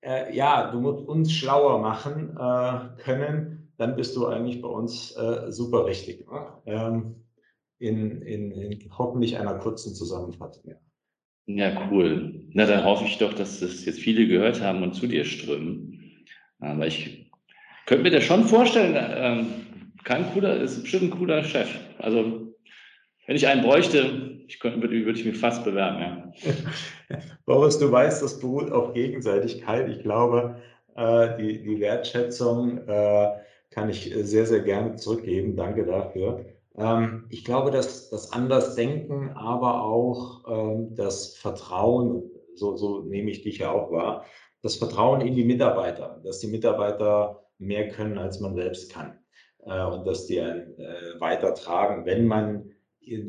äh, 0.00 0.34
ja, 0.34 0.72
du 0.72 0.80
musst 0.80 1.06
uns 1.06 1.32
schlauer 1.32 1.78
machen 1.78 2.36
äh, 2.36 3.00
können, 3.00 3.72
dann 3.76 3.94
bist 3.94 4.16
du 4.16 4.26
eigentlich 4.26 4.60
bei 4.60 4.68
uns 4.68 5.12
äh, 5.12 5.52
super 5.52 5.86
richtig. 5.86 6.28
Ne? 6.28 6.48
Ähm, 6.66 7.24
in, 7.78 8.22
in, 8.22 8.50
in 8.50 8.98
hoffentlich 8.98 9.38
einer 9.38 9.54
kurzen 9.54 9.94
Zusammenfassung. 9.94 10.64
Ja. 10.68 10.76
Ja, 11.46 11.88
cool. 11.90 12.44
Na, 12.52 12.66
dann 12.66 12.84
hoffe 12.84 13.04
ich 13.04 13.18
doch, 13.18 13.34
dass 13.34 13.60
das 13.60 13.84
jetzt 13.84 13.98
viele 13.98 14.26
gehört 14.26 14.60
haben 14.60 14.82
und 14.82 14.94
zu 14.94 15.06
dir 15.06 15.24
strömen. 15.24 16.24
Aber 16.60 16.86
ich 16.86 17.30
könnte 17.86 18.04
mir 18.04 18.10
das 18.10 18.24
schon 18.24 18.44
vorstellen, 18.44 18.96
ähm, 18.96 19.46
kein 20.04 20.30
cooler, 20.32 20.56
ist 20.60 20.82
bestimmt 20.82 21.04
ein 21.04 21.10
cooler 21.10 21.42
Chef. 21.42 21.68
Also, 21.98 22.54
wenn 23.26 23.36
ich 23.36 23.46
einen 23.46 23.62
bräuchte, 23.62 24.40
ich 24.46 24.60
könnte, 24.60 24.82
würde, 24.82 25.18
ich 25.18 25.24
mich 25.24 25.38
fast 25.38 25.64
bewerben, 25.64 26.00
ja. 26.00 26.32
Boris, 27.46 27.78
du 27.78 27.90
weißt, 27.90 28.22
das 28.22 28.38
beruht 28.38 28.70
auf 28.70 28.94
Gegenseitigkeit. 28.94 29.88
Ich 29.88 30.02
glaube, 30.02 30.60
äh, 30.96 31.36
die, 31.38 31.62
die 31.62 31.80
Wertschätzung 31.80 32.86
äh, 32.86 33.28
kann 33.70 33.88
ich 33.88 34.12
sehr, 34.14 34.46
sehr 34.46 34.60
gerne 34.60 34.96
zurückgeben. 34.96 35.56
Danke 35.56 35.84
dafür. 35.84 36.44
Ähm, 36.76 37.26
ich 37.30 37.44
glaube, 37.44 37.70
dass 37.70 38.10
das 38.10 38.32
Andersdenken, 38.32 39.30
aber 39.30 39.82
auch 39.84 40.44
ähm, 40.48 40.94
das 40.94 41.36
Vertrauen, 41.36 42.30
so, 42.54 42.76
so 42.76 43.02
nehme 43.02 43.30
ich 43.30 43.42
dich 43.42 43.58
ja 43.58 43.70
auch 43.70 43.90
wahr, 43.90 44.24
das 44.62 44.76
Vertrauen 44.76 45.20
in 45.20 45.34
die 45.34 45.44
Mitarbeiter, 45.44 46.20
dass 46.24 46.38
die 46.38 46.46
Mitarbeiter 46.46 47.44
mehr 47.58 47.88
können, 47.88 48.18
als 48.18 48.40
man 48.40 48.54
selbst 48.54 48.92
kann. 48.92 49.18
Äh, 49.64 49.84
und 49.84 50.06
dass 50.06 50.26
die 50.26 50.40
einen 50.40 50.78
äh, 50.78 51.20
weitertragen, 51.20 52.06
wenn 52.06 52.26
man 52.26 52.70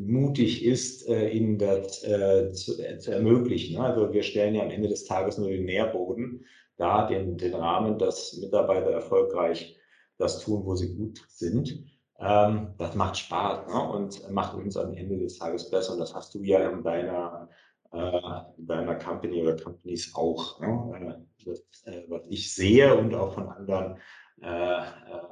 mutig 0.06 0.64
ist, 0.64 1.08
äh, 1.08 1.30
ihnen 1.30 1.58
das 1.58 2.00
zu, 2.00 2.80
ermöglichen. 2.80 3.80
Also 3.80 4.12
wir 4.12 4.22
stellen 4.22 4.54
ja 4.54 4.62
am 4.62 4.70
Ende 4.70 4.88
des 4.88 5.04
Tages 5.04 5.36
nur 5.36 5.48
den 5.48 5.64
Nährboden 5.64 6.44
da, 6.76 7.08
den, 7.08 7.36
den 7.36 7.54
Rahmen, 7.54 7.98
dass 7.98 8.36
Mitarbeiter 8.40 8.90
erfolgreich 8.90 9.76
das 10.16 10.38
tun, 10.44 10.64
wo 10.64 10.76
sie 10.76 10.94
gut 10.94 11.20
sind. 11.28 11.84
Ähm, 12.20 12.74
das 12.78 12.94
macht 12.94 13.18
Spaß 13.18 13.66
ne? 13.66 13.90
und 13.90 14.30
macht 14.30 14.54
uns 14.54 14.76
am 14.76 14.94
Ende 14.94 15.18
des 15.18 15.38
Tages 15.38 15.70
besser. 15.70 15.94
Und 15.94 15.98
das 16.00 16.14
hast 16.14 16.34
du 16.34 16.42
ja 16.42 16.70
in 16.70 16.82
deiner, 16.82 17.48
äh, 17.92 18.40
in 18.58 18.66
deiner 18.66 18.94
Company 18.96 19.42
oder 19.42 19.56
Companies 19.56 20.14
auch. 20.14 20.60
Ne? 20.60 21.18
Äh, 21.42 21.44
das, 21.44 21.82
äh, 21.86 22.02
was 22.08 22.26
ich 22.28 22.54
sehe 22.54 22.94
und 22.94 23.14
auch 23.14 23.34
von 23.34 23.48
anderen 23.48 23.96
äh, 24.42 24.46
äh, 24.46 24.82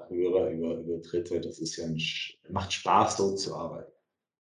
höre 0.09 0.51
über, 0.51 0.75
über 0.79 0.99
Dritte, 0.99 1.41
das 1.41 1.59
ist 1.59 1.77
ja 1.77 1.87
ein, 1.87 1.99
macht 2.51 2.73
Spaß, 2.73 3.17
so 3.17 3.35
zu 3.37 3.55
arbeiten. 3.55 3.91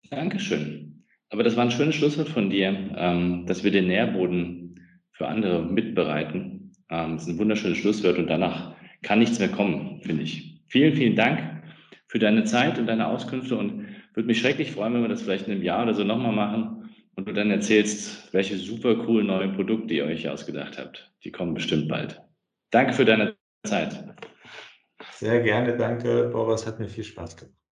Dankeschön. 0.09 1.05
Aber 1.29 1.43
das 1.43 1.55
war 1.55 1.63
ein 1.63 1.71
schönes 1.71 1.95
Schlusswort 1.95 2.29
von 2.29 2.49
dir, 2.49 2.69
ähm, 2.95 3.45
dass 3.47 3.63
wir 3.63 3.71
den 3.71 3.87
Nährboden 3.87 4.79
für 5.11 5.27
andere 5.27 5.63
mitbereiten. 5.63 6.73
Ähm, 6.89 7.13
das 7.13 7.23
ist 7.23 7.29
ein 7.29 7.39
wunderschönes 7.39 7.77
Schlusswort 7.77 8.17
und 8.17 8.27
danach 8.27 8.75
kann 9.01 9.19
nichts 9.19 9.39
mehr 9.39 9.49
kommen, 9.49 10.01
finde 10.01 10.23
ich. 10.23 10.63
Vielen, 10.67 10.95
vielen 10.95 11.15
Dank 11.15 11.54
für 12.15 12.19
deine 12.19 12.45
Zeit 12.45 12.79
und 12.79 12.87
deine 12.87 13.07
Auskünfte 13.07 13.57
und 13.57 13.87
würde 14.13 14.27
mich 14.27 14.39
schrecklich 14.39 14.71
freuen, 14.71 14.93
wenn 14.93 15.01
wir 15.01 15.09
das 15.09 15.23
vielleicht 15.23 15.47
in 15.47 15.51
einem 15.51 15.63
Jahr 15.63 15.83
oder 15.83 15.93
so 15.93 16.05
nochmal 16.05 16.31
machen 16.31 16.89
und 17.17 17.27
du 17.27 17.33
dann 17.33 17.51
erzählst, 17.51 18.33
welche 18.33 18.55
super 18.55 18.95
coolen 18.95 19.27
neuen 19.27 19.53
Produkte 19.53 19.93
ihr 19.93 20.05
euch 20.05 20.29
ausgedacht 20.29 20.79
habt. 20.79 21.11
Die 21.25 21.31
kommen 21.33 21.53
bestimmt 21.53 21.89
bald. 21.89 22.21
Danke 22.71 22.93
für 22.93 23.03
deine 23.03 23.35
Zeit. 23.65 24.15
Sehr 25.11 25.41
gerne, 25.41 25.75
danke, 25.75 26.29
Boris, 26.31 26.65
hat 26.65 26.79
mir 26.79 26.87
viel 26.87 27.03
Spaß 27.03 27.35
gemacht. 27.35 27.64